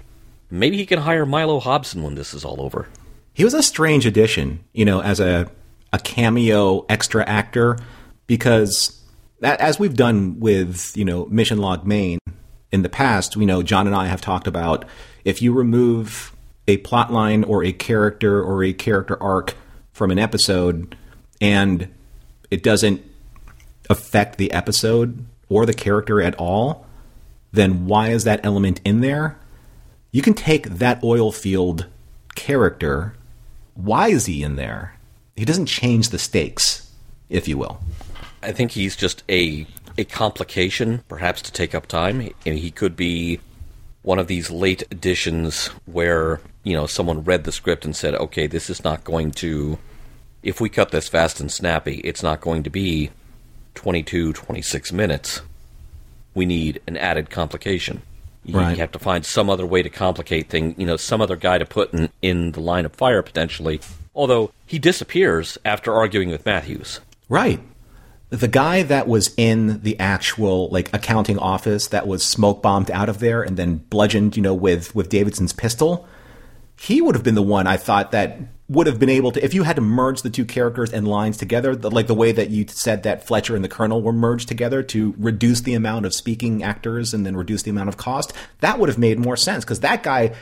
Maybe 0.50 0.76
he 0.76 0.86
can 0.86 1.00
hire 1.00 1.24
Milo 1.24 1.60
Hobson 1.60 2.02
when 2.02 2.14
this 2.14 2.34
is 2.34 2.44
all 2.44 2.60
over. 2.60 2.88
He 3.32 3.44
was 3.44 3.54
a 3.54 3.62
strange 3.62 4.06
addition, 4.06 4.60
you 4.72 4.84
know, 4.84 5.00
as 5.02 5.20
a 5.20 5.50
a 5.92 5.98
cameo 5.98 6.84
extra 6.88 7.24
actor, 7.24 7.78
because 8.26 9.00
as 9.42 9.78
we've 9.78 9.96
done 9.96 10.40
with 10.40 10.96
you 10.96 11.04
know 11.04 11.26
Mission 11.26 11.58
Log 11.58 11.86
Main 11.86 12.18
in 12.72 12.82
the 12.82 12.88
past, 12.88 13.36
we 13.36 13.46
know 13.46 13.62
John 13.62 13.86
and 13.86 13.94
I 13.94 14.06
have 14.06 14.20
talked 14.20 14.46
about 14.46 14.86
if 15.24 15.42
you 15.42 15.52
remove 15.52 16.34
a 16.66 16.78
plot 16.78 17.12
line 17.12 17.44
or 17.44 17.62
a 17.62 17.72
character 17.72 18.42
or 18.42 18.64
a 18.64 18.72
character 18.72 19.22
arc 19.22 19.54
from 19.92 20.10
an 20.10 20.18
episode 20.18 20.96
and 21.40 21.88
it 22.50 22.62
doesn't 22.62 23.04
affect 23.90 24.38
the 24.38 24.52
episode 24.52 25.24
or 25.48 25.66
the 25.66 25.74
character 25.74 26.20
at 26.22 26.34
all, 26.36 26.86
then 27.52 27.86
why 27.86 28.08
is 28.08 28.24
that 28.24 28.44
element 28.44 28.80
in 28.84 29.00
there? 29.00 29.38
You 30.10 30.22
can 30.22 30.34
take 30.34 30.66
that 30.66 31.02
oil 31.04 31.30
field 31.32 31.86
character. 32.34 33.14
Why 33.74 34.08
is 34.08 34.26
he 34.26 34.42
in 34.42 34.56
there? 34.56 34.96
He 35.36 35.44
doesn't 35.44 35.66
change 35.66 36.08
the 36.08 36.18
stakes, 36.18 36.90
if 37.28 37.48
you 37.48 37.58
will. 37.58 37.80
I 38.42 38.52
think 38.52 38.72
he's 38.72 38.96
just 38.96 39.22
a 39.28 39.66
a 39.98 40.04
complication, 40.04 41.02
perhaps 41.08 41.42
to 41.42 41.52
take 41.52 41.74
up 41.74 41.86
time. 41.86 42.20
And 42.46 42.58
he 42.58 42.70
could 42.70 42.96
be 42.96 43.40
one 44.02 44.18
of 44.18 44.26
these 44.26 44.50
late 44.50 44.82
additions 44.90 45.68
where 45.86 46.40
you 46.64 46.74
know 46.74 46.86
someone 46.86 47.24
read 47.24 47.44
the 47.44 47.52
script 47.52 47.84
and 47.84 47.94
said, 47.94 48.14
"Okay, 48.14 48.46
this 48.46 48.68
is 48.70 48.82
not 48.84 49.04
going 49.04 49.30
to. 49.32 49.78
If 50.42 50.60
we 50.60 50.68
cut 50.68 50.90
this 50.90 51.08
fast 51.08 51.40
and 51.40 51.50
snappy, 51.52 51.96
it's 52.04 52.22
not 52.22 52.40
going 52.40 52.64
to 52.64 52.70
be 52.70 53.10
22, 53.74 54.32
26 54.32 54.92
minutes. 54.92 55.40
We 56.34 56.46
need 56.46 56.80
an 56.86 56.96
added 56.96 57.30
complication." 57.30 58.02
You 58.44 58.58
Right. 58.58 58.76
have 58.78 58.90
to 58.92 58.98
find 58.98 59.24
some 59.24 59.48
other 59.48 59.64
way 59.64 59.82
to 59.82 59.88
complicate 59.88 60.48
things, 60.48 60.74
you 60.76 60.84
know, 60.84 60.96
some 60.96 61.20
other 61.20 61.36
guy 61.36 61.58
to 61.58 61.64
put 61.64 61.94
in, 61.94 62.08
in 62.22 62.50
the 62.52 62.60
line 62.60 62.84
of 62.84 62.92
fire 62.92 63.22
potentially. 63.22 63.80
Although 64.16 64.50
he 64.66 64.80
disappears 64.80 65.58
after 65.64 65.94
arguing 65.94 66.28
with 66.28 66.44
Mathews. 66.44 66.98
Right. 67.28 67.60
The 68.32 68.48
guy 68.48 68.82
that 68.82 69.06
was 69.06 69.34
in 69.36 69.82
the 69.82 70.00
actual 70.00 70.68
like 70.70 70.92
accounting 70.94 71.38
office 71.38 71.88
that 71.88 72.06
was 72.06 72.24
smoke 72.24 72.62
bombed 72.62 72.90
out 72.90 73.08
of 73.10 73.18
there 73.18 73.42
and 73.42 73.58
then 73.58 73.76
bludgeoned, 73.76 74.36
you 74.36 74.42
know, 74.42 74.54
with 74.54 74.94
with 74.94 75.10
Davidson's 75.10 75.52
pistol, 75.52 76.08
he 76.80 77.00
would 77.00 77.14
have 77.14 77.22
been 77.22 77.34
the 77.34 77.42
one 77.42 77.66
I 77.66 77.76
thought 77.76 78.10
that 78.12 78.38
would 78.68 78.86
have 78.86 78.98
been 78.98 79.10
able 79.10 79.32
to 79.32 79.44
if 79.44 79.52
you 79.52 79.64
had 79.64 79.76
to 79.76 79.82
merge 79.82 80.22
the 80.22 80.30
two 80.30 80.46
characters 80.46 80.92
and 80.94 81.06
lines 81.06 81.36
together, 81.36 81.76
the, 81.76 81.90
like 81.90 82.06
the 82.06 82.14
way 82.14 82.32
that 82.32 82.48
you 82.48 82.66
said 82.68 83.02
that 83.02 83.26
Fletcher 83.26 83.54
and 83.54 83.62
the 83.62 83.68
Colonel 83.68 84.00
were 84.00 84.12
merged 84.12 84.48
together 84.48 84.82
to 84.82 85.14
reduce 85.18 85.60
the 85.60 85.74
amount 85.74 86.06
of 86.06 86.14
speaking 86.14 86.62
actors 86.62 87.12
and 87.12 87.26
then 87.26 87.36
reduce 87.36 87.62
the 87.62 87.70
amount 87.70 87.90
of 87.90 87.98
cost, 87.98 88.32
that 88.60 88.78
would 88.78 88.88
have 88.88 88.98
made 88.98 89.18
more 89.18 89.36
sense 89.36 89.62
because 89.62 89.80
that 89.80 90.02
guy 90.02 90.34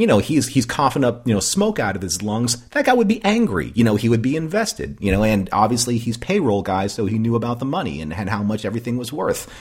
you 0.00 0.06
know, 0.06 0.18
he's 0.18 0.48
he's 0.48 0.64
coughing 0.64 1.04
up, 1.04 1.28
you 1.28 1.34
know, 1.34 1.40
smoke 1.40 1.78
out 1.78 1.94
of 1.94 2.00
his 2.00 2.22
lungs. 2.22 2.66
That 2.68 2.86
guy 2.86 2.94
would 2.94 3.06
be 3.06 3.22
angry. 3.22 3.70
You 3.74 3.84
know, 3.84 3.96
he 3.96 4.08
would 4.08 4.22
be 4.22 4.34
invested. 4.34 4.96
You 4.98 5.12
know, 5.12 5.22
and 5.22 5.48
obviously 5.52 5.98
he's 5.98 6.16
payroll 6.16 6.62
guy, 6.62 6.86
so 6.86 7.04
he 7.04 7.18
knew 7.18 7.36
about 7.36 7.58
the 7.58 7.66
money 7.66 8.00
and, 8.00 8.12
and 8.12 8.30
how 8.30 8.42
much 8.42 8.64
everything 8.64 8.96
was 8.96 9.12
worth. 9.12 9.52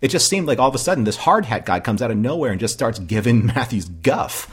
It 0.00 0.08
just 0.08 0.28
seemed 0.28 0.46
like 0.46 0.60
all 0.60 0.68
of 0.68 0.74
a 0.76 0.78
sudden 0.78 1.02
this 1.02 1.16
hard 1.16 1.44
hat 1.44 1.66
guy 1.66 1.80
comes 1.80 2.00
out 2.00 2.12
of 2.12 2.16
nowhere 2.16 2.52
and 2.52 2.60
just 2.60 2.74
starts 2.74 3.00
giving 3.00 3.46
Mathews 3.54 3.86
guff. 3.86 4.48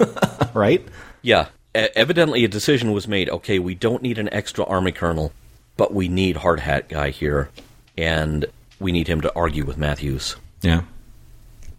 right? 0.54 0.86
Yeah, 1.20 1.48
e- 1.76 1.88
evidently 1.94 2.44
a 2.44 2.48
decision 2.48 2.92
was 2.92 3.06
made. 3.06 3.28
Okay, 3.28 3.58
we 3.58 3.74
don't 3.74 4.02
need 4.02 4.16
an 4.16 4.32
extra 4.32 4.64
army 4.64 4.92
colonel, 4.92 5.32
but 5.76 5.92
we 5.92 6.08
need 6.08 6.38
hard 6.38 6.60
hat 6.60 6.88
guy 6.88 7.10
here, 7.10 7.50
and 7.98 8.46
we 8.80 8.92
need 8.92 9.08
him 9.08 9.20
to 9.20 9.34
argue 9.34 9.66
with 9.66 9.76
Mathews. 9.76 10.36
Yeah. 10.62 10.82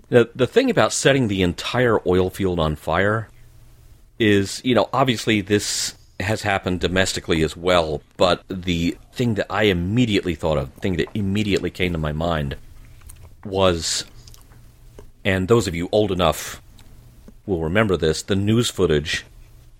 The 0.09 0.29
the 0.35 0.47
thing 0.47 0.69
about 0.69 0.93
setting 0.93 1.27
the 1.27 1.41
entire 1.41 1.99
oil 2.07 2.29
field 2.29 2.59
on 2.59 2.75
fire 2.75 3.27
is, 4.19 4.61
you 4.63 4.73
know, 4.73 4.89
obviously 4.93 5.41
this 5.41 5.95
has 6.19 6.41
happened 6.41 6.79
domestically 6.79 7.43
as 7.43 7.55
well, 7.55 8.01
but 8.15 8.43
the 8.47 8.97
thing 9.13 9.35
that 9.35 9.45
I 9.49 9.63
immediately 9.63 10.33
thought 10.33 10.57
of, 10.57 10.73
thing 10.73 10.97
that 10.97 11.07
immediately 11.13 11.69
came 11.69 11.91
to 11.91 11.97
my 11.97 12.11
mind 12.11 12.55
was, 13.45 14.05
and 15.23 15.47
those 15.47 15.67
of 15.67 15.75
you 15.75 15.89
old 15.91 16.11
enough 16.11 16.61
will 17.45 17.61
remember 17.63 17.97
this, 17.97 18.23
the 18.23 18.35
news 18.35 18.69
footage 18.69 19.25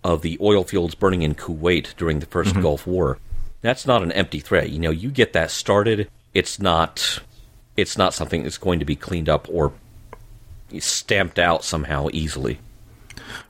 of 0.04 0.22
the 0.22 0.38
oil 0.40 0.64
fields 0.64 0.94
burning 0.94 1.24
in 1.24 1.34
Kuwait 1.34 1.96
during 1.96 2.20
the 2.20 2.28
1st 2.28 2.46
mm-hmm. 2.46 2.62
Gulf 2.62 2.86
War. 2.86 3.18
That's 3.62 3.88
not 3.88 4.04
an 4.04 4.12
empty 4.12 4.40
threat. 4.40 4.70
You 4.70 4.80
know, 4.80 4.92
you 4.92 5.10
get 5.10 5.34
that 5.34 5.52
started, 5.52 6.10
it's 6.34 6.60
not 6.60 7.20
it's 7.76 7.98
not 7.98 8.14
something 8.14 8.44
that's 8.44 8.58
going 8.58 8.80
to 8.80 8.86
be 8.86 8.96
cleaned 8.96 9.30
up 9.30 9.48
or 9.52 9.72
stamped 10.80 11.40
out 11.40 11.64
somehow 11.64 12.08
easily. 12.14 12.60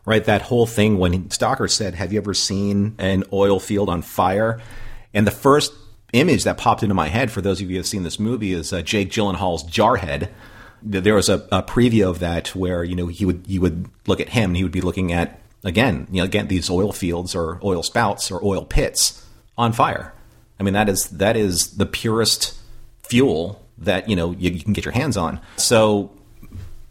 right? 0.05 0.23
That 0.25 0.43
whole 0.43 0.65
thing 0.65 0.97
when 0.97 1.25
Stocker 1.29 1.69
said, 1.69 1.95
"Have 1.95 2.11
you 2.13 2.19
ever 2.19 2.33
seen 2.33 2.95
an 2.97 3.23
oil 3.33 3.59
field 3.59 3.89
on 3.89 4.01
fire?" 4.01 4.59
And 5.13 5.25
the 5.27 5.31
first 5.31 5.73
image 6.13 6.43
that 6.45 6.57
popped 6.57 6.83
into 6.83 6.95
my 6.95 7.07
head 7.09 7.31
for 7.31 7.41
those 7.41 7.59
of 7.61 7.69
you 7.69 7.75
who 7.75 7.79
have 7.79 7.85
seen 7.87 8.03
this 8.03 8.19
movie 8.19 8.53
is 8.53 8.71
uh, 8.71 8.81
Jake 8.81 9.09
Gyllenhaal's 9.11 9.63
Jarhead. 9.65 10.29
Th- 10.89 11.03
There 11.03 11.15
was 11.15 11.27
a, 11.29 11.45
a 11.51 11.61
preview 11.63 12.07
of 12.09 12.19
that 12.19 12.55
where 12.55 12.83
you 12.83 12.95
know 12.95 13.07
he 13.07 13.25
would 13.25 13.43
you 13.47 13.59
would 13.61 13.87
look 14.07 14.19
at 14.21 14.29
him 14.29 14.51
and 14.51 14.57
he 14.57 14.63
would 14.63 14.71
be 14.71 14.81
looking 14.81 15.11
at 15.11 15.39
again 15.63 16.07
you 16.11 16.17
know 16.21 16.25
again 16.25 16.47
these 16.47 16.69
oil 16.69 16.91
fields 16.93 17.35
or 17.35 17.59
oil 17.63 17.83
spouts 17.83 18.31
or 18.31 18.43
oil 18.43 18.63
pits 18.65 19.25
on 19.57 19.73
fire. 19.73 20.13
I 20.59 20.63
mean 20.63 20.73
that 20.73 20.87
is 20.89 21.05
that 21.09 21.35
is 21.35 21.75
the 21.77 21.85
purest 21.85 22.55
fuel 23.03 23.61
that 23.77 24.09
you 24.09 24.15
know 24.15 24.31
you, 24.31 24.51
you 24.51 24.61
can 24.63 24.73
get 24.73 24.85
your 24.85 24.93
hands 24.93 25.17
on. 25.17 25.39
So 25.57 26.11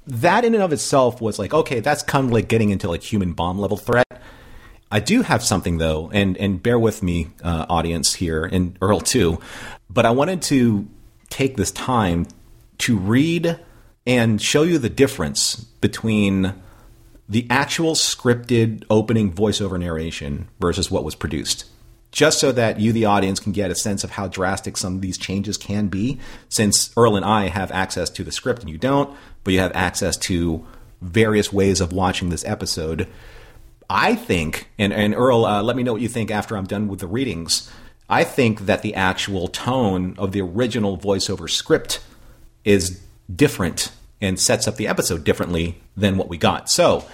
that 0.07 0.45
in 0.45 0.55
and 0.55 0.63
of 0.63 0.73
itself 0.73 1.21
was 1.21 1.39
like 1.39 1.53
okay 1.53 1.81
that's 1.81 2.03
kind 2.03 2.27
of 2.27 2.33
like 2.33 2.49
getting 2.49 2.71
into 2.71 2.89
like 2.89 3.03
human 3.03 3.33
bomb 3.33 3.59
level 3.59 3.77
threat 3.77 4.07
i 4.91 5.01
do 5.01 5.23
have 5.23 5.43
something 5.43 5.79
though 5.79 6.11
and 6.13 6.37
and 6.37 6.63
bear 6.63 6.79
with 6.79 7.03
me 7.03 7.29
uh, 7.43 7.67
audience 7.69 8.15
here 8.15 8.45
and 8.45 8.79
earl 8.81 9.01
too 9.01 9.39
but 9.91 10.07
i 10.07 10.11
wanted 10.11 10.41
to 10.41 10.87
take 11.29 11.57
this 11.57 11.71
time 11.73 12.27
to 12.79 12.97
read 12.97 13.59
and 14.07 14.41
show 14.41 14.63
you 14.63 14.79
the 14.79 14.89
difference 14.89 15.57
between 15.57 16.55
the 17.29 17.47
actual 17.51 17.95
scripted 17.95 18.85
opening 18.89 19.33
voiceover 19.33 19.79
narration 19.79 20.49
versus 20.61 20.91
what 20.91 21.03
was 21.03 21.17
produced 21.17 21.65
just 22.17 22.41
so 22.41 22.51
that 22.51 22.81
you, 22.81 22.95
the 22.95 23.05
audience, 23.05 23.39
can 23.39 23.53
get 23.53 23.71
a 23.71 23.75
sense 23.75 24.03
of 24.03 24.13
how 24.13 24.27
drastic 24.27 24.79
some 24.79 24.95
of 24.95 25.01
these 25.03 25.19
changes 25.19 25.59
can 25.59 25.89
be. 25.89 26.19
Since 26.49 26.91
Earl 26.97 27.15
and 27.15 27.27
I 27.27 27.49
have 27.49 27.71
access 27.73 28.09
to 28.09 28.25
the 28.25 28.33
script 28.33 28.63
and 28.63 28.71
you 28.71 28.79
don't, 28.79 29.15
but 29.47 29.55
you 29.55 29.61
have 29.61 29.71
access 29.77 30.17
to 30.17 30.67
various 31.01 31.53
ways 31.53 31.81
of 31.81 31.93
watching 31.93 32.31
this 32.31 32.45
episode. 32.45 33.07
I 33.89 34.17
think, 34.17 34.69
and, 34.77 34.93
and 34.93 35.15
Earl, 35.15 35.47
uh, 35.47 35.63
let 35.63 35.77
me 35.77 35.85
know 35.85 35.93
what 35.93 36.03
you 36.03 36.09
think 36.09 36.33
after 36.33 36.57
I'm 36.57 36.67
done 36.67 36.89
with 36.89 36.99
the 36.99 37.07
readings. 37.07 37.71
I 38.11 38.25
think 38.25 38.67
that 38.67 38.83
the 38.83 38.97
actual 38.97 39.47
tone 39.47 40.17
of 40.19 40.33
the 40.33 40.41
original 40.41 40.99
voiceover 40.99 41.49
script 41.49 42.01
is 42.65 43.01
different 43.33 43.93
and 44.21 44.41
sets 44.41 44.67
up 44.67 44.75
the 44.75 44.89
episode 44.89 45.23
differently 45.23 45.81
than 45.97 46.17
what 46.17 46.29
we 46.29 46.39
got. 46.39 46.69
So, 46.69 47.07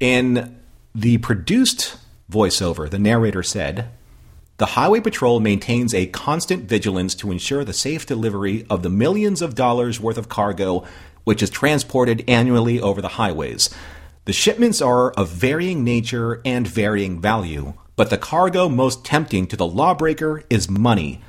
in 0.00 0.58
the 0.92 1.18
produced 1.18 1.98
voiceover, 2.28 2.90
the 2.90 2.98
narrator 2.98 3.44
said, 3.44 3.90
the 4.56 4.66
Highway 4.66 5.00
Patrol 5.00 5.38
maintains 5.38 5.94
a 5.94 6.06
constant 6.06 6.64
vigilance 6.64 7.14
to 7.16 7.30
ensure 7.30 7.62
the 7.62 7.72
safe 7.72 8.06
delivery 8.06 8.66
of 8.68 8.82
the 8.82 8.90
millions 8.90 9.40
of 9.40 9.54
dollars 9.54 10.00
worth 10.00 10.18
of 10.18 10.28
cargo 10.28 10.84
which 11.26 11.42
is 11.42 11.50
transported 11.50 12.22
annually 12.28 12.80
over 12.80 13.02
the 13.02 13.08
highways. 13.18 13.68
The 14.26 14.32
shipments 14.32 14.80
are 14.80 15.10
of 15.10 15.28
varying 15.28 15.82
nature 15.82 16.40
and 16.44 16.68
varying 16.68 17.20
value, 17.20 17.74
but 17.96 18.10
the 18.10 18.16
cargo 18.16 18.68
most 18.68 19.04
tempting 19.04 19.48
to 19.48 19.56
the 19.56 19.66
lawbreaker 19.66 20.44
is 20.48 20.70
money. 20.70 21.20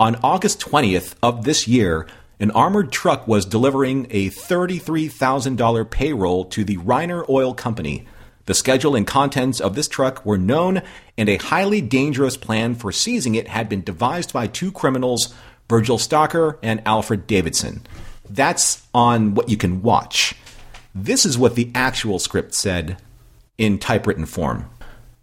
On 0.00 0.16
August 0.22 0.58
20th 0.58 1.16
of 1.22 1.44
this 1.44 1.68
year, 1.68 2.06
an 2.40 2.50
armored 2.52 2.90
truck 2.90 3.28
was 3.28 3.44
delivering 3.44 4.06
a 4.08 4.30
$33,000 4.30 5.90
payroll 5.90 6.46
to 6.46 6.64
the 6.64 6.78
Reiner 6.78 7.28
Oil 7.28 7.52
Company. 7.52 8.06
The 8.46 8.54
schedule 8.54 8.96
and 8.96 9.06
contents 9.06 9.60
of 9.60 9.74
this 9.74 9.86
truck 9.86 10.24
were 10.24 10.38
known, 10.38 10.80
and 11.18 11.28
a 11.28 11.36
highly 11.36 11.82
dangerous 11.82 12.38
plan 12.38 12.74
for 12.74 12.90
seizing 12.90 13.34
it 13.34 13.48
had 13.48 13.68
been 13.68 13.82
devised 13.82 14.32
by 14.32 14.46
two 14.46 14.72
criminals, 14.72 15.34
Virgil 15.68 15.98
Stocker 15.98 16.58
and 16.62 16.80
Alfred 16.86 17.26
Davidson. 17.26 17.82
That's 18.32 18.86
on 18.94 19.34
what 19.34 19.50
you 19.50 19.58
can 19.58 19.82
watch. 19.82 20.34
This 20.94 21.26
is 21.26 21.36
what 21.36 21.54
the 21.54 21.70
actual 21.74 22.18
script 22.18 22.54
said 22.54 22.96
in 23.58 23.78
typewritten 23.78 24.24
form. 24.24 24.70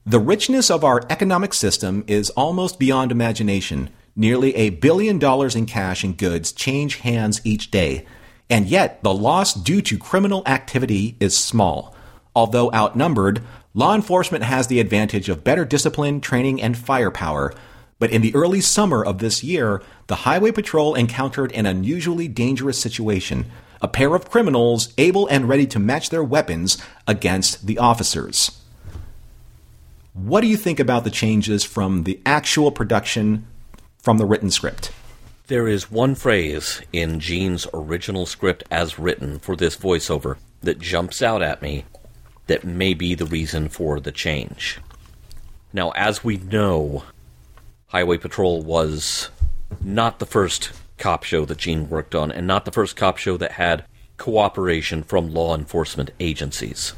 The 0.05 0.20
richness 0.20 0.70
of 0.70 0.84
our 0.84 1.03
economic 1.10 1.55
system 1.55 2.03
is 2.07 2.30
almost 2.32 2.78
beyond 2.78 3.12
imagination. 3.12 3.89
Nearly 4.16 4.55
a 4.55 4.70
billion 4.70 5.18
dollars 5.18 5.55
in 5.55 5.66
cash 5.66 6.03
and 6.03 6.18
goods 6.18 6.51
change 6.51 6.97
hands 6.97 7.41
each 7.43 7.72
day, 7.72 8.05
and 8.47 8.68
yet 8.68 9.01
the 9.01 9.14
loss 9.14 9.55
due 9.55 9.82
to 9.84 9.97
criminal 9.97 10.43
activity 10.45 11.16
is 11.20 11.36
small. 11.36 11.95
Although 12.36 12.72
outnumbered, 12.74 13.41
law 13.74 13.95
enforcement 13.95 14.43
has 14.43 14.68
the 14.68 14.80
advantage 14.80 15.30
of 15.30 15.43
better 15.43 15.66
discipline, 15.66 16.22
training, 16.22 16.62
and 16.62 16.78
firepower. 16.78 17.53
But 18.00 18.12
in 18.12 18.22
the 18.22 18.34
early 18.34 18.62
summer 18.62 19.04
of 19.04 19.20
this 19.20 19.43
year, 19.43 19.82
the 20.08 20.16
Highway 20.16 20.52
Patrol 20.52 20.95
encountered 20.95 21.52
an 21.52 21.66
unusually 21.66 22.28
dangerous 22.28 22.80
situation 22.80 23.45
a 23.82 23.88
pair 23.88 24.14
of 24.14 24.30
criminals 24.30 24.93
able 24.97 25.28
and 25.28 25.47
ready 25.47 25.66
to 25.68 25.80
match 25.80 26.10
their 26.10 26.24
weapons 26.24 26.78
against 27.08 27.66
the 27.66 27.78
officers. 27.78 28.60
What 30.14 30.41
do 30.41 30.47
you 30.47 30.58
think 30.58 30.80
about 30.80 31.04
the 31.06 31.12
changes 31.12 31.64
from 31.64 32.04
the 32.04 32.20
actual 32.26 32.72
production 32.72 33.45
from 34.00 34.18
the 34.18 34.26
written 34.26 34.52
script? 34.52 34.91
There 35.47 35.68
is 35.68 35.89
one 35.89 36.16
phrase 36.16 36.82
in 36.91 37.20
Gene's 37.20 37.68
original 37.74 38.26
script 38.26 38.64
as 38.70 39.00
written 39.00 39.39
for 39.39 39.56
this 39.56 39.78
voiceover 39.78 40.38
that 40.62 40.80
jumps 40.80 41.22
out 41.22 41.41
at 41.41 41.62
me 41.62 41.86
that 42.47 42.64
may 42.64 42.93
be 42.93 43.16
the 43.16 43.26
reason 43.26 43.70
for 43.70 44.00
the 44.00 44.12
change. 44.12 44.80
Now, 45.72 45.91
as 45.91 46.24
we 46.24 46.38
know, 46.38 47.04
Highway 47.90 48.18
Patrol 48.20 48.62
was 48.62 49.30
not 49.82 50.20
the 50.20 50.26
first 50.28 50.72
cop 51.00 51.24
show 51.24 51.44
that 51.46 51.58
Gene 51.58 51.90
worked 51.90 52.14
on, 52.14 52.32
and 52.32 52.46
not 52.46 52.66
the 52.66 52.72
first 52.72 52.96
cop 52.96 53.18
show 53.18 53.36
that 53.38 53.54
had 53.54 53.84
cooperation 54.18 55.02
from 55.02 55.34
law 55.34 55.56
enforcement 55.56 56.12
agencies. 56.20 56.94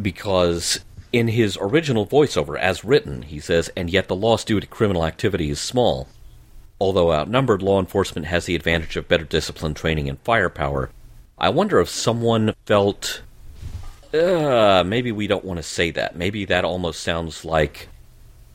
Because 0.00 0.80
in 1.12 1.28
his 1.28 1.58
original 1.60 2.06
voiceover, 2.06 2.58
as 2.58 2.84
written, 2.84 3.22
he 3.22 3.38
says, 3.38 3.70
and 3.76 3.90
yet 3.90 4.08
the 4.08 4.16
loss 4.16 4.42
due 4.42 4.60
to 4.60 4.66
criminal 4.66 5.04
activity 5.04 5.50
is 5.50 5.60
small. 5.60 6.08
Although 6.80 7.12
outnumbered, 7.12 7.60
law 7.60 7.78
enforcement 7.78 8.26
has 8.28 8.46
the 8.46 8.54
advantage 8.54 8.96
of 8.96 9.08
better 9.08 9.24
discipline, 9.24 9.74
training, 9.74 10.08
and 10.08 10.18
firepower. 10.20 10.88
I 11.36 11.50
wonder 11.50 11.80
if 11.80 11.90
someone 11.90 12.54
felt, 12.64 13.20
uh, 14.14 14.84
maybe 14.86 15.12
we 15.12 15.26
don't 15.26 15.44
want 15.44 15.58
to 15.58 15.62
say 15.62 15.90
that. 15.90 16.16
Maybe 16.16 16.46
that 16.46 16.64
almost 16.64 17.02
sounds 17.02 17.44
like 17.44 17.88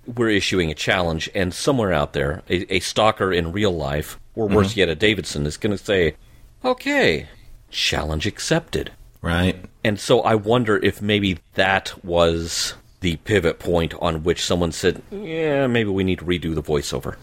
we're 0.08 0.30
issuing 0.30 0.72
a 0.72 0.76
challenge, 0.76 1.30
and 1.34 1.53
somewhere 1.53 1.93
out 1.93 2.14
there, 2.14 2.43
a, 2.49 2.76
a 2.76 2.80
stalker 2.80 3.32
in 3.32 3.51
real 3.51 3.76
life, 3.76 4.20
or 4.36 4.47
worse 4.47 4.76
yet, 4.76 4.89
a 4.89 4.95
Davidson, 4.95 5.45
is 5.45 5.58
going 5.58 5.76
to 5.76 5.84
say, 5.84 6.16
okay, 6.64 7.28
challenge 7.70 8.28
accepted. 8.28 8.91
Right? 9.22 9.66
And 9.84 9.99
so 9.99 10.22
I 10.22 10.36
wonder 10.36 10.78
if 10.78 11.01
maybe 11.01 11.39
that 11.56 11.93
was 12.03 12.76
the 12.99 13.16
pivot 13.18 13.60
point 13.60 13.93
on 13.99 14.24
which 14.24 14.43
someone 14.43 14.72
said, 14.72 15.01
yeah, 15.12 15.68
maybe 15.68 15.89
we 15.89 16.03
need 16.03 16.20
to 16.20 16.26
redo 16.26 16.53
the 16.53 16.64
voiceover. 16.64 17.16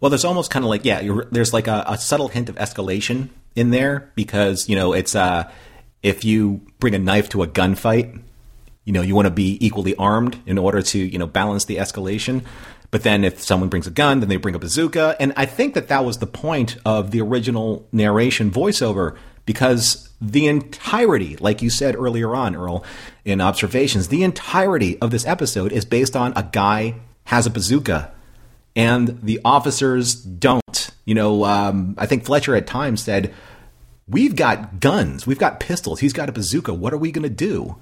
Well, 0.00 0.08
there's 0.08 0.24
almost 0.24 0.50
kind 0.50 0.64
of 0.64 0.70
like 0.70 0.84
yeah, 0.84 1.00
you're, 1.00 1.26
there's 1.30 1.52
like 1.52 1.66
a, 1.66 1.84
a 1.86 1.98
subtle 1.98 2.28
hint 2.28 2.48
of 2.48 2.56
escalation 2.56 3.28
in 3.54 3.70
there 3.70 4.10
because 4.14 4.68
you 4.68 4.76
know 4.76 4.92
it's 4.94 5.14
uh, 5.14 5.50
if 6.02 6.24
you 6.24 6.62
bring 6.78 6.94
a 6.94 6.98
knife 6.98 7.28
to 7.30 7.42
a 7.42 7.46
gunfight, 7.46 8.20
you 8.90 8.94
know 8.94 9.02
you 9.02 9.14
want 9.14 9.26
to 9.26 9.30
be 9.30 9.56
equally 9.64 9.94
armed 9.94 10.36
in 10.46 10.58
order 10.58 10.82
to 10.82 10.98
you 10.98 11.16
know 11.16 11.28
balance 11.28 11.66
the 11.66 11.76
escalation. 11.76 12.42
But 12.90 13.04
then 13.04 13.22
if 13.22 13.40
someone 13.40 13.68
brings 13.68 13.86
a 13.86 13.92
gun, 13.92 14.18
then 14.18 14.28
they 14.28 14.36
bring 14.36 14.56
a 14.56 14.58
bazooka, 14.58 15.14
and 15.20 15.32
I 15.36 15.46
think 15.46 15.74
that 15.74 15.86
that 15.86 16.04
was 16.04 16.18
the 16.18 16.26
point 16.26 16.76
of 16.84 17.12
the 17.12 17.20
original 17.20 17.86
narration 17.92 18.50
voiceover 18.50 19.16
because 19.46 20.10
the 20.20 20.48
entirety, 20.48 21.36
like 21.36 21.62
you 21.62 21.70
said 21.70 21.94
earlier 21.94 22.34
on, 22.34 22.56
Earl, 22.56 22.84
in 23.24 23.40
observations, 23.40 24.08
the 24.08 24.24
entirety 24.24 24.98
of 24.98 25.12
this 25.12 25.24
episode 25.24 25.70
is 25.70 25.84
based 25.84 26.16
on 26.16 26.32
a 26.34 26.42
guy 26.42 26.96
has 27.26 27.46
a 27.46 27.50
bazooka 27.50 28.10
and 28.74 29.20
the 29.22 29.38
officers 29.44 30.16
don't. 30.16 30.90
You 31.04 31.14
know, 31.14 31.44
um, 31.44 31.94
I 31.96 32.06
think 32.06 32.24
Fletcher 32.24 32.56
at 32.56 32.66
times 32.66 33.04
said, 33.04 33.32
We've 34.08 34.34
got 34.34 34.80
guns, 34.80 35.28
we've 35.28 35.38
got 35.38 35.60
pistols, 35.60 36.00
he's 36.00 36.12
got 36.12 36.28
a 36.28 36.32
bazooka. 36.32 36.74
What 36.74 36.92
are 36.92 36.98
we 36.98 37.12
going 37.12 37.22
to 37.22 37.28
do? 37.28 37.76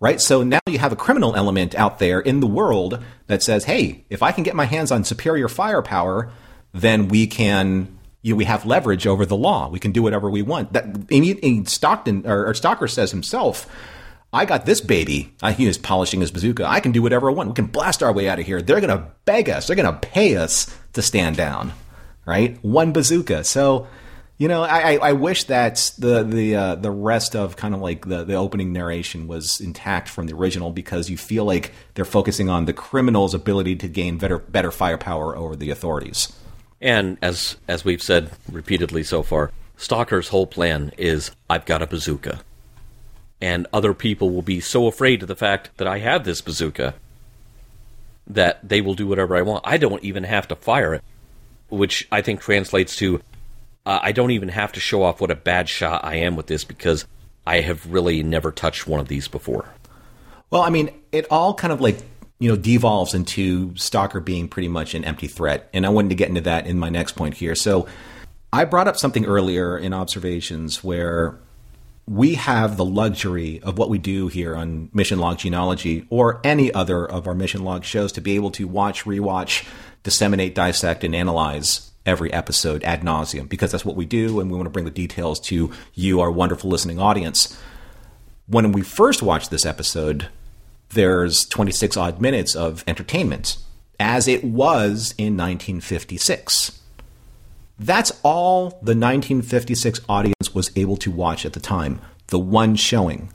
Right? 0.00 0.20
So 0.20 0.42
now 0.42 0.60
you 0.66 0.78
have 0.78 0.92
a 0.92 0.96
criminal 0.96 1.34
element 1.34 1.74
out 1.74 1.98
there 1.98 2.20
in 2.20 2.40
the 2.40 2.46
world 2.46 3.02
that 3.26 3.42
says, 3.42 3.64
Hey, 3.64 4.04
if 4.10 4.22
I 4.22 4.32
can 4.32 4.44
get 4.44 4.54
my 4.54 4.66
hands 4.66 4.92
on 4.92 5.04
superior 5.04 5.48
firepower, 5.48 6.30
then 6.72 7.08
we 7.08 7.26
can. 7.26 7.98
You 8.22 8.36
we 8.36 8.46
have 8.46 8.64
leverage 8.64 9.06
over 9.06 9.26
the 9.26 9.36
law. 9.36 9.68
We 9.68 9.78
can 9.78 9.92
do 9.92 10.02
whatever 10.02 10.30
we 10.30 10.40
want. 10.40 10.72
That 10.72 10.84
and, 11.10 11.68
Stockton 11.68 12.26
or, 12.26 12.46
or 12.46 12.52
Stocker 12.54 12.88
says 12.90 13.10
himself, 13.10 13.66
I 14.32 14.46
got 14.46 14.64
this 14.64 14.80
baby. 14.80 15.32
He 15.56 15.66
is 15.66 15.76
polishing 15.78 16.20
his 16.20 16.30
bazooka. 16.30 16.66
I 16.66 16.80
can 16.80 16.90
do 16.90 17.02
whatever 17.02 17.30
I 17.30 17.34
want. 17.34 17.50
We 17.50 17.54
can 17.54 17.66
blast 17.66 18.02
our 18.02 18.12
way 18.12 18.28
out 18.28 18.38
of 18.40 18.46
here. 18.46 18.62
They're 18.62 18.80
going 18.80 18.98
to 18.98 19.06
beg 19.26 19.50
us. 19.50 19.66
They're 19.66 19.76
going 19.76 19.92
to 19.92 20.08
pay 20.08 20.36
us 20.36 20.74
to 20.94 21.02
stand 21.02 21.36
down. 21.36 21.72
right? 22.26 22.58
One 22.64 22.92
bazooka. 22.92 23.44
So, 23.44 23.86
you 24.36 24.48
know, 24.48 24.62
I, 24.62 24.96
I 24.96 25.12
wish 25.12 25.44
that 25.44 25.92
the 25.96 26.24
the 26.24 26.56
uh, 26.56 26.74
the 26.74 26.90
rest 26.90 27.36
of 27.36 27.56
kind 27.56 27.72
of 27.72 27.80
like 27.80 28.06
the, 28.06 28.24
the 28.24 28.34
opening 28.34 28.72
narration 28.72 29.28
was 29.28 29.60
intact 29.60 30.08
from 30.08 30.26
the 30.26 30.34
original 30.34 30.70
because 30.70 31.08
you 31.08 31.16
feel 31.16 31.44
like 31.44 31.72
they're 31.94 32.04
focusing 32.04 32.48
on 32.48 32.64
the 32.64 32.72
criminal's 32.72 33.32
ability 33.32 33.76
to 33.76 33.88
gain 33.88 34.18
better 34.18 34.38
better 34.38 34.72
firepower 34.72 35.36
over 35.36 35.54
the 35.54 35.70
authorities. 35.70 36.32
And 36.80 37.16
as 37.22 37.56
as 37.68 37.84
we've 37.84 38.02
said 38.02 38.30
repeatedly 38.50 39.04
so 39.04 39.22
far, 39.22 39.52
Stocker's 39.76 40.28
whole 40.28 40.48
plan 40.48 40.90
is 40.98 41.30
I've 41.48 41.64
got 41.64 41.82
a 41.82 41.86
bazooka. 41.86 42.40
And 43.40 43.66
other 43.72 43.94
people 43.94 44.30
will 44.30 44.42
be 44.42 44.60
so 44.60 44.86
afraid 44.86 45.22
of 45.22 45.28
the 45.28 45.36
fact 45.36 45.70
that 45.76 45.86
I 45.86 45.98
have 45.98 46.24
this 46.24 46.40
bazooka 46.40 46.94
that 48.26 48.66
they 48.66 48.80
will 48.80 48.94
do 48.94 49.06
whatever 49.06 49.36
I 49.36 49.42
want. 49.42 49.64
I 49.66 49.76
don't 49.76 50.02
even 50.02 50.24
have 50.24 50.48
to 50.48 50.56
fire 50.56 50.94
it, 50.94 51.04
which 51.68 52.08
I 52.10 52.22
think 52.22 52.40
translates 52.40 52.96
to 52.96 53.20
uh, 53.86 54.00
I 54.02 54.12
don't 54.12 54.30
even 54.30 54.48
have 54.48 54.72
to 54.72 54.80
show 54.80 55.02
off 55.02 55.20
what 55.20 55.30
a 55.30 55.36
bad 55.36 55.68
shot 55.68 56.04
I 56.04 56.16
am 56.16 56.36
with 56.36 56.46
this 56.46 56.64
because 56.64 57.04
I 57.46 57.60
have 57.60 57.86
really 57.92 58.22
never 58.22 58.50
touched 58.50 58.86
one 58.86 59.00
of 59.00 59.08
these 59.08 59.28
before. 59.28 59.66
Well, 60.50 60.62
I 60.62 60.70
mean, 60.70 60.90
it 61.12 61.26
all 61.30 61.54
kind 61.54 61.72
of 61.72 61.80
like 61.80 61.98
you 62.38 62.50
know 62.50 62.56
devolves 62.56 63.14
into 63.14 63.70
Stocker 63.70 64.24
being 64.24 64.48
pretty 64.48 64.68
much 64.68 64.94
an 64.94 65.04
empty 65.04 65.26
threat, 65.26 65.68
and 65.72 65.84
I 65.84 65.90
wanted 65.90 66.10
to 66.10 66.14
get 66.14 66.28
into 66.28 66.40
that 66.42 66.66
in 66.66 66.78
my 66.78 66.88
next 66.88 67.12
point 67.12 67.34
here. 67.34 67.54
So, 67.54 67.86
I 68.52 68.64
brought 68.64 68.88
up 68.88 68.96
something 68.96 69.26
earlier 69.26 69.76
in 69.76 69.92
observations 69.92 70.82
where 70.82 71.38
we 72.06 72.34
have 72.34 72.76
the 72.76 72.84
luxury 72.84 73.60
of 73.62 73.78
what 73.78 73.88
we 73.88 73.98
do 73.98 74.28
here 74.28 74.54
on 74.54 74.90
Mission 74.92 75.18
Log 75.18 75.38
Gene-ology 75.38 76.06
or 76.10 76.40
any 76.44 76.72
other 76.72 77.04
of 77.04 77.26
our 77.26 77.34
Mission 77.34 77.64
Log 77.64 77.82
shows 77.82 78.12
to 78.12 78.20
be 78.20 78.36
able 78.36 78.50
to 78.52 78.68
watch, 78.68 79.04
rewatch, 79.04 79.66
disseminate, 80.02 80.54
dissect, 80.54 81.02
and 81.02 81.14
analyze 81.14 81.90
every 82.06 82.32
episode 82.32 82.84
ad 82.84 83.02
nauseum 83.02 83.48
because 83.48 83.72
that's 83.72 83.84
what 83.84 83.96
we 83.96 84.04
do 84.04 84.40
and 84.40 84.50
we 84.50 84.56
want 84.56 84.66
to 84.66 84.70
bring 84.70 84.84
the 84.84 84.90
details 84.90 85.40
to 85.40 85.70
you, 85.94 86.20
our 86.20 86.30
wonderful 86.30 86.70
listening 86.70 86.98
audience. 86.98 87.58
When 88.46 88.72
we 88.72 88.82
first 88.82 89.22
watched 89.22 89.50
this 89.50 89.64
episode, 89.64 90.28
there's 90.90 91.44
26 91.46 91.96
odd 91.96 92.20
minutes 92.20 92.54
of 92.54 92.84
entertainment, 92.86 93.56
as 93.98 94.28
it 94.28 94.44
was 94.44 95.14
in 95.16 95.36
1956. 95.36 96.80
That's 97.78 98.12
all 98.22 98.70
the 98.70 98.94
1956 98.94 100.00
audience 100.08 100.54
was 100.54 100.70
able 100.76 100.96
to 100.98 101.10
watch 101.10 101.44
at 101.44 101.54
the 101.54 101.60
time, 101.60 102.00
the 102.28 102.38
one 102.38 102.76
showing. 102.76 103.32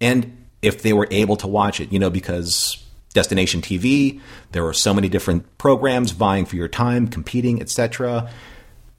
And 0.00 0.46
if 0.60 0.82
they 0.82 0.92
were 0.92 1.08
able 1.10 1.36
to 1.36 1.46
watch 1.46 1.80
it, 1.80 1.92
you 1.92 1.98
know, 1.98 2.10
because 2.10 2.84
destination 3.14 3.60
TV, 3.60 4.20
there 4.52 4.66
are 4.66 4.72
so 4.72 4.94
many 4.94 5.08
different 5.08 5.58
programs 5.58 6.12
vying 6.12 6.46
for 6.46 6.56
your 6.56 6.68
time, 6.68 7.08
competing, 7.08 7.60
etc. 7.60 8.30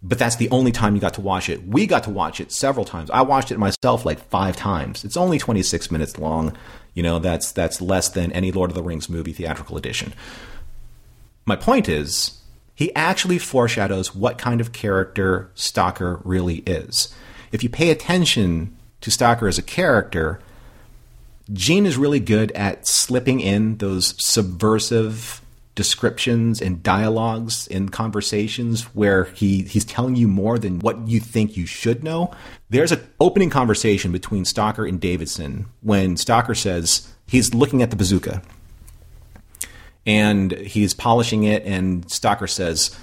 But 0.04 0.18
that's 0.18 0.38
the 0.38 0.50
only 0.50 0.72
time 0.72 0.96
you 0.96 1.02
got 1.02 1.14
to 1.16 1.22
watch 1.22 1.48
it. 1.50 1.66
We 1.68 1.86
got 1.86 2.04
to 2.04 2.10
watch 2.10 2.42
it 2.42 2.52
several 2.52 2.86
times. 2.86 3.12
I 3.12 3.22
watched 3.22 3.52
it 3.52 3.60
myself 3.60 4.06
like 4.06 4.20
5 4.30 4.56
times. 4.56 5.06
It's 5.06 5.18
only 5.18 5.38
26 5.38 5.92
minutes 5.92 6.18
long. 6.18 6.58
You 6.94 7.04
know, 7.04 7.20
that's 7.20 7.52
that's 7.52 7.82
less 7.82 8.10
than 8.10 8.32
any 8.32 8.52
Lord 8.52 8.72
of 8.72 8.76
the 8.76 8.84
Rings 8.84 9.10
movie 9.10 9.34
theatrical 9.34 9.78
edition. 9.78 10.14
My 11.46 11.56
point 11.56 11.88
is 11.88 12.42
he 12.76 12.94
actually 12.96 13.38
foreshadows 13.38 14.16
what 14.16 14.38
kind 14.38 14.60
of 14.60 14.74
character 14.74 15.52
Stocker 15.56 16.22
really 16.26 16.58
is. 16.66 17.14
If 17.52 17.64
you 17.64 17.70
pay 17.70 17.92
attention 17.92 18.76
to 19.02 19.12
Stocker 19.12 19.48
as 19.48 19.58
a 19.58 19.64
character, 19.64 20.40
Gene 21.54 21.86
is 21.86 21.98
really 21.98 22.20
good 22.20 22.52
at 22.54 22.88
slipping 22.88 23.40
in 23.40 23.78
those 23.78 24.16
subversive 24.24 25.42
descriptions 25.74 26.62
and 26.62 26.84
dialogues 26.84 27.66
in 27.68 27.90
conversations 27.90 28.84
where 28.94 29.26
he, 29.26 29.64
he's 29.64 29.86
telling 29.86 30.16
you 30.16 30.28
more 30.28 30.60
than 30.60 30.80
what 30.80 31.08
you 31.08 31.20
think 31.20 31.56
you 31.56 31.66
should 31.66 32.04
know. 32.04 32.32
There's 32.70 32.92
an 32.92 33.02
opening 33.20 33.50
conversation 33.50 34.12
between 34.12 34.44
Stocker 34.44 34.88
and 34.88 35.00
Davidson 35.00 35.66
when 35.82 36.16
Stocker 36.16 36.56
says 36.56 37.12
he's 37.26 37.54
looking 37.54 37.82
at 37.82 37.90
the 37.90 37.96
bazooka 37.96 38.42
and 40.06 40.52
he's 40.52 40.94
polishing 40.94 41.44
it, 41.44 41.64
and 41.64 42.06
Stocker 42.08 42.50
says, 42.50 42.98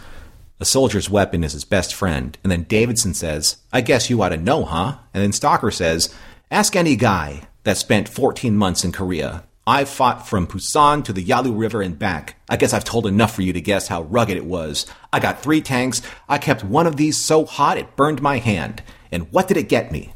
A 0.60 0.64
soldier's 0.64 1.08
weapon 1.08 1.44
is 1.44 1.52
his 1.52 1.64
best 1.64 1.94
friend. 1.94 2.36
And 2.42 2.50
then 2.50 2.64
Davidson 2.64 3.14
says, 3.14 3.56
I 3.72 3.80
guess 3.80 4.10
you 4.10 4.20
ought 4.22 4.30
to 4.30 4.36
know, 4.36 4.64
huh? 4.64 4.98
And 5.14 5.22
then 5.22 5.30
Stocker 5.30 5.72
says, 5.72 6.14
Ask 6.50 6.76
any 6.76 6.96
guy 6.96 7.47
that 7.68 7.76
spent 7.76 8.08
14 8.08 8.56
months 8.56 8.82
in 8.82 8.92
Korea. 8.92 9.44
I 9.66 9.84
fought 9.84 10.26
from 10.26 10.46
Pusan 10.46 11.04
to 11.04 11.12
the 11.12 11.20
Yalu 11.20 11.52
River 11.52 11.82
and 11.82 11.98
back. 11.98 12.40
I 12.48 12.56
guess 12.56 12.72
I've 12.72 12.82
told 12.82 13.06
enough 13.06 13.34
for 13.34 13.42
you 13.42 13.52
to 13.52 13.60
guess 13.60 13.88
how 13.88 14.04
rugged 14.04 14.38
it 14.38 14.46
was. 14.46 14.86
I 15.12 15.20
got 15.20 15.42
three 15.42 15.60
tanks. 15.60 16.00
I 16.30 16.38
kept 16.38 16.64
one 16.64 16.86
of 16.86 16.96
these 16.96 17.22
so 17.22 17.44
hot 17.44 17.76
it 17.76 17.94
burned 17.94 18.22
my 18.22 18.38
hand. 18.38 18.82
And 19.12 19.30
what 19.32 19.48
did 19.48 19.58
it 19.58 19.68
get 19.68 19.92
me? 19.92 20.14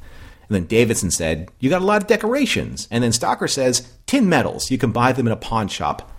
And 0.49 0.55
then 0.55 0.65
Davidson 0.65 1.11
said, 1.11 1.51
You 1.61 1.69
got 1.69 1.83
a 1.83 1.85
lot 1.85 2.01
of 2.01 2.09
decorations. 2.09 2.89
And 2.91 3.05
then 3.05 3.11
Stocker 3.11 3.51
says, 3.51 3.87
Tin 4.07 4.31
medals. 4.31 4.71
You 4.71 4.79
can 4.79 4.91
buy 4.91 5.13
them 5.13 5.27
in 5.27 5.33
a 5.35 5.37
pawn 5.37 5.69
shop. 5.69 6.11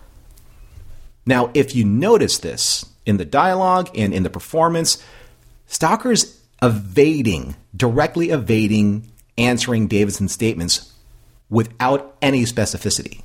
Now, 1.25 1.49
if 1.55 1.73
you 1.73 1.83
notice 1.83 2.37
this 2.37 2.85
in 3.07 3.17
the 3.17 3.25
dialogue 3.25 3.89
and 3.95 4.13
in 4.13 4.21
the 4.21 4.29
performance, 4.29 5.03
Stocker's 5.67 6.39
evading, 6.61 7.55
directly 7.75 8.29
evading 8.29 9.11
answering 9.35 9.87
Davidson's 9.87 10.31
statements 10.31 10.92
without 11.49 12.15
any 12.21 12.43
specificity. 12.43 13.21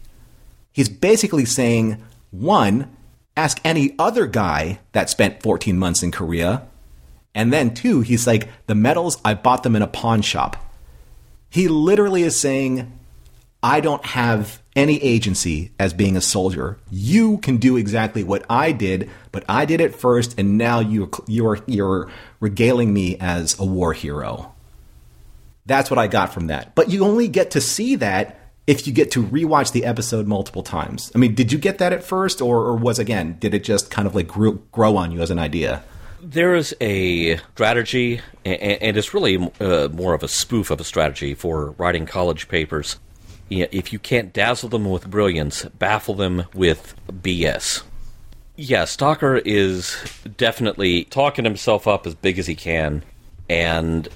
He's 0.73 0.89
basically 0.89 1.45
saying, 1.45 2.03
one, 2.31 2.95
ask 3.37 3.61
any 3.65 3.95
other 3.99 4.27
guy 4.27 4.81
that 4.93 5.11
spent 5.11 5.43
14 5.43 5.79
months 5.79 6.03
in 6.03 6.11
Korea. 6.11 6.67
And 7.35 7.53
then, 7.53 7.75
two, 7.75 8.01
he's 8.01 8.27
like, 8.27 8.49
the 8.67 8.75
medals, 8.75 9.19
I 9.25 9.35
bought 9.35 9.63
them 9.63 9.77
in 9.77 9.83
a 9.83 9.87
pawn 9.87 10.23
shop. 10.23 10.57
He 11.49 11.69
literally 11.69 12.23
is 12.23 12.39
saying, 12.39 12.93
I 13.63 13.81
don't 13.81 14.05
have 14.05 14.63
any 14.77 15.03
agency 15.03 15.73
as 15.79 15.93
being 15.93 16.17
a 16.17 16.21
soldier. 16.21 16.79
You 16.91 17.39
can 17.39 17.57
do 17.57 17.77
exactly 17.77 18.23
what 18.23 18.45
I 18.49 18.71
did, 18.71 19.11
but 19.33 19.45
I 19.49 19.65
did 19.65 19.81
it 19.81 19.97
first, 19.97 20.39
and 20.39 20.57
now 20.57 20.79
you 20.79 21.11
you're 21.27 21.59
you're 21.67 22.09
regaling 22.39 22.95
me 22.95 23.17
as 23.19 23.59
a 23.59 23.65
war 23.65 23.93
hero. 23.93 24.55
That's 25.69 25.91
what 25.91 25.99
I 25.99 26.07
got 26.07 26.33
from 26.33 26.47
that. 26.47 26.75
But 26.75 26.89
you 26.89 27.05
only 27.05 27.29
get 27.29 27.53
to 27.53 27.61
see 27.61 27.95
that 27.97 28.41
if 28.67 28.87
you 28.87 28.93
get 28.93 29.11
to 29.13 29.23
rewatch 29.23 29.73
the 29.73 29.85
episode 29.85 30.27
multiple 30.27 30.63
times. 30.63 31.13
I 31.15 31.19
mean, 31.19 31.35
did 31.35 31.53
you 31.53 31.59
get 31.59 31.79
that 31.79 31.93
at 31.93 32.03
first, 32.03 32.41
or, 32.41 32.59
or 32.59 32.75
was 32.75 32.99
again, 32.99 33.37
did 33.39 33.53
it 33.53 33.65
just 33.65 33.91
kind 33.91 34.09
of 34.09 34.15
like 34.15 34.29
grow, 34.29 34.97
on 34.97 35.13
you 35.13 35.21
as 35.21 35.31
an 35.31 35.39
idea? 35.39 35.85
There 36.23 36.55
is 36.55 36.75
a 36.81 37.37
strategy, 37.37 38.21
and 38.45 38.97
it's 38.97 39.13
really 39.13 39.37
uh, 39.61 39.89
more 39.89 40.15
of 40.15 40.23
a 40.23 40.29
spoof 40.29 40.71
of 40.71 40.81
a 40.81 40.85
strategy 40.85 41.35
for 41.35 41.73
writing 41.73 42.07
college 42.07 42.49
papers. 42.49 42.99
If 43.51 43.93
you 43.93 43.99
can't 43.99 44.33
dazzle 44.33 44.71
them 44.71 44.91
with 44.91 45.09
brilliance, 45.11 45.65
baffle 45.65 46.15
them 46.15 46.45
with 46.55 46.95
BS. 47.11 47.83
Yeah, 48.57 48.85
Stocker 48.85 49.41
is 49.45 49.97
definitely 50.37 51.05
talking 51.05 51.45
himself 51.45 51.87
up 51.87 52.07
as 52.07 52.15
big 52.15 52.39
as 52.39 52.47
he 52.47 52.55
can, 52.55 53.05
and 53.49 54.09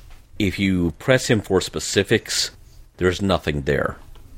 if 0.47 0.59
you 0.59 0.91
press 0.93 1.29
him 1.29 1.41
for 1.41 1.61
specifics, 1.61 2.51
there's 2.97 3.23
nothing 3.23 3.63
there. 3.63 3.97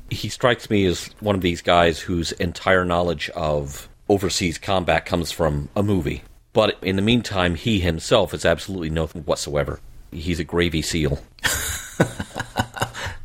He 0.09 0.29
strikes 0.29 0.69
me 0.69 0.85
as 0.85 1.09
one 1.19 1.35
of 1.35 1.41
these 1.41 1.61
guys 1.61 1.99
whose 1.99 2.31
entire 2.33 2.85
knowledge 2.85 3.29
of 3.31 3.89
overseas 4.07 4.57
combat 4.57 5.05
comes 5.05 5.31
from 5.31 5.69
a 5.75 5.81
movie. 5.81 6.23
But 6.53 6.77
in 6.81 6.95
the 6.95 7.01
meantime, 7.01 7.55
he 7.55 7.79
himself 7.79 8.33
is 8.33 8.45
absolutely 8.45 8.91
nothing 8.91 9.23
whatsoever. 9.23 9.79
He's 10.11 10.39
a 10.39 10.43
gravy 10.43 10.81
seal. 10.81 11.19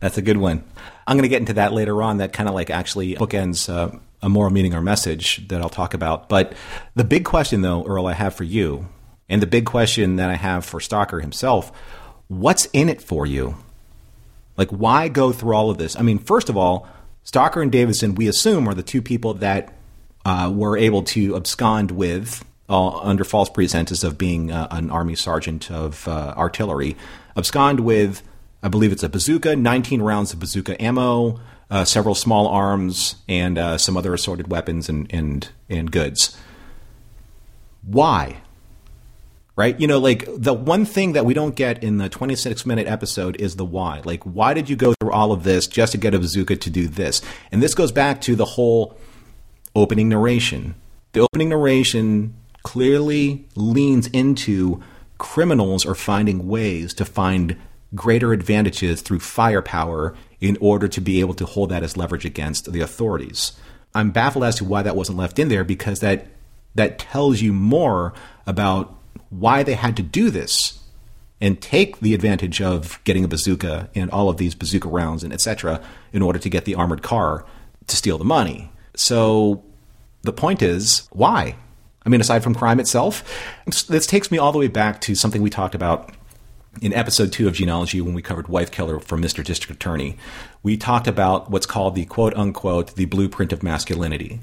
That's 0.00 0.16
a 0.16 0.22
good 0.22 0.38
one. 0.38 0.64
I'm 1.06 1.16
going 1.16 1.22
to 1.22 1.28
get 1.28 1.40
into 1.40 1.54
that 1.54 1.72
later 1.72 2.02
on. 2.02 2.16
That 2.16 2.32
kind 2.32 2.48
of 2.48 2.54
like 2.54 2.70
actually 2.70 3.14
bookends 3.14 3.68
uh, 3.68 3.96
a 4.22 4.28
moral 4.28 4.50
meaning 4.50 4.74
or 4.74 4.80
message 4.80 5.46
that 5.48 5.60
I'll 5.60 5.68
talk 5.68 5.92
about. 5.92 6.28
But 6.28 6.54
the 6.94 7.04
big 7.04 7.24
question, 7.24 7.60
though, 7.60 7.84
Earl, 7.84 8.06
I 8.06 8.14
have 8.14 8.34
for 8.34 8.44
you, 8.44 8.88
and 9.28 9.42
the 9.42 9.46
big 9.46 9.66
question 9.66 10.16
that 10.16 10.30
I 10.30 10.36
have 10.36 10.64
for 10.64 10.80
Stocker 10.80 11.20
himself 11.20 11.72
what's 12.30 12.66
in 12.66 12.88
it 12.88 13.02
for 13.02 13.26
you? 13.26 13.56
Like, 14.56 14.70
why 14.70 15.08
go 15.08 15.32
through 15.32 15.54
all 15.54 15.68
of 15.68 15.78
this? 15.78 15.96
I 15.96 16.02
mean, 16.02 16.18
first 16.18 16.48
of 16.48 16.56
all, 16.56 16.86
Stocker 17.24 17.60
and 17.60 17.72
Davidson, 17.72 18.14
we 18.14 18.28
assume, 18.28 18.68
are 18.68 18.74
the 18.74 18.84
two 18.84 19.02
people 19.02 19.34
that 19.34 19.74
uh, 20.24 20.50
were 20.54 20.76
able 20.76 21.02
to 21.02 21.34
abscond 21.36 21.90
with 21.90 22.44
uh, 22.68 22.98
under 23.00 23.24
false 23.24 23.50
pretenses 23.50 24.04
of 24.04 24.16
being 24.16 24.52
uh, 24.52 24.68
an 24.70 24.90
army 24.90 25.16
sergeant 25.16 25.70
of 25.72 26.06
uh, 26.06 26.32
artillery, 26.36 26.96
abscond 27.36 27.80
with, 27.80 28.22
I 28.62 28.68
believe 28.68 28.92
it's 28.92 29.02
a 29.02 29.08
bazooka, 29.08 29.56
19 29.56 30.00
rounds 30.00 30.32
of 30.32 30.38
bazooka 30.38 30.80
ammo, 30.80 31.40
uh, 31.68 31.84
several 31.84 32.14
small 32.14 32.46
arms, 32.46 33.16
and 33.28 33.58
uh, 33.58 33.76
some 33.76 33.96
other 33.96 34.14
assorted 34.14 34.48
weapons 34.48 34.88
and, 34.88 35.12
and, 35.12 35.48
and 35.68 35.90
goods. 35.90 36.36
Why? 37.82 38.42
Right? 39.60 39.78
You 39.78 39.86
know, 39.86 39.98
like 39.98 40.24
the 40.26 40.54
one 40.54 40.86
thing 40.86 41.12
that 41.12 41.26
we 41.26 41.34
don't 41.34 41.54
get 41.54 41.84
in 41.84 41.98
the 41.98 42.08
26 42.08 42.64
minute 42.64 42.86
episode 42.86 43.38
is 43.38 43.56
the 43.56 43.64
why. 43.64 44.00
Like, 44.06 44.24
why 44.24 44.54
did 44.54 44.70
you 44.70 44.74
go 44.74 44.94
through 44.94 45.12
all 45.12 45.32
of 45.32 45.44
this 45.44 45.66
just 45.66 45.92
to 45.92 45.98
get 45.98 46.14
a 46.14 46.18
bazooka 46.18 46.56
to 46.56 46.70
do 46.70 46.88
this? 46.88 47.20
And 47.52 47.62
this 47.62 47.74
goes 47.74 47.92
back 47.92 48.22
to 48.22 48.34
the 48.34 48.46
whole 48.46 48.96
opening 49.76 50.08
narration. 50.08 50.76
The 51.12 51.20
opening 51.20 51.50
narration 51.50 52.34
clearly 52.62 53.46
leans 53.54 54.06
into 54.06 54.82
criminals 55.18 55.84
are 55.84 55.94
finding 55.94 56.48
ways 56.48 56.94
to 56.94 57.04
find 57.04 57.58
greater 57.94 58.32
advantages 58.32 59.02
through 59.02 59.20
firepower 59.20 60.16
in 60.40 60.56
order 60.62 60.88
to 60.88 61.02
be 61.02 61.20
able 61.20 61.34
to 61.34 61.44
hold 61.44 61.68
that 61.68 61.82
as 61.82 61.98
leverage 61.98 62.24
against 62.24 62.72
the 62.72 62.80
authorities. 62.80 63.52
I'm 63.94 64.10
baffled 64.10 64.44
as 64.44 64.56
to 64.56 64.64
why 64.64 64.80
that 64.80 64.96
wasn't 64.96 65.18
left 65.18 65.38
in 65.38 65.50
there 65.50 65.64
because 65.64 66.00
that 66.00 66.28
that 66.76 66.98
tells 66.98 67.42
you 67.42 67.52
more 67.52 68.14
about 68.46 68.96
why 69.30 69.62
they 69.62 69.74
had 69.74 69.96
to 69.96 70.02
do 70.02 70.30
this 70.30 70.80
and 71.40 71.60
take 71.60 72.00
the 72.00 72.12
advantage 72.12 72.60
of 72.60 73.02
getting 73.04 73.24
a 73.24 73.28
bazooka 73.28 73.88
and 73.94 74.10
all 74.10 74.28
of 74.28 74.36
these 74.36 74.54
bazooka 74.54 74.88
rounds 74.88 75.24
and 75.24 75.32
etc. 75.32 75.82
in 76.12 76.20
order 76.20 76.38
to 76.38 76.50
get 76.50 76.66
the 76.66 76.74
armored 76.74 77.02
car 77.02 77.46
to 77.86 77.96
steal 77.96 78.18
the 78.18 78.24
money. 78.24 78.70
So 78.94 79.64
the 80.22 80.32
point 80.32 80.62
is, 80.62 81.08
why? 81.10 81.56
I 82.04 82.08
mean, 82.08 82.20
aside 82.20 82.42
from 82.42 82.54
crime 82.54 82.80
itself, 82.80 83.24
this 83.88 84.06
takes 84.06 84.30
me 84.30 84.38
all 84.38 84.52
the 84.52 84.58
way 84.58 84.68
back 84.68 85.00
to 85.02 85.14
something 85.14 85.42
we 85.42 85.50
talked 85.50 85.74
about 85.74 86.14
in 86.80 86.92
episode 86.92 87.32
two 87.32 87.48
of 87.48 87.54
Gene-ology 87.54 88.00
when 88.00 88.14
we 88.14 88.22
covered 88.22 88.48
Wife 88.48 88.70
Killer 88.70 89.00
from 89.00 89.22
Mr. 89.22 89.44
District 89.44 89.74
Attorney. 89.74 90.16
We 90.62 90.76
talked 90.76 91.08
about 91.08 91.50
what's 91.50 91.66
called 91.66 91.94
the 91.94 92.04
quote 92.04 92.34
unquote 92.34 92.94
the 92.96 93.06
blueprint 93.06 93.52
of 93.52 93.62
masculinity. 93.62 94.40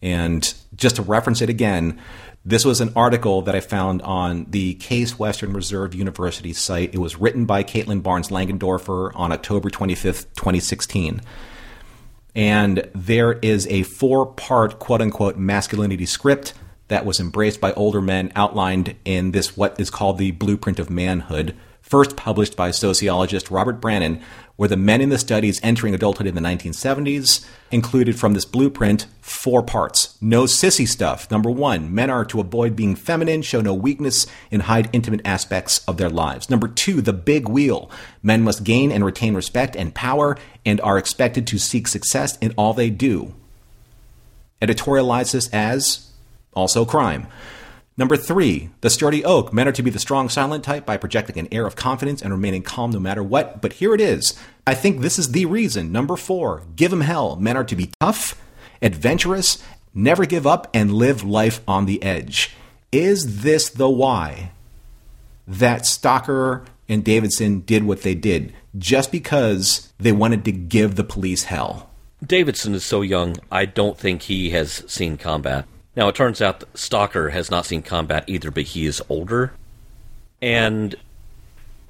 And 0.00 0.52
just 0.74 0.96
to 0.96 1.02
reference 1.02 1.40
it 1.40 1.48
again, 1.48 2.00
this 2.44 2.64
was 2.64 2.80
an 2.80 2.92
article 2.96 3.42
that 3.42 3.54
I 3.54 3.60
found 3.60 4.02
on 4.02 4.46
the 4.50 4.74
Case 4.74 5.18
Western 5.18 5.52
Reserve 5.52 5.94
University 5.94 6.52
site. 6.52 6.92
It 6.92 6.98
was 6.98 7.16
written 7.16 7.44
by 7.46 7.62
Caitlin 7.62 8.02
Barnes 8.02 8.30
Langendorfer 8.30 9.12
on 9.14 9.30
October 9.30 9.70
25th, 9.70 10.26
2016. 10.34 11.20
And 12.34 12.90
there 12.94 13.34
is 13.34 13.66
a 13.68 13.84
four 13.84 14.26
part 14.26 14.80
quote 14.80 15.00
unquote 15.00 15.36
masculinity 15.36 16.06
script 16.06 16.54
that 16.88 17.06
was 17.06 17.20
embraced 17.20 17.60
by 17.60 17.72
older 17.74 18.00
men 18.00 18.32
outlined 18.34 18.96
in 19.04 19.30
this 19.30 19.56
what 19.56 19.78
is 19.78 19.90
called 19.90 20.18
the 20.18 20.32
Blueprint 20.32 20.80
of 20.80 20.90
Manhood, 20.90 21.54
first 21.80 22.16
published 22.16 22.56
by 22.56 22.70
sociologist 22.72 23.50
Robert 23.50 23.80
Brannon, 23.80 24.20
where 24.62 24.68
the 24.68 24.76
men 24.76 25.00
in 25.00 25.08
the 25.08 25.18
studies 25.18 25.58
entering 25.64 25.92
adulthood 25.92 26.24
in 26.24 26.36
the 26.36 26.40
1970s 26.40 27.44
included 27.72 28.16
from 28.16 28.32
this 28.32 28.44
blueprint 28.44 29.06
four 29.20 29.60
parts. 29.60 30.16
No 30.20 30.44
sissy 30.44 30.86
stuff. 30.86 31.28
Number 31.32 31.50
one, 31.50 31.92
men 31.92 32.10
are 32.10 32.24
to 32.26 32.38
avoid 32.38 32.76
being 32.76 32.94
feminine, 32.94 33.42
show 33.42 33.60
no 33.60 33.74
weakness, 33.74 34.24
and 34.52 34.62
hide 34.62 34.88
intimate 34.92 35.22
aspects 35.24 35.84
of 35.88 35.96
their 35.96 36.08
lives. 36.08 36.48
Number 36.48 36.68
two, 36.68 37.00
the 37.00 37.12
big 37.12 37.48
wheel. 37.48 37.90
Men 38.22 38.44
must 38.44 38.62
gain 38.62 38.92
and 38.92 39.04
retain 39.04 39.34
respect 39.34 39.74
and 39.74 39.92
power 39.96 40.38
and 40.64 40.80
are 40.82 40.96
expected 40.96 41.44
to 41.48 41.58
seek 41.58 41.88
success 41.88 42.38
in 42.38 42.54
all 42.56 42.72
they 42.72 42.88
do. 42.88 43.34
Editorialize 44.60 45.32
this 45.32 45.48
as 45.48 46.08
also 46.54 46.84
crime. 46.84 47.26
Number 48.02 48.16
three, 48.16 48.70
the 48.80 48.90
sturdy 48.90 49.24
oak. 49.24 49.52
Men 49.52 49.68
are 49.68 49.72
to 49.72 49.82
be 49.82 49.88
the 49.88 50.00
strong, 50.00 50.28
silent 50.28 50.64
type 50.64 50.84
by 50.84 50.96
projecting 50.96 51.38
an 51.38 51.46
air 51.52 51.68
of 51.68 51.76
confidence 51.76 52.20
and 52.20 52.32
remaining 52.32 52.62
calm 52.62 52.90
no 52.90 52.98
matter 52.98 53.22
what. 53.22 53.62
But 53.62 53.74
here 53.74 53.94
it 53.94 54.00
is. 54.00 54.36
I 54.66 54.74
think 54.74 55.00
this 55.00 55.20
is 55.20 55.30
the 55.30 55.46
reason. 55.46 55.92
Number 55.92 56.16
four, 56.16 56.64
give 56.74 56.90
them 56.90 57.02
hell. 57.02 57.36
Men 57.36 57.56
are 57.56 57.62
to 57.62 57.76
be 57.76 57.92
tough, 58.00 58.42
adventurous, 58.82 59.62
never 59.94 60.26
give 60.26 60.48
up, 60.48 60.66
and 60.74 60.92
live 60.92 61.22
life 61.22 61.60
on 61.68 61.86
the 61.86 62.02
edge. 62.02 62.56
Is 62.90 63.42
this 63.44 63.68
the 63.68 63.88
why 63.88 64.50
that 65.46 65.82
Stocker 65.82 66.66
and 66.88 67.04
Davidson 67.04 67.60
did 67.60 67.84
what 67.84 68.02
they 68.02 68.16
did? 68.16 68.52
Just 68.76 69.12
because 69.12 69.92
they 70.00 70.10
wanted 70.10 70.44
to 70.46 70.50
give 70.50 70.96
the 70.96 71.04
police 71.04 71.44
hell? 71.44 71.88
Davidson 72.20 72.74
is 72.74 72.84
so 72.84 73.02
young, 73.02 73.36
I 73.48 73.64
don't 73.64 73.96
think 73.96 74.22
he 74.22 74.50
has 74.50 74.82
seen 74.92 75.16
combat. 75.16 75.66
Now, 75.94 76.08
it 76.08 76.14
turns 76.14 76.40
out 76.40 76.60
that 76.60 76.72
Stocker 76.72 77.32
has 77.32 77.50
not 77.50 77.66
seen 77.66 77.82
combat 77.82 78.24
either, 78.26 78.50
but 78.50 78.64
he 78.64 78.86
is 78.86 79.02
older. 79.08 79.52
And 80.40 80.94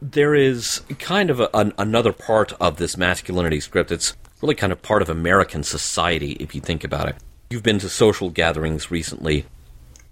there 0.01 0.35
is 0.35 0.81
kind 0.99 1.31
of 1.31 1.39
a, 1.39 1.49
an, 1.55 1.73
another 1.79 2.13
part 2.13 2.53
of 2.55 2.77
this 2.77 2.97
masculinity 2.97 3.61
script. 3.61 3.93
It's 3.93 4.17
really 4.41 4.57
kind 4.57 4.73
of 4.73 4.83
part 4.83 5.03
of 5.03 5.09
American 5.09 5.63
society, 5.63 6.33
if 6.33 6.55
you 6.55 6.61
think 6.61 6.83
about 6.83 7.09
it. 7.09 7.17
You've 7.51 7.63
been 7.63 7.79
to 7.79 7.89
social 7.89 8.29
gatherings 8.29 8.91
recently. 8.91 9.47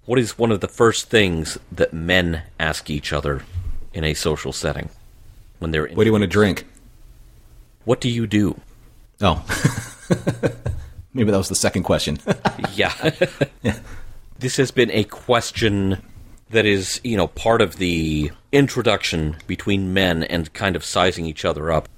What 0.05 0.19
is 0.19 0.39
one 0.39 0.53
of 0.53 0.61
the 0.61 0.69
first 0.69 1.11
things 1.11 1.59
that 1.73 1.93
men 1.93 2.43
ask 2.59 2.91
each 2.91 3.13
other 3.13 3.43
in 3.93 4.05
a 4.05 4.15
social 4.15 4.53
setting 4.53 4.89
when 5.59 5.73
they're? 5.73 5.89
What 5.89 6.05
do 6.05 6.07
you 6.07 6.13
want 6.13 6.23
to 6.23 6.29
drink? 6.29 6.65
What 7.85 8.01
do 8.01 8.09
you 8.09 8.27
do? 8.27 8.61
Oh. 9.21 9.45
Maybe 11.13 11.31
that 11.31 11.39
was 11.39 11.49
the 11.49 11.55
second 11.55 11.83
question. 11.83 12.19
yeah. 12.75 12.95
yeah. 13.63 13.79
This 14.39 14.57
has 14.57 14.71
been 14.71 14.91
a 14.91 15.05
question 15.05 16.03
that 16.51 16.67
is, 16.67 17.01
you 17.05 17.17
know, 17.17 17.29
part 17.29 17.63
of 17.63 17.77
the 17.77 18.31
introduction 18.53 19.37
between 19.47 19.93
men 19.93 20.23
and 20.25 20.53
kind 20.53 20.77
of 20.77 20.85
sizing 20.85 21.27
each 21.27 21.45
other 21.45 21.71
up. 21.71 21.89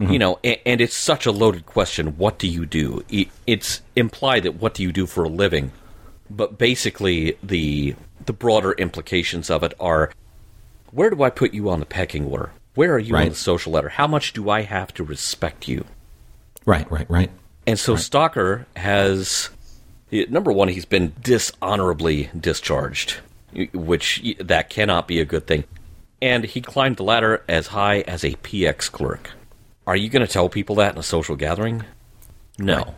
Mm-hmm. 0.00 0.12
You 0.12 0.18
know, 0.18 0.38
and, 0.42 0.58
and, 0.66 0.80
it's 0.80 0.96
such 0.96 1.26
a 1.26 1.30
loaded 1.30 1.66
question. 1.66 2.16
What 2.16 2.38
do 2.38 2.48
you 2.48 2.66
do? 2.66 3.04
It's 3.46 3.82
implied 3.94 4.42
that 4.44 4.54
what 4.54 4.74
do 4.74 4.82
you 4.82 4.90
do 4.90 5.06
for 5.06 5.24
a 5.24 5.28
living? 5.28 5.70
But 6.30 6.58
basically, 6.58 7.36
the 7.42 7.94
the 8.24 8.32
broader 8.32 8.72
implications 8.72 9.50
of 9.50 9.62
it 9.62 9.74
are: 9.78 10.10
where 10.90 11.10
do 11.10 11.22
I 11.22 11.30
put 11.30 11.54
you 11.54 11.68
on 11.68 11.78
the 11.78 11.86
pecking 11.86 12.24
order? 12.24 12.50
Where 12.74 12.94
are 12.94 12.98
you 12.98 13.14
right. 13.14 13.24
on 13.24 13.28
the 13.28 13.34
social 13.34 13.72
ladder? 13.72 13.90
How 13.90 14.06
much 14.06 14.32
do 14.32 14.48
I 14.48 14.62
have 14.62 14.94
to 14.94 15.04
respect 15.04 15.68
you? 15.68 15.84
Right, 16.64 16.90
right, 16.90 17.08
right. 17.10 17.30
And 17.66 17.78
so 17.78 17.94
right. 17.94 18.02
Stocker 18.02 18.66
has 18.76 19.50
number 20.28 20.52
one, 20.52 20.68
he's 20.68 20.84
been 20.84 21.14
dishonorably 21.22 22.30
discharged, 22.38 23.16
which 23.72 24.36
that 24.40 24.70
cannot 24.70 25.08
be 25.08 25.20
a 25.20 25.24
good 25.24 25.46
thing. 25.46 25.64
And 26.20 26.44
he 26.44 26.60
climbed 26.60 26.96
the 26.96 27.04
ladder 27.04 27.42
as 27.48 27.68
high 27.68 28.00
as 28.02 28.24
a 28.24 28.32
PX 28.34 28.90
clerk. 28.90 29.30
Are 29.86 29.96
you 29.96 30.08
going 30.08 30.24
to 30.24 30.32
tell 30.32 30.48
people 30.48 30.76
that 30.76 30.92
in 30.92 30.98
a 30.98 31.02
social 31.02 31.34
gathering? 31.34 31.84
No. 32.58 32.76
Right. 32.76 32.94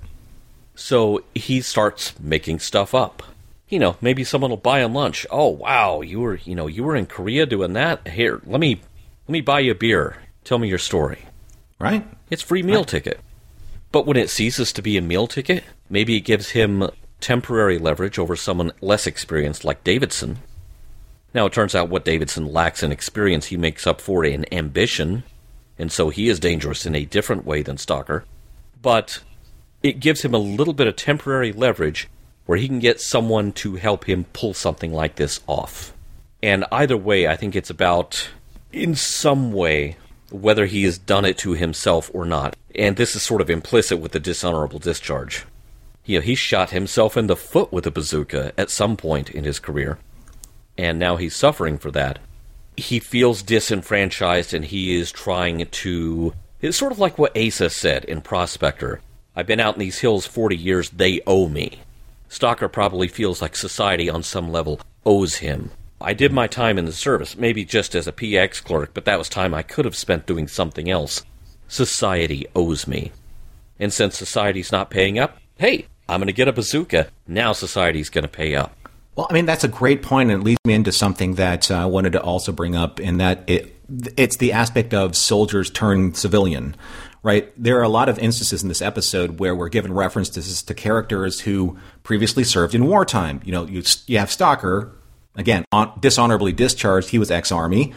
So 0.75 1.23
he 1.35 1.61
starts 1.61 2.19
making 2.21 2.59
stuff 2.59 2.95
up. 2.95 3.23
You 3.69 3.79
know, 3.79 3.97
maybe 4.01 4.25
someone 4.25 4.51
will 4.51 4.57
buy 4.59 4.81
him 4.81 4.93
lunch. 4.93 5.27
Oh 5.31 5.49
wow, 5.49 6.03
you 6.03 6.21
were 6.21 6.37
you 6.37 6.55
know 6.55 6.67
you 6.67 6.85
were 6.85 6.95
in 6.95 7.07
Korea 7.07 7.47
doing 7.47 7.73
that. 7.73 8.07
Here, 8.07 8.41
let 8.45 8.61
me 8.61 8.81
let 9.27 9.33
me 9.33 9.41
buy 9.41 9.61
you 9.61 9.73
a 9.73 9.75
beer. 9.75 10.19
Tell 10.45 10.59
me 10.59 10.69
your 10.69 10.79
story. 10.79 11.21
Right. 11.79 12.07
It's 12.31 12.43
free 12.43 12.63
meal 12.63 12.81
right. 12.81 12.89
ticket. 12.89 13.21
But 13.95 14.07
when 14.07 14.17
it 14.17 14.29
ceases 14.29 14.73
to 14.73 14.83
be 14.83 14.97
a 14.97 15.01
meal 15.01 15.29
ticket, 15.29 15.63
maybe 15.89 16.17
it 16.17 16.23
gives 16.23 16.51
him 16.51 16.91
temporary 17.21 17.79
leverage 17.79 18.19
over 18.19 18.35
someone 18.35 18.73
less 18.81 19.07
experienced 19.07 19.65
like 19.65 19.85
Davidson. 19.85 20.39
Now, 21.33 21.47
it 21.47 21.53
turns 21.53 21.77
out 21.77 21.91
what 21.91 22.05
Davidson 22.05 22.53
lacks 22.53 22.83
in 22.83 22.91
experience, 22.91 23.47
he 23.47 23.57
makes 23.57 23.87
up 23.87 24.01
for 24.01 24.25
in 24.25 24.53
ambition, 24.53 25.23
and 25.79 25.93
so 25.93 26.09
he 26.09 26.29
is 26.29 26.41
dangerous 26.41 26.87
in 26.87 26.97
a 26.97 27.05
different 27.05 27.47
way 27.47 27.63
than 27.63 27.77
Stocker. 27.77 28.25
But 28.83 29.21
it 29.81 30.01
gives 30.01 30.23
him 30.23 30.35
a 30.35 30.39
little 30.39 30.75
bit 30.75 30.89
of 30.89 30.97
temporary 30.97 31.53
leverage 31.53 32.09
where 32.47 32.59
he 32.59 32.67
can 32.67 32.81
get 32.81 33.01
someone 33.01 33.53
to 33.53 33.77
help 33.77 34.09
him 34.09 34.25
pull 34.33 34.55
something 34.55 34.93
like 34.93 35.15
this 35.15 35.39
off. 35.47 35.93
And 36.43 36.65
either 36.73 36.97
way, 36.97 37.29
I 37.29 37.37
think 37.37 37.55
it's 37.55 37.71
about, 37.71 38.29
in 38.73 38.97
some 38.97 39.53
way, 39.53 39.99
whether 40.33 40.67
he 40.67 40.83
has 40.83 40.99
done 40.99 41.25
it 41.25 41.39
to 41.39 41.53
himself 41.53 42.11
or 42.13 42.25
not. 42.25 42.57
And 42.75 42.97
this 42.97 43.15
is 43.15 43.23
sort 43.23 43.41
of 43.41 43.51
implicit 43.51 43.99
with 43.99 44.13
the 44.13 44.21
dishonorable 44.21 44.79
discharge. 44.79 45.45
You 46.05 46.19
know, 46.19 46.23
he 46.23 46.35
shot 46.35 46.71
himself 46.71 47.17
in 47.17 47.29
the 47.29 47.37
foot 47.37 47.73
with 47.73 47.87
a 47.87 47.91
bazooka 47.91 48.53
at 48.59 48.71
some 48.71 48.97
point 48.97 49.31
in 49.31 49.45
his 49.45 49.59
career, 49.59 49.99
and 50.77 50.99
now 50.99 51.17
he's 51.17 51.37
suffering 51.37 51.79
for 51.79 51.91
that. 51.93 52.19
He 52.77 52.99
feels 52.99 53.43
disenfranchised 53.43 54.53
and 54.53 54.65
he 54.65 54.97
is 54.97 55.13
trying 55.13 55.65
to. 55.65 56.35
It's 56.61 56.77
sort 56.77 56.93
of 56.93 56.99
like 56.99 57.19
what 57.19 57.37
Asa 57.37 57.71
said 57.71 58.05
in 58.05 58.21
Prospector 58.21 59.01
I've 59.37 59.47
been 59.47 59.61
out 59.61 59.75
in 59.75 59.81
these 59.81 59.99
hills 59.99 60.27
40 60.27 60.57
years, 60.57 60.91
they 60.91 61.21
owe 61.27 61.49
me. 61.49 61.81
Stocker 62.31 62.71
probably 62.71 63.09
feels 63.09 63.43
like 63.43 63.57
society 63.57 64.09
on 64.09 64.23
some 64.23 64.53
level 64.53 64.81
owes 65.05 65.37
him. 65.37 65.73
I 66.01 66.15
did 66.15 66.33
my 66.33 66.47
time 66.47 66.79
in 66.79 66.85
the 66.85 66.93
service, 66.93 67.37
maybe 67.37 67.65
just 67.65 67.95
as 67.97 68.07
a 68.07 68.13
PX 68.13 68.63
clerk, 68.63 68.91
but 68.95 69.05
that 69.07 69.19
was 69.19 69.29
time 69.29 69.53
I 69.53 69.63
could 69.63 69.87
have 69.87 69.97
spent 69.97 70.27
doing 70.27 70.47
something 70.47 70.89
else. 70.89 71.25
Society 71.75 72.47
owes 72.55 72.87
me. 72.87 73.11
And 73.81 73.93
since 73.93 74.17
society's 74.17 74.71
not 74.71 74.91
paying 74.91 75.19
up, 75.19 75.39
hey, 75.59 75.87
I'm 76.09 76.21
going 76.21 76.29
to 76.29 76.33
get 76.33 76.47
a 76.47 76.53
bazooka. 76.53 77.09
Now 77.27 77.53
society's 77.53 78.11
going 78.11 78.23
to 78.23 78.29
pay 78.29 78.55
up. 78.55 78.77
Well, 79.17 79.27
I 79.29 79.33
mean, 79.33 79.45
that's 79.45 79.65
a 79.65 79.69
great 79.69 80.01
point, 80.01 80.31
and 80.31 80.41
it 80.41 80.45
leads 80.45 80.61
me 80.65 80.75
into 80.75 80.93
something 80.93 81.35
that 81.35 81.73
uh, 81.73 81.83
I 81.83 81.87
wanted 81.87 82.13
to 82.13 82.23
also 82.23 82.53
bring 82.53 82.77
up, 82.77 83.01
in 83.01 83.17
that 83.17 83.43
it 83.49 83.75
it's 84.17 84.37
the 84.37 84.53
aspect 84.53 84.95
of 84.95 85.17
soldiers 85.17 85.69
turn 85.69 86.15
civilian, 86.15 86.77
right? 87.25 87.53
There 87.61 87.77
are 87.81 87.83
a 87.83 87.89
lot 87.89 88.09
of 88.09 88.21
instances 88.21 88.63
in 88.63 88.69
this 88.69 88.81
episode 88.81 89.41
where 89.41 89.57
we're 89.57 89.69
given 89.69 89.93
references 89.93 90.63
to 90.63 90.75
characters 90.75 91.41
who 91.41 91.77
previously 92.05 92.45
served 92.45 92.77
in 92.77 92.87
wartime. 92.87 93.41
You 93.45 93.51
know, 93.51 93.67
you, 93.67 93.83
you 94.07 94.19
have 94.19 94.29
Stocker, 94.29 94.93
again, 95.35 95.65
on, 95.73 95.99
dishonorably 95.99 96.53
discharged. 96.53 97.09
He 97.09 97.19
was 97.19 97.33
ex 97.33 97.51
army. 97.51 97.95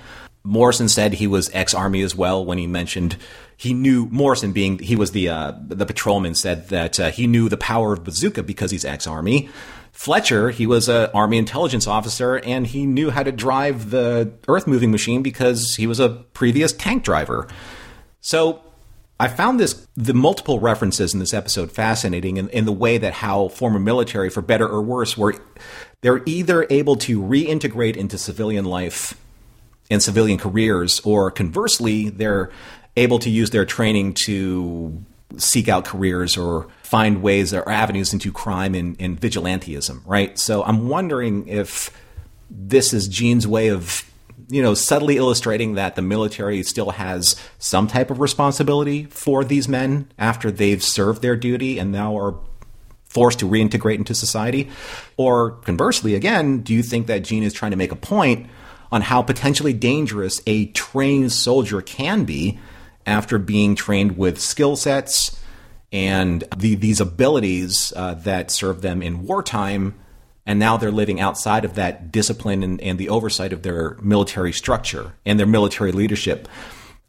Morrison 0.48 0.88
said 0.88 1.14
he 1.14 1.28
was 1.28 1.50
ex-army 1.54 2.02
as 2.02 2.16
well 2.16 2.44
when 2.44 2.58
he 2.58 2.68
mentioned 2.68 3.18
he 3.58 3.74
knew 3.74 4.08
Morrison 4.12 4.54
being 4.54 4.80
he 4.80 4.96
was 4.96 5.12
the 5.12 5.28
uh, 5.28 5.54
the 5.62 5.86
patrolman 5.86 6.36
said 6.36 6.70
that 6.70 7.00
uh, 7.00 7.12
he 7.12 7.28
knew 7.28 7.50
the 7.50 7.58
power 7.58 7.94
of 7.94 8.06
bazooka 8.06 8.44
because 8.44 8.72
he's 8.72 8.86
ex-army. 8.86 9.50
Fletcher, 9.92 10.52
he 10.52 10.66
was 10.66 10.88
an 10.88 11.10
army 11.14 11.38
intelligence 11.38 11.86
officer 11.86 12.38
and 12.38 12.68
he 12.68 12.86
knew 12.86 13.10
how 13.10 13.24
to 13.24 13.32
drive 13.32 13.90
the 13.90 14.32
earth 14.48 14.68
moving 14.68 14.90
machine 14.92 15.22
because 15.22 15.76
he 15.76 15.86
was 15.86 16.00
a 16.00 16.10
previous 16.10 16.72
tank 16.72 17.04
driver. 17.04 17.48
So 18.22 18.62
I 19.20 19.28
found 19.28 19.60
this 19.60 19.86
the 19.98 20.14
multiple 20.14 20.60
references 20.60 21.14
in 21.14 21.20
this 21.20 21.34
episode 21.34 21.74
fascinating 21.74 22.38
in, 22.38 22.48
in 22.50 22.64
the 22.64 22.72
way 22.72 22.98
that 23.00 23.14
how 23.14 23.50
former 23.50 23.80
military, 23.80 24.30
for 24.30 24.42
better 24.42 24.68
or 24.68 24.82
worse, 24.82 25.18
were 25.18 25.36
they're 26.02 26.22
either 26.26 26.66
able 26.70 26.96
to 26.98 27.20
reintegrate 27.20 27.98
into 27.98 28.18
civilian 28.18 28.64
life 28.64 29.16
and 29.90 30.02
civilian 30.02 30.38
careers, 30.38 31.00
or 31.02 31.32
conversely, 31.32 32.10
they're 32.10 32.52
able 32.96 33.20
to 33.20 33.30
use 33.30 33.52
their 33.52 33.66
training 33.66 34.14
to 34.26 35.04
seek 35.38 35.68
out 35.68 35.86
careers 35.86 36.38
or 36.38 36.68
find 36.84 37.22
ways 37.22 37.54
or 37.54 37.68
avenues 37.70 38.14
into 38.14 38.32
crime 38.32 38.74
and, 38.74 38.96
and 39.00 39.20
vigilantism, 39.20 40.02
right? 40.06 40.38
So 40.40 40.64
I'm 40.64 40.88
wondering 40.88 41.48
if 41.48 41.92
this 42.50 42.94
is 42.94 43.08
Gene's 43.08 43.46
way 43.48 43.68
of 43.70 44.04
you 44.50 44.62
know, 44.62 44.74
subtly 44.74 45.18
illustrating 45.18 45.76
that 45.76 45.96
the 45.96 46.02
military 46.02 46.64
still 46.64 46.92
has 46.92 47.36
some 47.60 47.88
type 47.88 48.10
of 48.10 48.20
responsibility 48.20 49.04
for 49.06 49.44
these 49.44 49.68
men 49.68 50.10
after 50.18 50.52
they've 50.52 50.82
served 50.82 51.22
their 51.22 51.36
duty 51.36 51.78
and 51.80 51.92
now 51.92 52.18
are 52.18 52.36
forced 53.10 53.40
to 53.40 53.48
reintegrate 53.48 53.96
into 53.96 54.14
society? 54.14 54.70
Or 55.18 55.52
conversely, 55.52 56.16
again, 56.16 56.60
do 56.60 56.74
you 56.74 56.84
think 56.84 57.08
that 57.08 57.24
Gene 57.24 57.44
is 57.44 57.54
trying 57.54 57.72
to 57.72 57.78
make 57.78 57.92
a 57.92 57.96
point 57.96 58.48
on 58.92 59.02
how 59.02 59.22
potentially 59.22 59.74
dangerous 59.74 60.42
a 60.48 60.68
trained 60.68 61.32
soldier 61.32 61.82
can 61.82 62.24
be 62.26 62.60
after 63.06 63.38
being 63.38 63.76
trained 63.76 64.18
with 64.18 64.40
skill 64.40 64.76
sets 64.76 65.40
and 65.92 66.44
the, 66.56 66.76
these 66.76 67.00
abilities 67.00 67.94
uh, 67.96 68.14
that 68.16 68.52
serve 68.52 68.82
them 68.82 69.02
in 69.02 69.26
wartime? 69.26 69.96
and 70.48 70.58
now 70.60 70.78
they're 70.78 70.92
living 70.92 71.20
outside 71.20 71.66
of 71.66 71.76
that 71.76 72.10
discipline 72.10 72.64
and, 72.64 72.80
and, 72.82 72.98
the 72.98 73.10
oversight 73.10 73.52
of 73.52 73.64
their 73.64 73.98
military 74.02 74.54
structure 74.54 75.14
and 75.26 75.38
their 75.38 75.46
military 75.46 75.92
leadership. 75.92 76.48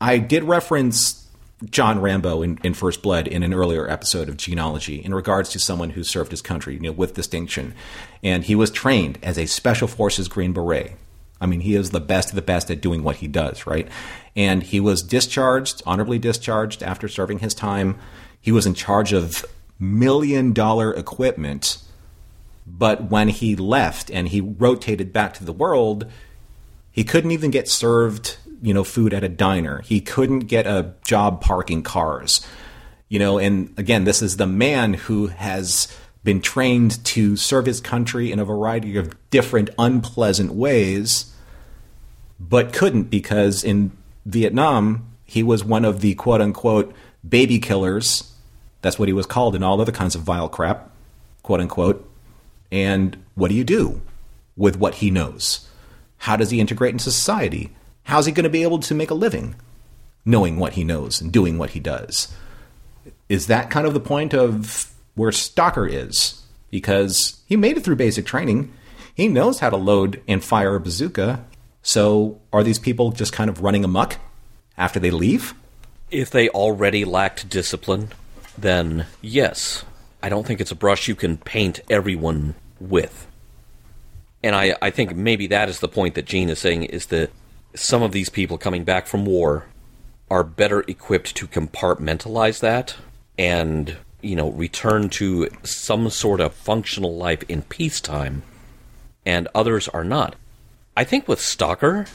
I 0.00 0.18
did 0.18 0.42
reference 0.42 1.28
John 1.64 2.00
Rambo 2.00 2.42
in, 2.42 2.58
in, 2.62 2.74
First 2.74 3.00
Blood 3.00 3.28
in 3.28 3.42
an 3.44 3.54
earlier 3.54 3.88
episode 3.88 4.28
of 4.28 4.36
Gene-ology 4.36 4.96
in 4.96 5.14
regards 5.14 5.50
to 5.50 5.58
someone 5.58 5.90
who 5.90 6.04
served 6.04 6.32
his 6.32 6.42
country, 6.42 6.74
you 6.74 6.80
know, 6.80 6.92
with 6.92 7.14
distinction, 7.14 7.74
and 8.22 8.44
he 8.44 8.54
was 8.54 8.70
trained 8.70 9.18
as 9.22 9.38
a 9.38 9.46
Special 9.46 9.88
Forces 9.88 10.28
Green 10.28 10.52
Beret. 10.52 10.96
I 11.40 11.46
mean, 11.46 11.60
he 11.60 11.74
is 11.74 11.90
the 11.90 12.00
best 12.00 12.30
of 12.30 12.34
the 12.34 12.42
best 12.42 12.70
at 12.70 12.80
doing 12.80 13.02
what 13.02 13.16
he 13.16 13.28
does, 13.28 13.66
right? 13.66 13.88
And 14.34 14.62
he 14.62 14.80
was 14.80 15.02
discharged, 15.02 15.82
honorably 15.86 16.18
discharged 16.18 16.82
after 16.82 17.08
serving 17.08 17.38
his 17.38 17.54
time. 17.54 17.98
He 18.40 18.52
was 18.52 18.66
in 18.66 18.74
charge 18.74 19.12
of 19.12 19.44
million 19.78 20.52
dollar 20.52 20.92
equipment 20.92 21.78
but 22.68 23.10
when 23.10 23.28
he 23.28 23.56
left 23.56 24.10
and 24.10 24.28
he 24.28 24.40
rotated 24.40 25.12
back 25.12 25.34
to 25.34 25.44
the 25.44 25.52
world, 25.52 26.06
he 26.90 27.04
couldn't 27.04 27.30
even 27.30 27.50
get 27.50 27.68
served, 27.68 28.36
you 28.60 28.74
know, 28.74 28.84
food 28.84 29.14
at 29.14 29.24
a 29.24 29.28
diner. 29.28 29.80
He 29.80 30.00
couldn't 30.00 30.40
get 30.40 30.66
a 30.66 30.94
job 31.04 31.40
parking 31.40 31.82
cars. 31.82 32.46
You 33.08 33.18
know, 33.18 33.38
and 33.38 33.72
again, 33.78 34.04
this 34.04 34.20
is 34.20 34.36
the 34.36 34.46
man 34.46 34.94
who 34.94 35.28
has 35.28 35.88
been 36.24 36.40
trained 36.40 37.04
to 37.06 37.36
serve 37.36 37.66
his 37.66 37.80
country 37.80 38.32
in 38.32 38.38
a 38.38 38.44
variety 38.44 38.96
of 38.96 39.16
different 39.30 39.70
unpleasant 39.78 40.52
ways, 40.52 41.34
but 42.38 42.72
couldn't 42.72 43.04
because 43.04 43.64
in 43.64 43.92
Vietnam, 44.26 45.06
he 45.24 45.42
was 45.42 45.64
one 45.64 45.84
of 45.84 46.00
the 46.00 46.14
quote 46.14 46.40
unquote 46.40 46.94
baby 47.26 47.58
killers. 47.58 48.32
That's 48.82 48.98
what 48.98 49.08
he 49.08 49.12
was 49.12 49.26
called 49.26 49.54
in 49.54 49.62
all 49.62 49.80
other 49.80 49.92
kinds 49.92 50.14
of 50.14 50.22
vile 50.22 50.48
crap, 50.48 50.90
quote 51.42 51.60
unquote. 51.60 52.08
And 52.70 53.16
what 53.34 53.48
do 53.48 53.54
you 53.54 53.64
do 53.64 54.00
with 54.56 54.76
what 54.76 54.96
he 54.96 55.10
knows? 55.10 55.68
How 56.18 56.36
does 56.36 56.50
he 56.50 56.60
integrate 56.60 56.92
into 56.92 57.04
society? 57.04 57.70
How's 58.04 58.26
he 58.26 58.32
going 58.32 58.44
to 58.44 58.50
be 58.50 58.62
able 58.62 58.80
to 58.80 58.94
make 58.94 59.10
a 59.10 59.14
living 59.14 59.54
knowing 60.24 60.58
what 60.58 60.74
he 60.74 60.84
knows 60.84 61.20
and 61.20 61.32
doing 61.32 61.58
what 61.58 61.70
he 61.70 61.80
does? 61.80 62.34
Is 63.28 63.46
that 63.46 63.70
kind 63.70 63.86
of 63.86 63.94
the 63.94 64.00
point 64.00 64.34
of 64.34 64.92
where 65.18 65.30
Stocker 65.30 65.90
is? 65.90 66.42
Because 66.70 67.40
he 67.46 67.56
made 67.56 67.76
it 67.76 67.84
through 67.84 67.96
basic 67.96 68.24
training. 68.24 68.72
He 69.14 69.28
knows 69.28 69.58
how 69.58 69.68
to 69.70 69.76
load 69.76 70.22
and 70.28 70.42
fire 70.42 70.76
a 70.76 70.80
bazooka. 70.80 71.44
So 71.82 72.40
are 72.52 72.62
these 72.62 72.78
people 72.78 73.10
just 73.10 73.32
kind 73.32 73.50
of 73.50 73.62
running 73.62 73.84
amuck 73.84 74.18
after 74.76 75.00
they 75.00 75.10
leave? 75.10 75.54
If 76.10 76.30
they 76.30 76.48
already 76.48 77.04
lacked 77.04 77.48
discipline, 77.48 78.10
then 78.56 79.06
yes, 79.20 79.84
I 80.22 80.28
don't 80.28 80.46
think 80.46 80.60
it's 80.60 80.70
a 80.70 80.76
brush 80.76 81.08
you 81.08 81.14
can 81.14 81.36
paint 81.36 81.80
everyone 81.90 82.54
with. 82.80 83.26
And 84.42 84.54
I, 84.54 84.76
I 84.80 84.90
think 84.90 85.16
maybe 85.16 85.48
that 85.48 85.68
is 85.68 85.80
the 85.80 85.88
point 85.88 86.14
that 86.14 86.26
Gene 86.26 86.48
is 86.48 86.60
saying 86.60 86.84
is 86.84 87.06
that 87.06 87.30
some 87.74 88.02
of 88.02 88.12
these 88.12 88.28
people 88.28 88.56
coming 88.56 88.84
back 88.84 89.06
from 89.06 89.24
war 89.24 89.66
are 90.30 90.44
better 90.44 90.80
equipped 90.86 91.34
to 91.36 91.46
compartmentalize 91.46 92.60
that 92.60 92.96
and, 93.36 93.96
you 94.20 94.36
know, 94.36 94.50
return 94.50 95.08
to 95.10 95.48
some 95.62 96.10
sort 96.10 96.40
of 96.40 96.54
functional 96.54 97.16
life 97.16 97.42
in 97.48 97.62
peacetime, 97.62 98.42
and 99.24 99.48
others 99.54 99.88
are 99.88 100.04
not. 100.04 100.34
I 100.96 101.04
think 101.04 101.28
with 101.28 101.38
Stocker, 101.38 102.08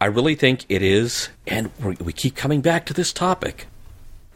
I 0.00 0.06
really 0.06 0.34
think 0.34 0.64
it 0.68 0.82
is, 0.82 1.28
and 1.46 1.70
we 1.78 2.12
keep 2.12 2.36
coming 2.36 2.60
back 2.60 2.86
to 2.86 2.94
this 2.94 3.12
topic 3.12 3.66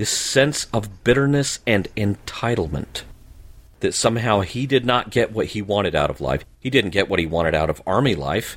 this 0.03 0.11
sense 0.11 0.67
of 0.73 1.05
bitterness 1.05 1.61
and 1.65 1.87
entitlement. 1.97 3.03
That 3.81 3.95
somehow 3.95 4.41
he 4.41 4.67
did 4.67 4.85
not 4.85 5.11
get 5.11 5.33
what 5.33 5.47
he 5.47 5.63
wanted 5.63 5.95
out 5.95 6.11
of 6.11 6.21
life. 6.21 6.45
He 6.59 6.71
didn't 6.71 6.91
get 6.91 7.09
what 7.09 7.21
he 7.21 7.27
wanted 7.27 7.55
out 7.55 7.71
of 7.71 7.83
army 7.87 8.15
life. 8.15 8.57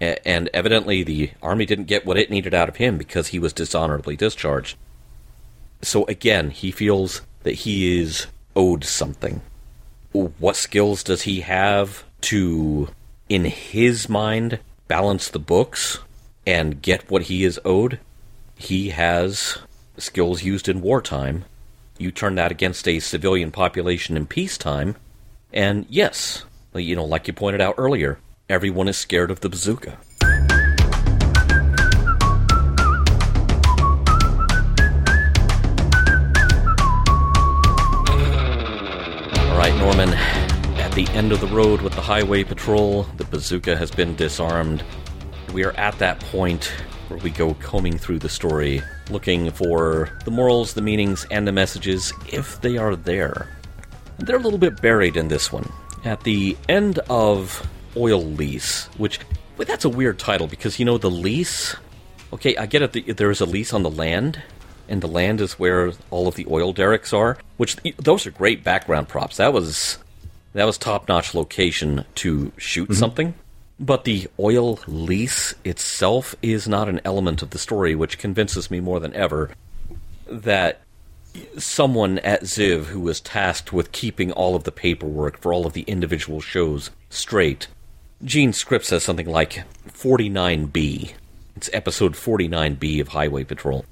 And 0.00 0.50
evidently, 0.52 1.02
the 1.02 1.30
army 1.42 1.64
didn't 1.64 1.86
get 1.86 2.04
what 2.04 2.18
it 2.18 2.30
needed 2.30 2.52
out 2.52 2.68
of 2.68 2.76
him 2.76 2.98
because 2.98 3.28
he 3.28 3.38
was 3.38 3.52
dishonorably 3.52 4.16
discharged. 4.16 4.76
So 5.80 6.04
again, 6.04 6.50
he 6.50 6.70
feels 6.70 7.22
that 7.44 7.54
he 7.54 8.00
is 8.00 8.26
owed 8.54 8.84
something. 8.84 9.40
What 10.12 10.56
skills 10.56 11.02
does 11.02 11.22
he 11.22 11.40
have 11.40 12.04
to, 12.22 12.88
in 13.28 13.44
his 13.46 14.08
mind, 14.08 14.58
balance 14.88 15.28
the 15.28 15.38
books 15.38 16.00
and 16.46 16.82
get 16.82 17.10
what 17.10 17.22
he 17.22 17.44
is 17.44 17.58
owed? 17.64 17.98
He 18.56 18.90
has 18.90 19.58
skills 19.96 20.42
used 20.42 20.68
in 20.68 20.80
wartime. 20.80 21.44
You 21.98 22.10
turn 22.10 22.34
that 22.34 22.50
against 22.50 22.88
a 22.88 23.00
civilian 23.00 23.50
population 23.50 24.16
in 24.16 24.26
peacetime, 24.26 24.96
and 25.52 25.86
yes, 25.88 26.44
you 26.74 26.96
know, 26.96 27.04
like 27.04 27.28
you 27.28 27.32
pointed 27.32 27.60
out 27.60 27.76
earlier, 27.78 28.18
everyone 28.48 28.88
is 28.88 28.96
scared 28.96 29.30
of 29.30 29.40
the 29.40 29.48
bazooka. 29.48 29.98
Right, 39.74 39.84
Norman, 39.84 40.14
at 40.78 40.92
the 40.92 41.06
end 41.08 41.32
of 41.32 41.40
the 41.40 41.46
road 41.46 41.80
with 41.80 41.94
the 41.94 42.00
highway 42.00 42.44
patrol, 42.44 43.04
the 43.16 43.24
bazooka 43.24 43.76
has 43.76 43.90
been 43.90 44.14
disarmed. 44.16 44.84
We 45.52 45.64
are 45.64 45.72
at 45.72 45.98
that 45.98 46.20
point 46.20 46.72
where 47.08 47.18
we 47.20 47.30
go 47.30 47.54
combing 47.54 47.98
through 47.98 48.18
the 48.20 48.28
story, 48.28 48.82
looking 49.10 49.50
for 49.50 50.10
the 50.24 50.30
morals, 50.30 50.74
the 50.74 50.82
meanings, 50.82 51.26
and 51.30 51.46
the 51.46 51.52
messages 51.52 52.12
if 52.32 52.60
they 52.60 52.76
are 52.76 52.96
there. 52.96 53.48
They're 54.18 54.36
a 54.36 54.40
little 54.40 54.58
bit 54.58 54.80
buried 54.80 55.16
in 55.16 55.28
this 55.28 55.52
one. 55.52 55.70
At 56.04 56.22
the 56.24 56.56
end 56.68 56.98
of 57.10 57.66
Oil 57.96 58.22
Lease, 58.22 58.86
which 58.96 59.20
but 59.56 59.66
that's 59.66 59.84
a 59.84 59.88
weird 59.88 60.18
title 60.18 60.46
because 60.46 60.78
you 60.78 60.84
know 60.84 60.98
the 60.98 61.10
lease. 61.10 61.76
Okay, 62.32 62.56
I 62.56 62.66
get 62.66 62.96
it. 62.96 63.16
There 63.16 63.30
is 63.30 63.40
a 63.40 63.46
lease 63.46 63.72
on 63.72 63.82
the 63.82 63.90
land, 63.90 64.42
and 64.88 65.00
the 65.00 65.08
land 65.08 65.40
is 65.40 65.58
where 65.58 65.92
all 66.10 66.28
of 66.28 66.34
the 66.34 66.46
oil 66.50 66.72
derricks 66.72 67.12
are. 67.12 67.38
Which 67.56 67.76
those 67.96 68.26
are 68.26 68.30
great 68.30 68.64
background 68.64 69.08
props. 69.08 69.36
That 69.36 69.52
was 69.52 69.98
that 70.52 70.64
was 70.64 70.78
top 70.78 71.08
notch 71.08 71.34
location 71.34 72.04
to 72.16 72.52
shoot 72.56 72.84
mm-hmm. 72.84 72.98
something. 72.98 73.34
But 73.80 74.04
the 74.04 74.28
oil 74.38 74.78
lease 74.86 75.54
itself 75.64 76.36
is 76.40 76.68
not 76.68 76.88
an 76.88 77.00
element 77.04 77.42
of 77.42 77.50
the 77.50 77.58
story, 77.58 77.94
which 77.94 78.18
convinces 78.18 78.70
me 78.70 78.78
more 78.80 79.00
than 79.00 79.12
ever 79.14 79.50
that 80.28 80.80
someone 81.58 82.20
at 82.20 82.42
Ziv 82.42 82.84
who 82.84 83.00
was 83.00 83.20
tasked 83.20 83.72
with 83.72 83.90
keeping 83.90 84.30
all 84.30 84.54
of 84.54 84.62
the 84.62 84.70
paperwork 84.70 85.40
for 85.40 85.52
all 85.52 85.66
of 85.66 85.72
the 85.72 85.82
individual 85.82 86.40
shows 86.40 86.90
straight. 87.10 87.66
Gene's 88.22 88.56
script 88.56 88.84
says 88.84 89.02
something 89.02 89.26
like 89.26 89.64
49B. 89.88 91.14
It's 91.56 91.70
episode 91.72 92.14
49B 92.14 93.00
of 93.00 93.08
Highway 93.08 93.42
Patrol. 93.42 93.84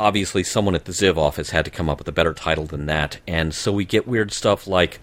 Obviously, 0.00 0.42
someone 0.42 0.74
at 0.74 0.86
the 0.86 0.92
Ziv 0.92 1.18
office 1.18 1.50
had 1.50 1.66
to 1.66 1.70
come 1.70 1.90
up 1.90 1.98
with 1.98 2.08
a 2.08 2.12
better 2.12 2.32
title 2.32 2.64
than 2.64 2.86
that, 2.86 3.18
and 3.28 3.52
so 3.52 3.70
we 3.70 3.84
get 3.84 4.08
weird 4.08 4.32
stuff 4.32 4.66
like 4.66 5.00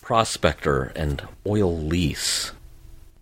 Prospector 0.00 0.92
and 0.96 1.22
Oil 1.46 1.78
Lease 1.78 2.50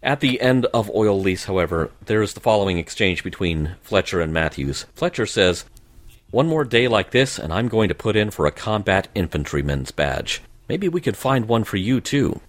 At 0.03 0.21
the 0.21 0.41
end 0.41 0.65
of 0.73 0.91
Oil 0.95 1.21
Lease, 1.21 1.45
however, 1.45 1.91
there 2.07 2.23
is 2.23 2.33
the 2.33 2.41
following 2.41 2.79
exchange 2.79 3.23
between 3.23 3.77
Fletcher 3.83 4.23
and 4.23 4.33
Mathews. 4.33 4.87
Fletcher 4.95 5.27
says, 5.27 5.67
One 6.31 6.49
more 6.49 6.65
day 6.65 6.89
like 6.89 7.11
this, 7.11 7.39
and 7.39 7.53
I'm 7.53 7.69
going 7.69 7.91
to 7.91 7.95
put 7.95 8.17
in 8.17 8.31
for 8.31 8.47
a 8.47 8.51
combat 8.51 9.09
infantryman's 9.15 9.91
badge. 9.91 10.41
Maybe 10.71 10.89
we 10.89 11.03
could 11.03 11.19
find 11.19 11.47
one 11.47 11.65
for 11.65 11.77
you, 11.77 12.01
too. 12.01 12.41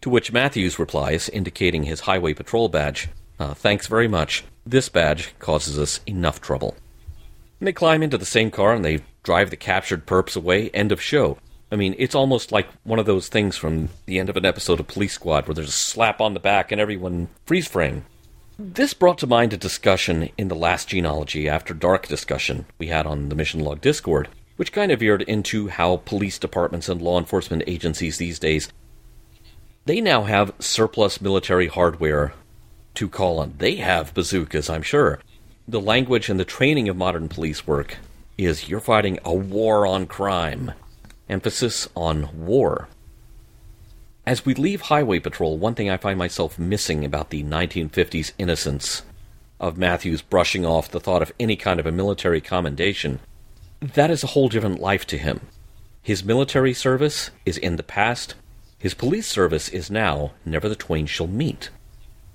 To 0.00 0.10
which 0.10 0.32
Mathews 0.32 0.80
replies, 0.80 1.28
indicating 1.28 1.84
his 1.84 2.00
highway 2.00 2.34
patrol 2.34 2.68
badge, 2.68 3.08
uh, 3.38 3.54
Thanks 3.54 3.86
very 3.86 4.08
much. 4.08 4.42
This 4.66 4.88
badge 4.88 5.32
causes 5.38 5.78
us 5.78 6.00
enough 6.08 6.40
trouble. 6.40 6.74
And 7.64 7.68
they 7.68 7.72
climb 7.72 8.02
into 8.02 8.18
the 8.18 8.26
same 8.26 8.50
car 8.50 8.74
and 8.74 8.84
they 8.84 9.00
drive 9.22 9.48
the 9.48 9.56
captured 9.56 10.04
perps 10.04 10.36
away. 10.36 10.68
End 10.74 10.92
of 10.92 11.00
show. 11.00 11.38
I 11.72 11.76
mean, 11.76 11.94
it's 11.96 12.14
almost 12.14 12.52
like 12.52 12.68
one 12.82 12.98
of 12.98 13.06
those 13.06 13.28
things 13.28 13.56
from 13.56 13.88
the 14.04 14.18
end 14.18 14.28
of 14.28 14.36
an 14.36 14.44
episode 14.44 14.80
of 14.80 14.86
Police 14.86 15.14
Squad 15.14 15.48
where 15.48 15.54
there's 15.54 15.70
a 15.70 15.72
slap 15.72 16.20
on 16.20 16.34
the 16.34 16.40
back 16.40 16.70
and 16.70 16.78
everyone 16.78 17.28
freeze 17.46 17.66
frame. 17.66 18.04
This 18.58 18.92
brought 18.92 19.16
to 19.16 19.26
mind 19.26 19.54
a 19.54 19.56
discussion 19.56 20.28
in 20.36 20.48
the 20.48 20.54
last 20.54 20.88
Gene-ology 20.88 21.48
after 21.48 21.72
dark 21.72 22.06
discussion 22.06 22.66
we 22.76 22.88
had 22.88 23.06
on 23.06 23.30
the 23.30 23.34
Mission 23.34 23.60
Log 23.60 23.80
Discord, 23.80 24.28
which 24.56 24.70
kind 24.70 24.92
of 24.92 25.00
veered 25.00 25.22
into 25.22 25.68
how 25.68 26.02
police 26.04 26.38
departments 26.38 26.90
and 26.90 27.00
law 27.00 27.18
enforcement 27.18 27.62
agencies 27.66 28.18
these 28.18 28.38
days 28.38 28.68
they 29.86 30.02
now 30.02 30.24
have 30.24 30.52
surplus 30.58 31.18
military 31.18 31.68
hardware 31.68 32.34
to 32.92 33.08
call 33.08 33.38
on. 33.38 33.54
They 33.56 33.76
have 33.76 34.12
bazookas, 34.12 34.68
I'm 34.68 34.82
sure. 34.82 35.18
The 35.66 35.80
language 35.80 36.28
and 36.28 36.38
the 36.38 36.44
training 36.44 36.90
of 36.90 36.96
modern 36.96 37.28
police 37.28 37.66
work 37.66 37.96
is 38.36 38.68
you're 38.68 38.80
fighting 38.80 39.18
a 39.24 39.32
war 39.32 39.86
on 39.86 40.06
crime. 40.06 40.72
Emphasis 41.26 41.88
on 41.96 42.28
war. 42.44 42.88
As 44.26 44.44
we 44.44 44.52
leave 44.52 44.82
Highway 44.82 45.20
Patrol, 45.20 45.56
one 45.56 45.74
thing 45.74 45.88
I 45.88 45.96
find 45.96 46.18
myself 46.18 46.58
missing 46.58 47.02
about 47.02 47.30
the 47.30 47.42
1950s 47.42 48.32
innocence 48.36 49.04
of 49.58 49.78
Mathews 49.78 50.20
brushing 50.20 50.66
off 50.66 50.90
the 50.90 51.00
thought 51.00 51.22
of 51.22 51.32
any 51.40 51.56
kind 51.56 51.80
of 51.80 51.86
a 51.86 51.92
military 51.92 52.42
commendation, 52.42 53.20
that 53.80 54.10
is 54.10 54.22
a 54.22 54.28
whole 54.28 54.48
different 54.48 54.80
life 54.80 55.06
to 55.06 55.16
him. 55.16 55.40
His 56.02 56.22
military 56.22 56.74
service 56.74 57.30
is 57.46 57.56
in 57.56 57.76
the 57.76 57.82
past, 57.82 58.34
his 58.78 58.92
police 58.92 59.26
service 59.26 59.70
is 59.70 59.90
now 59.90 60.32
never 60.44 60.68
the 60.68 60.76
twain 60.76 61.06
shall 61.06 61.26
meet. 61.26 61.70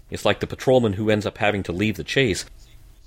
It's 0.09 0.25
like 0.25 0.39
the 0.39 0.47
patrolman 0.47 0.93
who 0.93 1.11
ends 1.11 1.27
up 1.27 1.37
having 1.37 1.61
to 1.61 1.71
leave 1.71 1.95
the 1.95 2.03
chase. 2.03 2.45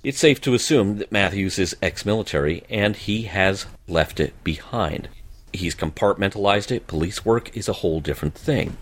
It's 0.04 0.18
safe 0.18 0.40
to 0.40 0.54
assume 0.54 0.98
that 0.98 1.12
Mathews 1.12 1.60
is 1.60 1.76
ex 1.80 2.04
military, 2.04 2.64
and 2.68 2.96
he 2.96 3.22
has 3.22 3.66
left 3.86 4.18
it 4.18 4.32
behind. 4.42 5.08
He's 5.52 5.76
compartmentalized 5.76 6.72
it. 6.72 6.88
Police 6.88 7.24
work 7.24 7.56
is 7.56 7.68
a 7.68 7.74
whole 7.74 8.00
different 8.00 8.34
thing. 8.34 8.78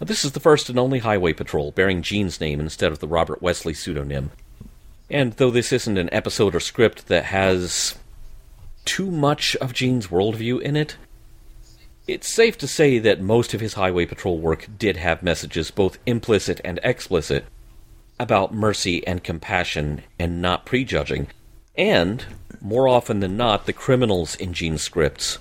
Now, 0.00 0.06
this 0.06 0.24
is 0.24 0.32
the 0.32 0.40
first 0.40 0.70
and 0.70 0.78
only 0.78 1.00
highway 1.00 1.34
patrol 1.34 1.72
bearing 1.72 2.00
Gene's 2.00 2.40
name 2.40 2.58
instead 2.58 2.90
of 2.90 3.00
the 3.00 3.06
Robert 3.06 3.42
Wesley 3.42 3.74
pseudonym. 3.74 4.30
And 5.10 5.34
though 5.34 5.50
this 5.50 5.72
isn't 5.72 5.98
an 5.98 6.08
episode 6.10 6.54
or 6.54 6.60
script 6.60 7.08
that 7.08 7.26
has 7.26 7.96
too 8.86 9.10
much 9.10 9.56
of 9.56 9.74
Gene's 9.74 10.06
worldview 10.06 10.60
in 10.62 10.74
it, 10.74 10.96
it's 12.08 12.34
safe 12.34 12.56
to 12.58 12.66
say 12.66 12.98
that 12.98 13.20
most 13.20 13.52
of 13.52 13.60
his 13.60 13.74
highway 13.74 14.06
patrol 14.06 14.38
work 14.38 14.66
did 14.78 14.96
have 14.96 15.22
messages, 15.22 15.70
both 15.70 15.98
implicit 16.06 16.62
and 16.64 16.80
explicit, 16.82 17.44
about 18.18 18.54
mercy 18.54 19.06
and 19.06 19.24
compassion 19.24 20.02
and 20.18 20.40
not 20.40 20.66
prejudging. 20.66 21.28
And, 21.76 22.24
more 22.60 22.86
often 22.86 23.20
than 23.20 23.36
not, 23.36 23.66
the 23.66 23.72
criminals 23.72 24.34
in 24.36 24.52
Gene's 24.52 24.82
scripts 24.82 25.38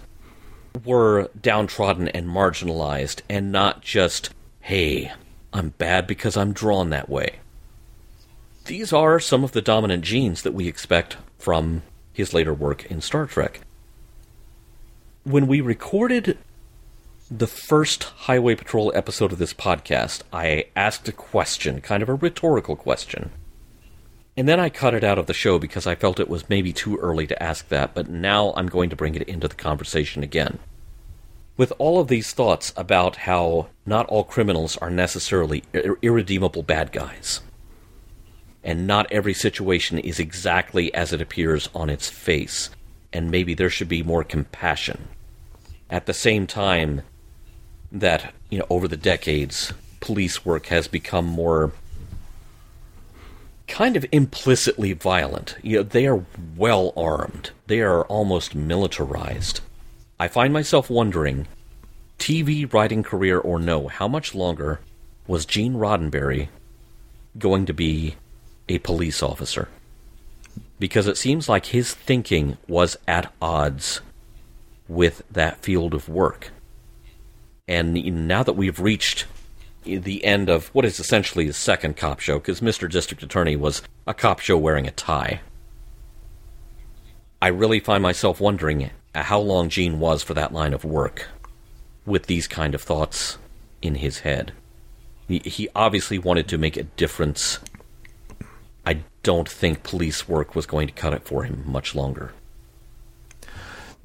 were 0.86 1.30
downtrodden 1.40 2.08
and 2.10 2.28
marginalized, 2.28 3.22
and 3.30 3.52
not 3.52 3.82
just, 3.82 4.30
hey, 4.62 5.12
I'm 5.54 5.70
bad 5.70 6.08
because 6.08 6.38
I'm 6.38 6.54
drawn 6.54 6.90
that 6.90 7.10
way. 7.10 7.40
These 8.66 8.94
are 8.94 9.20
some 9.20 9.44
of 9.44 9.52
the 9.52 9.62
dominant 9.62 10.04
genes 10.04 10.44
that 10.44 10.54
we 10.54 10.68
expect 10.68 11.18
from 11.38 11.84
his 12.14 12.34
later 12.34 12.54
work 12.54 12.86
in 12.86 13.02
Star 13.02 13.26
Trek. 13.26 13.62
When 15.24 15.48
we 15.48 15.62
recorded 15.62 16.38
the 17.34 17.48
first 17.48 18.04
Highway 18.04 18.56
Patrol 18.56 18.92
episode 18.94 19.32
of 19.32 19.38
this 19.38 19.54
podcast, 19.54 20.22
I 20.34 20.66
asked 20.76 21.08
a 21.08 21.14
question, 21.14 21.80
kind 21.80 22.04
of 22.04 22.10
a 22.10 22.16
rhetorical 22.16 22.76
question. 22.76 23.32
And 24.36 24.50
then 24.50 24.60
I 24.60 24.70
cut 24.70 24.94
it 24.94 25.04
out 25.06 25.18
of 25.18 25.28
the 25.28 25.34
show 25.34 25.58
because 25.58 25.88
I 25.88 25.96
felt 25.96 26.20
it 26.20 26.28
was 26.28 26.50
maybe 26.50 26.74
too 26.74 26.98
early 26.98 27.26
to 27.28 27.42
ask 27.42 27.70
that, 27.70 27.94
but 27.94 28.10
now 28.10 28.52
I'm 28.58 28.68
going 28.68 28.90
to 28.90 28.98
bring 28.98 29.16
it 29.16 29.22
into 29.30 29.48
the 29.48 29.56
conversation 29.56 30.24
again. 30.24 30.60
With 31.56 31.72
all 31.78 32.02
of 32.02 32.10
these 32.10 32.34
thoughts 32.34 32.74
about 32.76 33.16
how 33.16 33.68
not 33.86 34.08
all 34.08 34.26
criminals 34.26 34.76
are 34.78 34.90
necessarily 34.90 35.64
ir- 35.72 35.98
irredeemable 36.02 36.64
bad 36.64 36.92
guys, 36.92 37.40
and 38.62 38.86
not 38.86 39.10
every 39.10 39.34
situation 39.34 40.00
is 40.00 40.20
exactly 40.20 40.94
as 40.94 41.14
it 41.14 41.22
appears 41.22 41.70
on 41.74 41.90
its 41.90 42.10
face, 42.10 42.72
and 43.14 43.32
maybe 43.32 43.54
there 43.54 43.70
should 43.70 43.90
be 43.90 44.04
more 44.04 44.26
compassion. 44.26 45.08
At 45.90 46.06
the 46.06 46.14
same 46.14 46.46
time, 46.48 47.04
that 47.92 48.34
you 48.50 48.60
know 48.60 48.66
over 48.70 48.88
the 48.88 48.98
decades 48.98 49.74
police 50.00 50.46
work 50.46 50.68
has 50.68 50.88
become 50.88 51.26
more 51.26 51.72
kind 53.68 53.96
of 53.96 54.06
implicitly 54.12 54.92
violent. 54.92 55.56
You 55.62 55.78
know, 55.78 55.84
they 55.84 56.06
are 56.06 56.26
well 56.58 56.92
armed. 56.98 57.52
They 57.68 57.80
are 57.80 58.04
almost 58.06 58.54
militarized. 58.54 59.62
I 60.20 60.28
find 60.28 60.52
myself 60.52 60.90
wondering, 60.90 61.48
TV 62.20 62.72
writing 62.72 63.02
career 63.02 63.40
or 63.40 63.60
no, 63.60 63.88
how 63.88 64.08
much 64.08 64.36
longer 64.36 64.82
was 65.26 65.46
Gene 65.46 65.76
Roddenberry 65.76 66.50
going 67.40 67.66
to 67.66 67.74
be 67.74 68.16
a 68.68 68.80
police 68.80 69.24
officer? 69.24 69.70
Because 70.78 71.08
it 71.08 71.18
seems 71.18 71.48
like 71.48 71.68
his 71.68 71.94
thinking 71.94 72.58
was 72.68 72.98
at 73.08 73.32
odds 73.42 74.02
with 74.88 75.24
that 75.32 75.62
field 75.62 75.94
of 75.94 76.10
work. 76.10 76.52
And 77.72 78.28
now 78.28 78.44
that 78.44 78.58
we've 78.58 78.82
reached 78.82 79.28
the 79.86 80.26
end 80.26 80.50
of 80.50 80.68
what 80.76 80.84
is 80.84 81.00
essentially 81.00 81.48
the 81.48 81.54
second 81.54 81.96
cop 81.96 82.20
show, 82.20 82.38
because 82.38 82.60
Mr. 82.60 82.92
District 82.92 83.24
Attorney 83.24 83.56
was 83.56 83.82
a 84.06 84.14
cop 84.14 84.42
show 84.42 84.58
wearing 84.58 84.88
a 84.88 84.92
tie, 84.92 85.40
I 87.42 87.48
really 87.48 87.80
find 87.80 88.04
myself 88.04 88.42
wondering 88.42 88.92
how 89.16 89.40
long 89.40 89.70
Gene 89.70 90.02
was 90.02 90.22
for 90.22 90.34
that 90.34 90.52
line 90.52 90.74
of 90.74 90.84
work 90.84 91.30
with 92.06 92.26
these 92.26 92.46
kind 92.46 92.76
of 92.76 92.82
thoughts 92.82 93.38
in 93.82 93.96
his 93.96 94.20
head. 94.20 94.52
He, 95.30 95.40
he 95.40 95.70
obviously 95.74 96.20
wanted 96.20 96.50
to 96.50 96.58
make 96.58 96.76
a 96.76 96.84
difference. 96.84 97.60
I 98.86 99.00
don't 99.24 99.48
think 99.48 99.84
police 99.84 100.28
work 100.28 100.56
was 100.56 100.66
going 100.66 100.88
to 100.88 100.94
cut 100.94 101.14
it 101.14 101.24
for 101.24 101.44
him 101.44 101.64
much 101.66 101.96
longer. 101.96 102.34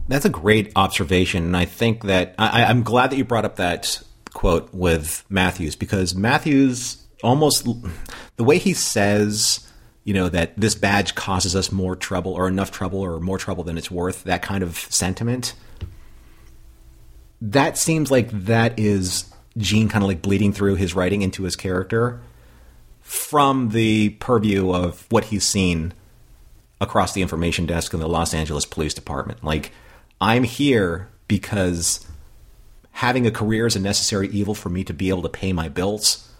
That's 0.09 0.24
a 0.24 0.30
great 0.30 0.72
observation, 0.76 1.44
and 1.44 1.57
I 1.57 1.64
think 1.64 2.04
that 2.04 2.34
I, 2.38 2.64
I'm 2.64 2.82
glad 2.84 3.11
that 3.11 3.16
you 3.16 3.24
brought 3.24 3.44
up 3.44 3.57
that 3.57 4.02
quote 4.32 4.72
with 4.72 5.24
Mathews 5.28 5.74
because 5.74 6.14
Mathews 6.14 7.02
almost 7.22 7.66
the 8.36 8.44
way 8.44 8.59
he 8.59 8.72
says, 8.72 9.66
you 10.04 10.14
know, 10.14 10.28
that 10.28 10.52
this 10.57 10.74
badge 10.74 11.14
causes 11.14 11.57
us 11.57 11.72
more 11.72 11.96
trouble 11.96 12.34
or 12.34 12.46
enough 12.46 12.70
trouble 12.70 13.00
or 13.00 13.18
more 13.18 13.38
trouble 13.38 13.64
than 13.64 13.76
it's 13.76 13.90
worth, 13.90 14.24
that 14.24 14.42
kind 14.42 14.62
of 14.62 14.76
sentiment. 14.76 15.54
That 17.40 17.76
seems 17.76 18.11
like 18.11 18.30
that 18.30 18.78
is 18.78 19.32
Gene 19.57 19.88
kind 19.88 20.04
of 20.04 20.09
like 20.09 20.22
bleeding 20.22 20.52
through 20.52 20.76
his 20.76 20.94
writing 20.94 21.22
into 21.22 21.42
his 21.42 21.57
character 21.57 22.20
from 23.00 23.70
the 23.70 24.11
purview 24.11 24.70
of 24.70 25.07
what 25.11 25.24
he's 25.24 25.46
seen 25.46 25.94
across 26.80 27.14
the 27.14 27.22
information 27.22 27.66
desk 27.66 27.94
in 27.94 28.00
the 28.00 28.09
Los 28.09 28.34
Angeles 28.34 28.66
Police 28.66 28.94
Department. 28.94 29.42
Like 29.42 29.72
I'm 30.20 30.44
here 30.44 31.08
because 31.28 32.06
having 32.92 33.26
a 33.26 33.30
career 33.30 33.66
is 33.66 33.76
a 33.76 33.80
necessary 33.80 34.28
evil 34.28 34.54
for 34.54 34.68
me 34.68 34.84
to 34.84 34.94
be 34.94 35.08
able 35.08 35.22
to 35.22 35.28
pay 35.28 35.52
my 35.52 35.68
bills. 35.68 36.30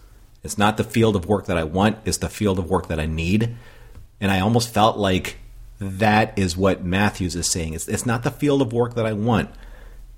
It's 0.43 0.57
not 0.57 0.77
the 0.77 0.83
field 0.83 1.15
of 1.15 1.27
work 1.27 1.45
that 1.45 1.57
I 1.57 1.63
want, 1.63 1.97
it's 2.05 2.17
the 2.17 2.29
field 2.29 2.59
of 2.59 2.69
work 2.69 2.87
that 2.87 2.99
I 2.99 3.05
need. 3.05 3.55
And 4.19 4.31
I 4.31 4.39
almost 4.39 4.73
felt 4.73 4.97
like 4.97 5.37
that 5.79 6.37
is 6.37 6.57
what 6.57 6.83
Mathews 6.83 7.35
is 7.35 7.47
saying. 7.47 7.73
It's, 7.73 7.87
it's 7.87 8.05
not 8.05 8.23
the 8.23 8.31
field 8.31 8.61
of 8.61 8.73
work 8.73 8.95
that 8.95 9.05
I 9.05 9.13
want. 9.13 9.51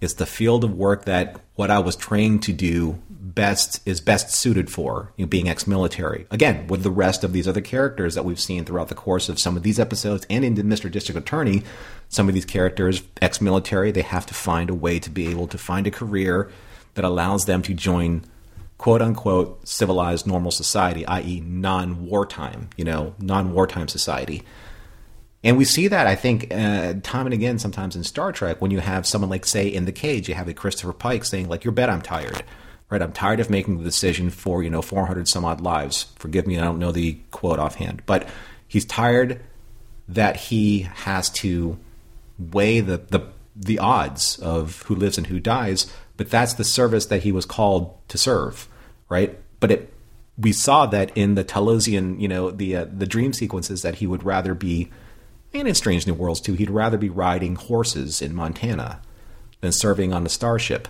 It's 0.02 0.14
the 0.14 0.26
field 0.26 0.64
of 0.64 0.74
work 0.74 1.06
that 1.06 1.42
what 1.56 1.70
I 1.70 1.80
was 1.80 1.96
trained 1.96 2.44
to 2.44 2.54
do 2.54 3.02
best 3.10 3.82
is 3.86 4.02
best 4.02 4.32
suited 4.32 4.70
for, 4.72 5.12
you 5.18 5.26
know, 5.26 5.30
being 5.30 5.50
ex-military. 5.50 6.26
Again, 6.32 6.68
with 6.68 6.84
the 6.84 6.92
rest 6.92 7.24
of 7.24 7.34
these 7.34 7.48
other 7.48 7.62
characters 7.62 8.16
that 8.16 8.26
we've 8.26 8.40
seen 8.40 8.66
throughout 8.66 8.88
the 8.88 8.96
course 8.96 9.30
of 9.30 9.40
some 9.40 9.58
of 9.58 9.64
these 9.64 9.80
episodes 9.80 10.26
and 10.30 10.44
in 10.44 10.56
Mr. 10.56 10.90
District 10.90 11.20
Attorney, 11.20 11.64
some 12.08 12.28
of 12.28 12.34
these 12.34 12.46
characters 12.46 13.04
ex-military, 13.22 13.92
they 13.92 14.02
have 14.02 14.26
to 14.26 14.34
find 14.34 14.70
a 14.70 14.74
way 14.74 15.00
to 15.00 15.10
be 15.10 15.28
able 15.28 15.48
to 15.48 15.58
find 15.58 15.86
a 15.86 15.92
career 15.92 16.50
that 16.96 17.06
allows 17.06 17.46
them 17.46 17.62
to 17.62 17.74
join 17.74 18.24
quote 18.78 19.02
unquote 19.02 19.68
civilized 19.68 20.26
normal 20.26 20.52
society, 20.52 21.06
i.e., 21.06 21.42
non 21.42 22.08
wartime, 22.08 22.70
you 22.78 22.86
know, 22.86 23.14
non 23.20 23.54
wartime 23.54 23.88
society. 23.88 24.44
And 25.44 25.58
we 25.58 25.64
see 25.64 25.88
that, 25.88 26.06
I 26.06 26.16
think, 26.16 26.54
uh, 26.54 26.96
time 27.02 27.26
and 27.26 27.34
again, 27.34 27.60
sometimes 27.60 27.96
in 27.96 28.04
Star 28.04 28.32
Trek, 28.32 28.62
when 28.62 28.72
you 28.72 28.80
have 28.80 29.08
someone 29.08 29.30
like, 29.30 29.46
say, 29.46 29.68
in 29.68 29.86
the 29.86 29.92
cage, 29.92 30.28
you 30.28 30.36
have 30.36 30.50
a 30.50 30.54
Christopher 30.54 30.92
Pike 30.92 31.24
saying, 31.24 31.48
like, 31.48 31.64
"Your 31.64 31.72
bet, 31.72 31.90
I'm 31.90 32.02
tired." 32.02 32.44
right? 32.90 33.02
I'm 33.02 33.12
tired 33.12 33.40
of 33.40 33.50
making 33.50 33.78
the 33.78 33.84
decision 33.84 34.30
for, 34.30 34.64
you 34.64 34.70
know, 34.70 34.82
400 34.82 35.28
some 35.28 35.46
odd 35.46 35.62
lives. 35.62 36.08
Forgive 36.16 36.48
me, 36.48 36.58
I 36.58 36.64
don't 36.64 36.80
know 36.80 36.92
the 36.92 37.20
quote 37.32 37.60
offhand, 37.60 38.02
but 38.06 38.28
he's 38.68 38.86
tired 38.86 39.42
that 40.08 40.36
he 40.36 40.82
has 40.82 41.30
to 41.30 41.78
weigh 42.38 42.80
the, 42.80 42.98
the, 42.98 43.28
the 43.56 43.80
odds 43.80 44.40
of 44.40 44.82
who 44.84 44.96
lives 44.96 45.18
and 45.18 45.28
who 45.28 45.40
dies, 45.40 45.92
but 46.18 46.30
that's 46.30 46.56
the 46.56 46.64
service 46.64 47.06
that 47.08 47.24
he 47.24 47.32
was 47.32 47.46
called 47.46 47.96
to 48.08 48.18
serve, 48.18 48.68
right? 49.08 49.40
But 49.60 49.72
it, 49.72 49.94
we 50.38 50.52
saw 50.52 50.86
that 50.88 51.16
in 51.16 51.36
the 51.36 51.44
Talosian, 51.44 52.20
you 52.20 52.28
know, 52.28 52.50
the 52.50 52.78
uh, 52.78 52.86
the 52.86 53.06
dream 53.06 53.34
sequences 53.34 53.82
that 53.82 53.96
he 53.96 54.08
would 54.08 54.24
rather 54.24 54.54
be, 54.54 54.90
and 55.54 55.68
in 55.68 55.76
Strange 55.76 56.06
New 56.06 56.14
Worlds 56.14 56.42
too, 56.42 56.54
he'd 56.54 56.70
rather 56.70 56.98
be 56.98 57.10
riding 57.10 57.56
horses 57.56 58.22
in 58.22 58.36
Montana 58.36 59.02
than 59.62 59.72
serving 59.72 60.14
on 60.14 60.26
a 60.26 60.30
starship. 60.30 60.88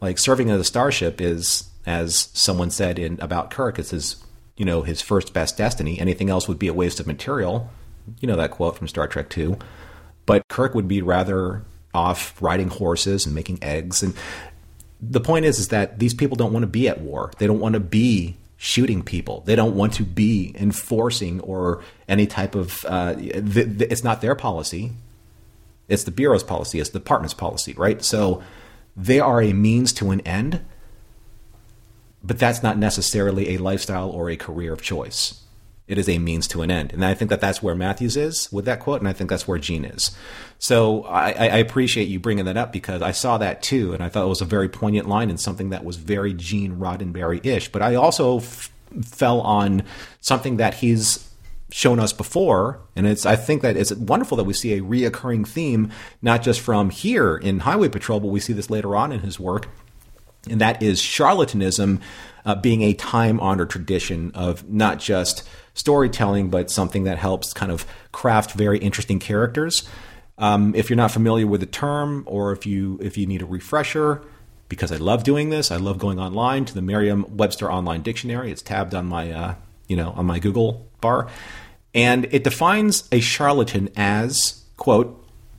Like 0.00 0.18
serving 0.18 0.50
on 0.50 0.58
a 0.58 0.64
starship 0.64 1.20
is, 1.20 1.70
as 1.86 2.28
someone 2.32 2.70
said 2.70 2.98
in 2.98 3.20
about 3.20 3.50
Kirk, 3.50 3.78
it's 3.78 3.90
his, 3.90 4.16
you 4.56 4.64
know, 4.64 4.82
his 4.82 5.00
first 5.00 5.32
best 5.32 5.56
destiny. 5.56 5.98
Anything 6.00 6.30
else 6.30 6.48
would 6.48 6.58
be 6.58 6.68
a 6.68 6.74
waste 6.74 7.00
of 7.00 7.06
material. 7.06 7.70
You 8.20 8.26
know 8.26 8.36
that 8.36 8.50
quote 8.50 8.76
from 8.76 8.88
Star 8.88 9.06
Trek 9.06 9.28
Two. 9.30 9.56
But 10.26 10.48
Kirk 10.48 10.74
would 10.74 10.88
be 10.88 11.02
rather 11.02 11.64
off 11.94 12.40
riding 12.40 12.68
horses 12.68 13.26
and 13.26 13.34
making 13.34 13.58
eggs. 13.62 14.02
And 14.02 14.14
the 15.00 15.20
point 15.20 15.44
is, 15.44 15.58
is 15.58 15.68
that 15.68 15.98
these 15.98 16.14
people 16.14 16.36
don't 16.36 16.52
want 16.52 16.62
to 16.62 16.68
be 16.68 16.88
at 16.88 17.00
war. 17.00 17.32
They 17.38 17.46
don't 17.46 17.60
want 17.60 17.74
to 17.74 17.80
be 17.80 18.36
shooting 18.64 19.02
people. 19.02 19.42
They 19.44 19.56
don't 19.56 19.74
want 19.74 19.92
to 19.94 20.04
be 20.04 20.54
enforcing 20.56 21.40
or 21.40 21.82
any 22.06 22.28
type 22.28 22.54
of. 22.54 22.84
Uh, 22.84 23.16
it's 23.18 24.04
not 24.04 24.20
their 24.20 24.36
policy. 24.36 24.92
It's 25.88 26.04
the 26.04 26.12
bureau's 26.12 26.44
policy. 26.44 26.78
It's 26.78 26.90
the 26.90 27.00
department's 27.00 27.34
policy, 27.34 27.72
right? 27.72 28.00
So 28.04 28.40
they 28.96 29.18
are 29.18 29.42
a 29.42 29.52
means 29.52 29.92
to 29.94 30.12
an 30.12 30.20
end, 30.20 30.64
but 32.22 32.38
that's 32.38 32.62
not 32.62 32.78
necessarily 32.78 33.56
a 33.56 33.58
lifestyle 33.58 34.08
or 34.08 34.30
a 34.30 34.36
career 34.36 34.72
of 34.72 34.80
choice. 34.80 35.42
It 35.88 35.98
is 35.98 36.08
a 36.08 36.18
means 36.18 36.46
to 36.48 36.62
an 36.62 36.70
end, 36.70 36.92
and 36.92 37.04
I 37.04 37.12
think 37.12 37.28
that 37.30 37.40
that's 37.40 37.62
where 37.62 37.74
Mathews 37.74 38.16
is 38.16 38.50
with 38.52 38.64
that 38.66 38.80
quote, 38.80 39.00
and 39.00 39.08
I 39.08 39.12
think 39.12 39.28
that's 39.28 39.48
where 39.48 39.58
Gene 39.58 39.84
is. 39.84 40.12
So 40.58 41.02
I, 41.04 41.30
I 41.32 41.56
appreciate 41.58 42.06
you 42.06 42.20
bringing 42.20 42.44
that 42.44 42.56
up 42.56 42.72
because 42.72 43.02
I 43.02 43.10
saw 43.10 43.36
that 43.38 43.62
too, 43.62 43.92
and 43.92 44.02
I 44.02 44.08
thought 44.08 44.24
it 44.24 44.28
was 44.28 44.40
a 44.40 44.46
very 44.46 44.68
poignant 44.68 45.08
line 45.08 45.28
and 45.28 45.40
something 45.40 45.70
that 45.70 45.84
was 45.84 45.96
very 45.96 46.34
Gene 46.34 46.76
Roddenberry 46.76 47.44
ish. 47.44 47.70
But 47.70 47.82
I 47.82 47.96
also 47.96 48.38
f- 48.38 48.70
fell 49.04 49.40
on 49.40 49.82
something 50.20 50.58
that 50.58 50.74
he's 50.74 51.28
shown 51.72 51.98
us 51.98 52.12
before, 52.12 52.80
and 52.94 53.06
it's 53.06 53.26
I 53.26 53.34
think 53.34 53.62
that 53.62 53.76
it's 53.76 53.92
wonderful 53.92 54.36
that 54.36 54.44
we 54.44 54.52
see 54.52 54.74
a 54.74 54.82
reoccurring 54.82 55.48
theme, 55.48 55.90
not 56.20 56.42
just 56.42 56.60
from 56.60 56.90
here 56.90 57.36
in 57.36 57.60
Highway 57.60 57.88
Patrol, 57.88 58.20
but 58.20 58.28
we 58.28 58.40
see 58.40 58.52
this 58.52 58.70
later 58.70 58.94
on 58.94 59.10
in 59.10 59.20
his 59.20 59.40
work, 59.40 59.68
and 60.48 60.60
that 60.60 60.82
is 60.82 61.00
charlatanism 61.00 62.00
uh, 62.44 62.54
being 62.54 62.82
a 62.82 62.92
time 62.94 63.40
honored 63.40 63.70
tradition 63.70 64.30
of 64.34 64.68
not 64.68 64.98
just 65.00 65.48
storytelling, 65.74 66.50
but 66.50 66.70
something 66.70 67.04
that 67.04 67.18
helps 67.18 67.52
kind 67.52 67.72
of 67.72 67.86
craft 68.12 68.52
very 68.52 68.78
interesting 68.78 69.18
characters. 69.18 69.88
Um, 70.38 70.74
if 70.74 70.90
you're 70.90 70.96
not 70.96 71.10
familiar 71.10 71.46
with 71.46 71.60
the 71.60 71.66
term, 71.66 72.24
or 72.26 72.52
if 72.52 72.66
you 72.66 72.98
if 73.02 73.16
you 73.16 73.26
need 73.26 73.42
a 73.42 73.46
refresher, 73.46 74.22
because 74.68 74.90
I 74.90 74.96
love 74.96 75.24
doing 75.24 75.50
this, 75.50 75.70
I 75.70 75.76
love 75.76 75.98
going 75.98 76.18
online 76.18 76.64
to 76.64 76.74
the 76.74 76.82
Merriam-Webster 76.82 77.70
Online 77.70 78.02
Dictionary. 78.02 78.50
It's 78.50 78.62
tabbed 78.62 78.94
on 78.94 79.06
my 79.06 79.30
uh, 79.30 79.54
you 79.88 79.96
know 79.96 80.10
on 80.12 80.26
my 80.26 80.38
Google 80.38 80.88
bar, 81.00 81.28
and 81.94 82.26
it 82.30 82.44
defines 82.44 83.08
a 83.12 83.20
charlatan 83.20 83.90
as 83.96 84.62
quote 84.76 85.18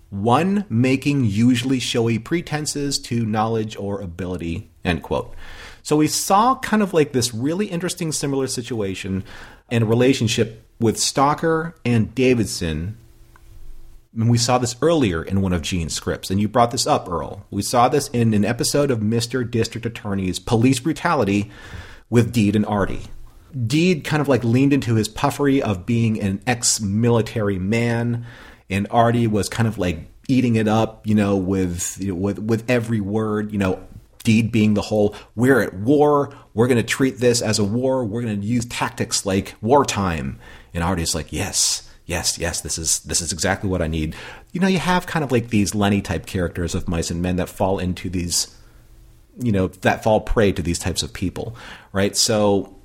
one 0.09 0.63
making 0.69 1.25
usually 1.25 1.79
showy 1.79 2.19
pretenses 2.19 2.99
to 2.99 3.25
knowledge 3.25 3.75
or 3.75 3.99
ability 3.99 4.69
end 4.85 5.01
quote. 5.01 5.33
So 5.81 5.97
we 5.97 6.07
saw 6.07 6.57
kind 6.59 6.81
of 6.83 6.93
like 6.93 7.13
this 7.13 7.33
really 7.33 7.65
interesting 7.65 8.11
similar 8.11 8.47
situation 8.47 9.23
and 9.73 9.89
relationship 9.89 10.69
with 10.79 10.97
Stocker 10.97 11.73
and 11.83 12.13
Davidson. 12.13 12.95
And 14.15 14.29
we 14.29 14.37
saw 14.37 14.59
this 14.59 14.75
earlier 14.83 15.23
in 15.23 15.41
one 15.41 15.51
of 15.51 15.63
Gene's 15.63 15.95
scripts, 15.95 16.29
and 16.29 16.39
you 16.39 16.47
brought 16.47 16.69
this 16.69 16.85
up, 16.85 17.09
Earl. 17.09 17.47
We 17.49 17.63
saw 17.63 17.89
this 17.89 18.07
in 18.09 18.35
an 18.35 18.45
episode 18.45 18.91
of 18.91 18.99
Mr. 18.99 19.49
District 19.49 19.87
Attorney's 19.87 20.37
Police 20.37 20.79
Brutality 20.79 21.49
with 22.11 22.31
Deed 22.31 22.55
and 22.55 22.67
Artie. 22.67 23.07
Deed 23.65 24.03
kind 24.03 24.21
of 24.21 24.27
like 24.27 24.43
leaned 24.43 24.73
into 24.73 24.93
his 24.93 25.07
puffery 25.07 25.59
of 25.59 25.87
being 25.87 26.21
an 26.21 26.43
ex 26.45 26.79
military 26.79 27.57
man, 27.57 28.27
and 28.69 28.85
Artie 28.91 29.25
was 29.25 29.49
kind 29.49 29.67
of 29.67 29.79
like 29.79 30.07
eating 30.27 30.55
it 30.55 30.67
up, 30.67 31.07
you 31.07 31.15
know, 31.15 31.35
with 31.35 31.99
you 31.99 32.09
know, 32.09 32.15
with 32.15 32.37
with 32.37 32.69
every 32.69 33.01
word, 33.01 33.51
you 33.51 33.57
know, 33.57 33.83
Deed 34.23 34.51
being 34.51 34.73
the 34.73 34.81
whole 34.81 35.15
we're 35.35 35.61
at 35.61 35.73
war, 35.73 36.33
we're 36.53 36.67
going 36.67 36.77
to 36.77 36.83
treat 36.83 37.19
this 37.19 37.41
as 37.41 37.59
a 37.59 37.63
war, 37.63 38.05
we're 38.05 38.21
going 38.21 38.39
to 38.39 38.45
use 38.45 38.65
tactics 38.65 39.25
like 39.25 39.55
wartime. 39.61 40.39
And 40.73 40.83
Artie's 40.83 41.13
like, 41.13 41.31
yes, 41.31 41.89
yes, 42.05 42.37
yes, 42.37 42.61
this 42.61 42.77
is 42.77 42.99
this 43.01 43.21
is 43.21 43.31
exactly 43.31 43.69
what 43.69 43.81
I 43.81 43.87
need. 43.87 44.15
You 44.51 44.59
know, 44.59 44.67
you 44.67 44.79
have 44.79 45.05
kind 45.05 45.23
of 45.23 45.31
like 45.31 45.49
these 45.49 45.75
Lenny 45.75 46.01
type 46.01 46.25
characters 46.25 46.75
of 46.75 46.87
mice 46.87 47.11
and 47.11 47.21
men 47.21 47.37
that 47.37 47.49
fall 47.49 47.79
into 47.79 48.09
these, 48.09 48.55
you 49.39 49.51
know, 49.51 49.67
that 49.67 50.03
fall 50.03 50.21
prey 50.21 50.51
to 50.51 50.61
these 50.61 50.79
types 50.79 51.03
of 51.03 51.13
people, 51.13 51.55
right? 51.91 52.15
So 52.15 52.75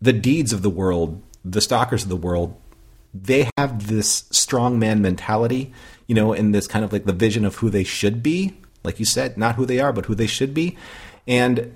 the 0.00 0.12
deeds 0.12 0.52
of 0.52 0.62
the 0.62 0.70
world, 0.70 1.22
the 1.44 1.60
Stockers 1.60 2.02
of 2.02 2.08
the 2.08 2.16
world, 2.16 2.60
they 3.14 3.48
have 3.56 3.86
this 3.86 4.24
strong 4.30 4.78
man 4.78 5.00
mentality, 5.00 5.72
you 6.06 6.14
know, 6.14 6.32
and 6.32 6.54
this 6.54 6.66
kind 6.66 6.84
of 6.84 6.92
like 6.92 7.04
the 7.04 7.12
vision 7.12 7.44
of 7.44 7.56
who 7.56 7.70
they 7.70 7.84
should 7.84 8.22
be, 8.22 8.56
like 8.84 9.00
you 9.00 9.04
said, 9.04 9.36
not 9.36 9.56
who 9.56 9.66
they 9.66 9.80
are, 9.80 9.92
but 9.92 10.06
who 10.06 10.14
they 10.14 10.26
should 10.26 10.54
be. 10.54 10.76
And 11.26 11.74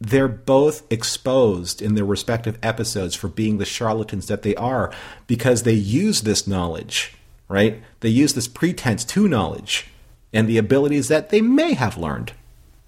they're 0.00 0.26
both 0.26 0.82
exposed 0.92 1.80
in 1.80 1.94
their 1.94 2.04
respective 2.04 2.58
episodes 2.62 3.14
for 3.14 3.28
being 3.28 3.58
the 3.58 3.64
charlatans 3.64 4.26
that 4.26 4.42
they 4.42 4.56
are 4.56 4.92
because 5.28 5.62
they 5.62 5.72
use 5.72 6.22
this 6.22 6.46
knowledge, 6.46 7.14
right? 7.48 7.80
They 8.00 8.08
use 8.08 8.34
this 8.34 8.48
pretense 8.48 9.04
to 9.04 9.28
knowledge 9.28 9.86
and 10.32 10.48
the 10.48 10.58
abilities 10.58 11.06
that 11.08 11.30
they 11.30 11.40
may 11.40 11.74
have 11.74 11.96
learned. 11.96 12.32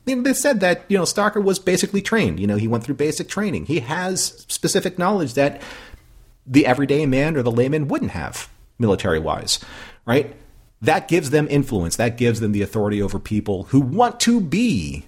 They 0.06 0.34
said 0.34 0.60
that, 0.60 0.84
you 0.88 0.98
know, 0.98 1.04
Stocker 1.04 1.42
was 1.42 1.58
basically 1.58 2.02
trained. 2.02 2.40
You 2.40 2.46
know, 2.46 2.56
he 2.56 2.68
went 2.68 2.84
through 2.84 2.96
basic 2.96 3.28
training. 3.28 3.66
He 3.66 3.80
has 3.80 4.44
specific 4.48 4.98
knowledge 4.98 5.34
that 5.34 5.62
the 6.46 6.66
everyday 6.66 7.06
man 7.06 7.36
or 7.36 7.42
the 7.42 7.50
layman 7.50 7.88
wouldn't 7.88 8.10
have, 8.10 8.50
military 8.78 9.18
wise, 9.18 9.64
right? 10.04 10.34
That 10.84 11.08
gives 11.08 11.30
them 11.30 11.46
influence. 11.50 11.96
That 11.96 12.16
gives 12.18 12.40
them 12.40 12.52
the 12.52 12.62
authority 12.62 13.00
over 13.00 13.18
people 13.18 13.64
who 13.64 13.80
want 13.80 14.20
to 14.20 14.40
be 14.40 15.04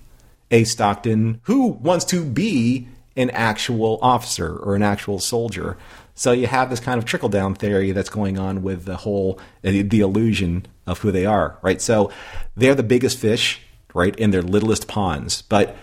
a 0.50 0.64
Stockton 0.64 1.40
who 1.44 1.68
wants 1.68 2.04
to 2.06 2.24
be 2.24 2.88
an 3.16 3.30
actual 3.30 3.98
officer 4.00 4.56
or 4.56 4.74
an 4.74 4.82
actual 4.82 5.18
soldier. 5.18 5.76
So 6.14 6.32
you 6.32 6.46
have 6.46 6.70
this 6.70 6.80
kind 6.80 6.98
of 6.98 7.04
trickle 7.04 7.28
down 7.28 7.54
theory 7.54 7.92
that's 7.92 8.08
going 8.08 8.38
on 8.38 8.62
with 8.62 8.84
the 8.84 8.96
whole 8.96 9.38
uh, 9.62 9.70
the 9.70 10.00
illusion 10.00 10.66
of 10.86 11.00
who 11.00 11.10
they 11.10 11.26
are, 11.26 11.58
right? 11.62 11.80
So 11.80 12.10
they're 12.56 12.74
the 12.74 12.82
biggest 12.82 13.18
fish, 13.18 13.60
right, 13.92 14.16
in 14.16 14.30
their 14.30 14.42
littlest 14.42 14.88
ponds. 14.88 15.42
But 15.42 15.76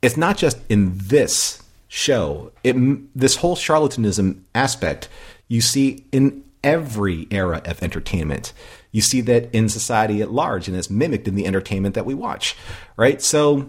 it's 0.00 0.16
not 0.16 0.38
just 0.38 0.58
in 0.70 0.92
this 0.94 1.62
show. 1.88 2.52
It 2.64 2.76
this 3.18 3.36
whole 3.36 3.56
charlatanism 3.56 4.40
aspect 4.54 5.08
you 5.48 5.60
see 5.60 6.04
in 6.12 6.44
every 6.62 7.26
era 7.30 7.60
of 7.64 7.82
entertainment. 7.82 8.52
You 8.90 9.02
see 9.02 9.20
that 9.22 9.54
in 9.54 9.68
society 9.68 10.22
at 10.22 10.30
large, 10.30 10.68
and 10.68 10.76
it's 10.76 10.90
mimicked 10.90 11.28
in 11.28 11.34
the 11.34 11.46
entertainment 11.46 11.94
that 11.94 12.06
we 12.06 12.14
watch, 12.14 12.56
right? 12.96 13.20
So 13.20 13.68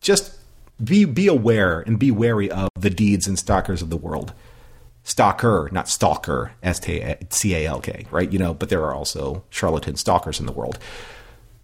just 0.00 0.38
be 0.82 1.04
be 1.04 1.26
aware 1.26 1.80
and 1.80 1.98
be 1.98 2.10
wary 2.10 2.50
of 2.50 2.68
the 2.78 2.90
deeds 2.90 3.26
and 3.26 3.38
Stockers 3.38 3.82
of 3.82 3.90
the 3.90 3.96
world. 3.96 4.32
Stocker, 5.04 5.70
not 5.70 5.88
stalker, 5.88 6.52
S 6.62 6.80
T 6.80 7.00
A 7.54 7.66
L 7.66 7.80
K, 7.80 8.06
right? 8.10 8.30
You 8.30 8.38
know, 8.38 8.54
but 8.54 8.70
there 8.70 8.82
are 8.84 8.94
also 8.94 9.44
charlatan 9.50 9.96
stalkers 9.96 10.40
in 10.40 10.46
the 10.46 10.52
world. 10.52 10.78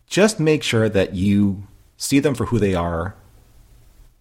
Just 0.07 0.39
make 0.39 0.63
sure 0.63 0.89
that 0.89 1.15
you 1.15 1.67
see 1.97 2.21
them 2.21 2.35
for 2.35 2.47
who 2.47 2.59
they 2.59 2.75
are. 2.75 3.15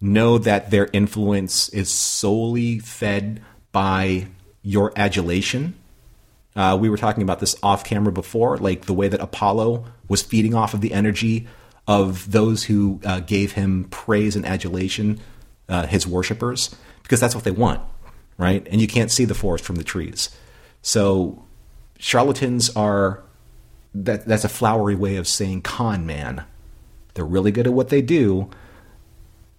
Know 0.00 0.38
that 0.38 0.72
their 0.72 0.88
influence 0.92 1.68
is 1.68 1.88
solely 1.88 2.80
fed 2.80 3.40
by 3.70 4.26
your 4.62 4.92
adulation. 4.96 5.74
Uh, 6.54 6.76
we 6.80 6.90
were 6.90 6.96
talking 6.96 7.22
about 7.22 7.40
this 7.40 7.56
off 7.62 7.84
camera 7.84 8.12
before, 8.12 8.58
like 8.58 8.84
the 8.84 8.92
way 8.92 9.08
that 9.08 9.20
Apollo 9.20 9.84
was 10.08 10.22
feeding 10.22 10.54
off 10.54 10.74
of 10.74 10.80
the 10.80 10.92
energy 10.92 11.46
of 11.86 12.30
those 12.30 12.64
who 12.64 13.00
uh, 13.04 13.20
gave 13.20 13.52
him 13.52 13.84
praise 13.90 14.36
and 14.36 14.46
adulation, 14.46 15.18
uh, 15.68 15.86
his 15.86 16.06
worshippers, 16.06 16.74
because 17.02 17.20
that's 17.20 17.34
what 17.34 17.44
they 17.44 17.50
want, 17.50 17.80
right? 18.36 18.66
And 18.70 18.80
you 18.80 18.86
can't 18.86 19.10
see 19.10 19.24
the 19.24 19.34
forest 19.34 19.64
from 19.64 19.76
the 19.76 19.84
trees. 19.84 20.30
So 20.82 21.44
charlatans 21.98 22.70
are 22.76 23.22
that 23.94 24.26
that's 24.26 24.44
a 24.44 24.48
flowery 24.48 24.94
way 24.94 25.16
of 25.16 25.28
saying 25.28 25.62
con 25.62 26.06
man. 26.06 26.44
They're 27.14 27.24
really 27.24 27.52
good 27.52 27.66
at 27.66 27.72
what 27.72 27.90
they 27.90 28.00
do, 28.00 28.50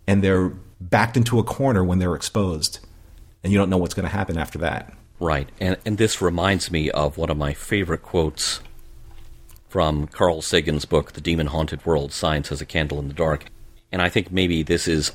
and 0.07 0.23
they're 0.23 0.49
backed 0.81 1.17
into 1.17 1.39
a 1.39 1.43
corner 1.43 1.83
when 1.83 1.99
they're 1.99 2.15
exposed, 2.15 2.79
and 3.43 3.53
you 3.53 3.59
don't 3.59 3.69
know 3.69 3.77
what's 3.77 3.93
going 3.93 4.07
to 4.07 4.15
happen 4.15 4.37
after 4.37 4.59
that. 4.59 4.93
Right, 5.19 5.49
and 5.59 5.77
and 5.85 5.97
this 5.97 6.21
reminds 6.21 6.71
me 6.71 6.89
of 6.91 7.17
one 7.17 7.29
of 7.29 7.37
my 7.37 7.53
favorite 7.53 8.01
quotes 8.01 8.59
from 9.69 10.05
Carl 10.07 10.41
Sagan's 10.41 10.85
book, 10.85 11.13
The 11.13 11.21
Demon 11.21 11.47
Haunted 11.47 11.85
World 11.85 12.11
Science 12.11 12.51
as 12.51 12.61
a 12.61 12.65
Candle 12.65 12.99
in 12.99 13.07
the 13.07 13.13
Dark. 13.13 13.45
And 13.91 14.01
I 14.01 14.09
think 14.09 14.31
maybe 14.31 14.61
this 14.61 14.87
is 14.87 15.11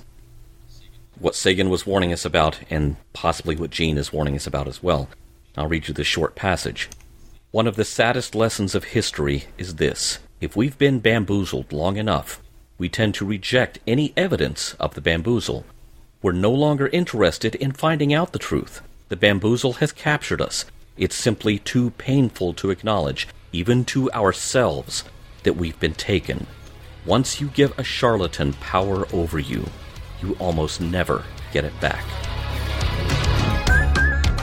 what 1.19 1.35
Sagan 1.35 1.69
was 1.69 1.87
warning 1.87 2.13
us 2.13 2.25
about, 2.25 2.61
and 2.71 2.97
possibly 3.13 3.57
what 3.57 3.71
Gene 3.71 3.99
is 3.99 4.13
warning 4.13 4.35
us 4.35 4.47
about 4.47 4.69
as 4.69 4.83
well. 4.83 5.09
I'll 5.57 5.69
read 5.69 5.89
you 5.89 5.95
this 5.95 6.07
short 6.07 6.35
passage. 6.35 6.89
One 7.51 7.67
of 7.67 7.77
the 7.77 7.85
saddest 7.85 8.35
lessons 8.35 8.75
of 8.75 8.85
history 8.85 9.45
is 9.57 9.77
this 9.77 10.19
if 10.41 10.55
we've 10.55 10.79
been 10.79 11.01
bamboozled 11.01 11.73
long 11.73 11.97
enough, 11.97 12.41
we 12.79 12.89
tend 12.89 13.15
to 13.15 13.27
reject 13.27 13.81
any 13.87 14.13
evidence 14.17 14.75
of 14.75 14.95
the 14.95 15.01
bamboozle. 15.01 15.65
We're 16.23 16.33
no 16.33 16.53
longer 16.53 16.89
interested 16.89 17.55
in 17.57 17.73
finding 17.73 18.15
out 18.15 18.33
the 18.33 18.39
truth. 18.39 18.83
The 19.09 19.17
bamboozle 19.17 19.75
has 19.75 19.91
captured 19.93 20.43
us. 20.43 20.67
It's 20.99 21.17
simply 21.17 21.59
too 21.59 21.91
painful 21.93 22.53
to 22.55 22.71
acknowledge, 22.71 23.27
even 23.53 23.85
to 23.87 24.11
ourselves, 24.13 25.05
that 25.45 25.57
we've 25.57 25.79
been 25.81 25.95
taken. 25.95 26.47
Once 27.07 27.41
you 27.41 27.49
give 27.49 27.73
a 27.79 27.85
charlatan 27.85 28.53
power 28.55 29.07
over 29.15 29.39
you, 29.39 29.67
you 30.21 30.37
almost 30.39 30.81
never 30.81 31.25
get 31.53 31.65
it 31.65 31.81
back. 31.81 32.05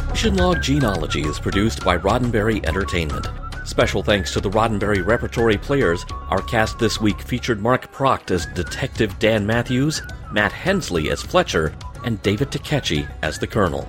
Mission 0.09 0.37
Log 0.37 0.63
Gene-ology 0.63 1.21
is 1.21 1.39
produced 1.39 1.83
by 1.83 1.97
Roddenberry 1.97 2.65
Entertainment. 2.65 3.27
Special 3.65 4.01
thanks 4.01 4.31
to 4.33 4.39
the 4.39 4.49
Roddenberry 4.49 5.05
Repertory 5.05 5.57
players. 5.57 6.05
Our 6.29 6.41
cast 6.41 6.79
this 6.79 6.99
week 6.99 7.21
featured 7.21 7.61
Mark 7.61 7.91
Pracht 7.91 8.31
as 8.31 8.47
Detective 8.47 9.19
Dan 9.19 9.45
Mathews, 9.45 10.01
Matt 10.31 10.51
Hensley 10.51 11.11
as 11.11 11.21
Fletcher, 11.21 11.75
and 12.03 12.19
David 12.23 12.49
Takechi 12.49 13.07
as 13.21 13.37
the 13.37 13.47
Colonel. 13.47 13.87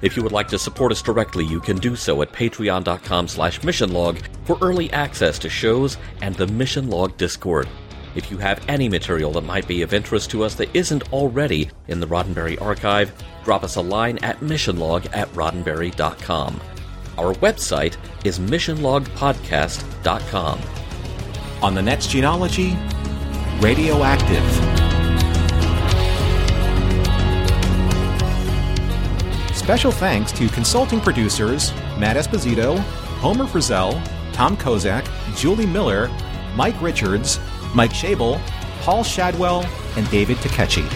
If 0.00 0.16
you 0.16 0.22
would 0.22 0.32
like 0.32 0.48
to 0.48 0.58
support 0.58 0.92
us 0.92 1.02
directly, 1.02 1.44
you 1.44 1.60
can 1.60 1.76
do 1.78 1.94
so 1.96 2.22
at 2.22 2.32
patreon.com 2.32 3.28
slash 3.28 3.60
missionlog 3.60 4.22
for 4.44 4.56
early 4.60 4.92
access 4.92 5.38
to 5.40 5.48
shows 5.48 5.96
and 6.22 6.34
the 6.36 6.46
Mission 6.46 6.88
Log 6.88 7.16
Discord. 7.16 7.68
If 8.14 8.30
you 8.30 8.38
have 8.38 8.64
any 8.68 8.88
material 8.88 9.32
that 9.32 9.44
might 9.44 9.68
be 9.68 9.82
of 9.82 9.92
interest 9.92 10.30
to 10.30 10.44
us 10.44 10.54
that 10.56 10.74
isn't 10.74 11.12
already 11.12 11.70
in 11.88 12.00
the 12.00 12.06
Roddenberry 12.06 12.58
archive, 12.60 13.12
drop 13.44 13.64
us 13.64 13.76
a 13.76 13.80
line 13.80 14.18
at 14.18 14.40
missionlog 14.40 15.08
at 15.14 15.32
roddenberry.com. 15.34 16.60
Our 17.16 17.32
website 17.34 17.96
is 18.24 18.38
missionlogpodcast.com. 18.38 20.60
On 21.62 21.74
the 21.74 21.82
next 21.82 22.10
Gene-ology, 22.10 22.76
radioactive. 23.60 24.87
Special 29.68 29.92
thanks 29.92 30.32
to 30.32 30.48
consulting 30.48 30.98
producers 30.98 31.74
Matt 31.98 32.16
Esposito, 32.16 32.78
Homer 33.20 33.44
Frizzell, 33.44 34.02
Tom 34.32 34.56
Kozak, 34.56 35.06
Julie 35.36 35.66
Miller, 35.66 36.08
Mike 36.56 36.80
Richards, 36.80 37.38
Mike 37.74 37.90
Shabel, 37.90 38.40
Paul 38.80 39.04
Shadwell, 39.04 39.66
and 39.98 40.08
David 40.10 40.38
Takechi. 40.38 40.88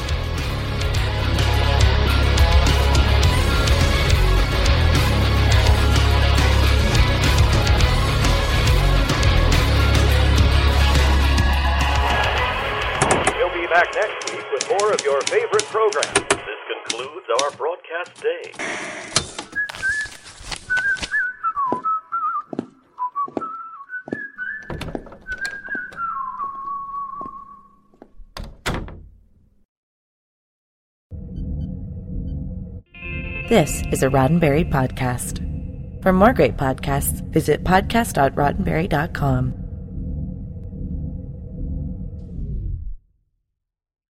We'll 13.36 13.52
be 13.52 13.66
back 13.66 13.94
next 13.94 14.32
week 14.32 14.50
with 14.50 14.66
more 14.70 14.94
of 14.94 15.02
your 15.02 15.20
favorite 15.20 15.64
programs. 15.64 16.41
Concludes 16.92 17.26
our 17.42 17.50
broadcast 17.52 18.20
day. 18.20 18.52
This 33.48 33.82
is 33.90 34.02
a 34.02 34.08
Roddenberry 34.08 34.70
podcast. 34.70 35.40
For 36.02 36.12
more 36.12 36.34
great 36.34 36.58
podcasts, 36.58 37.22
visit 37.32 37.64
podcast.roddenberry.com. 37.64 39.61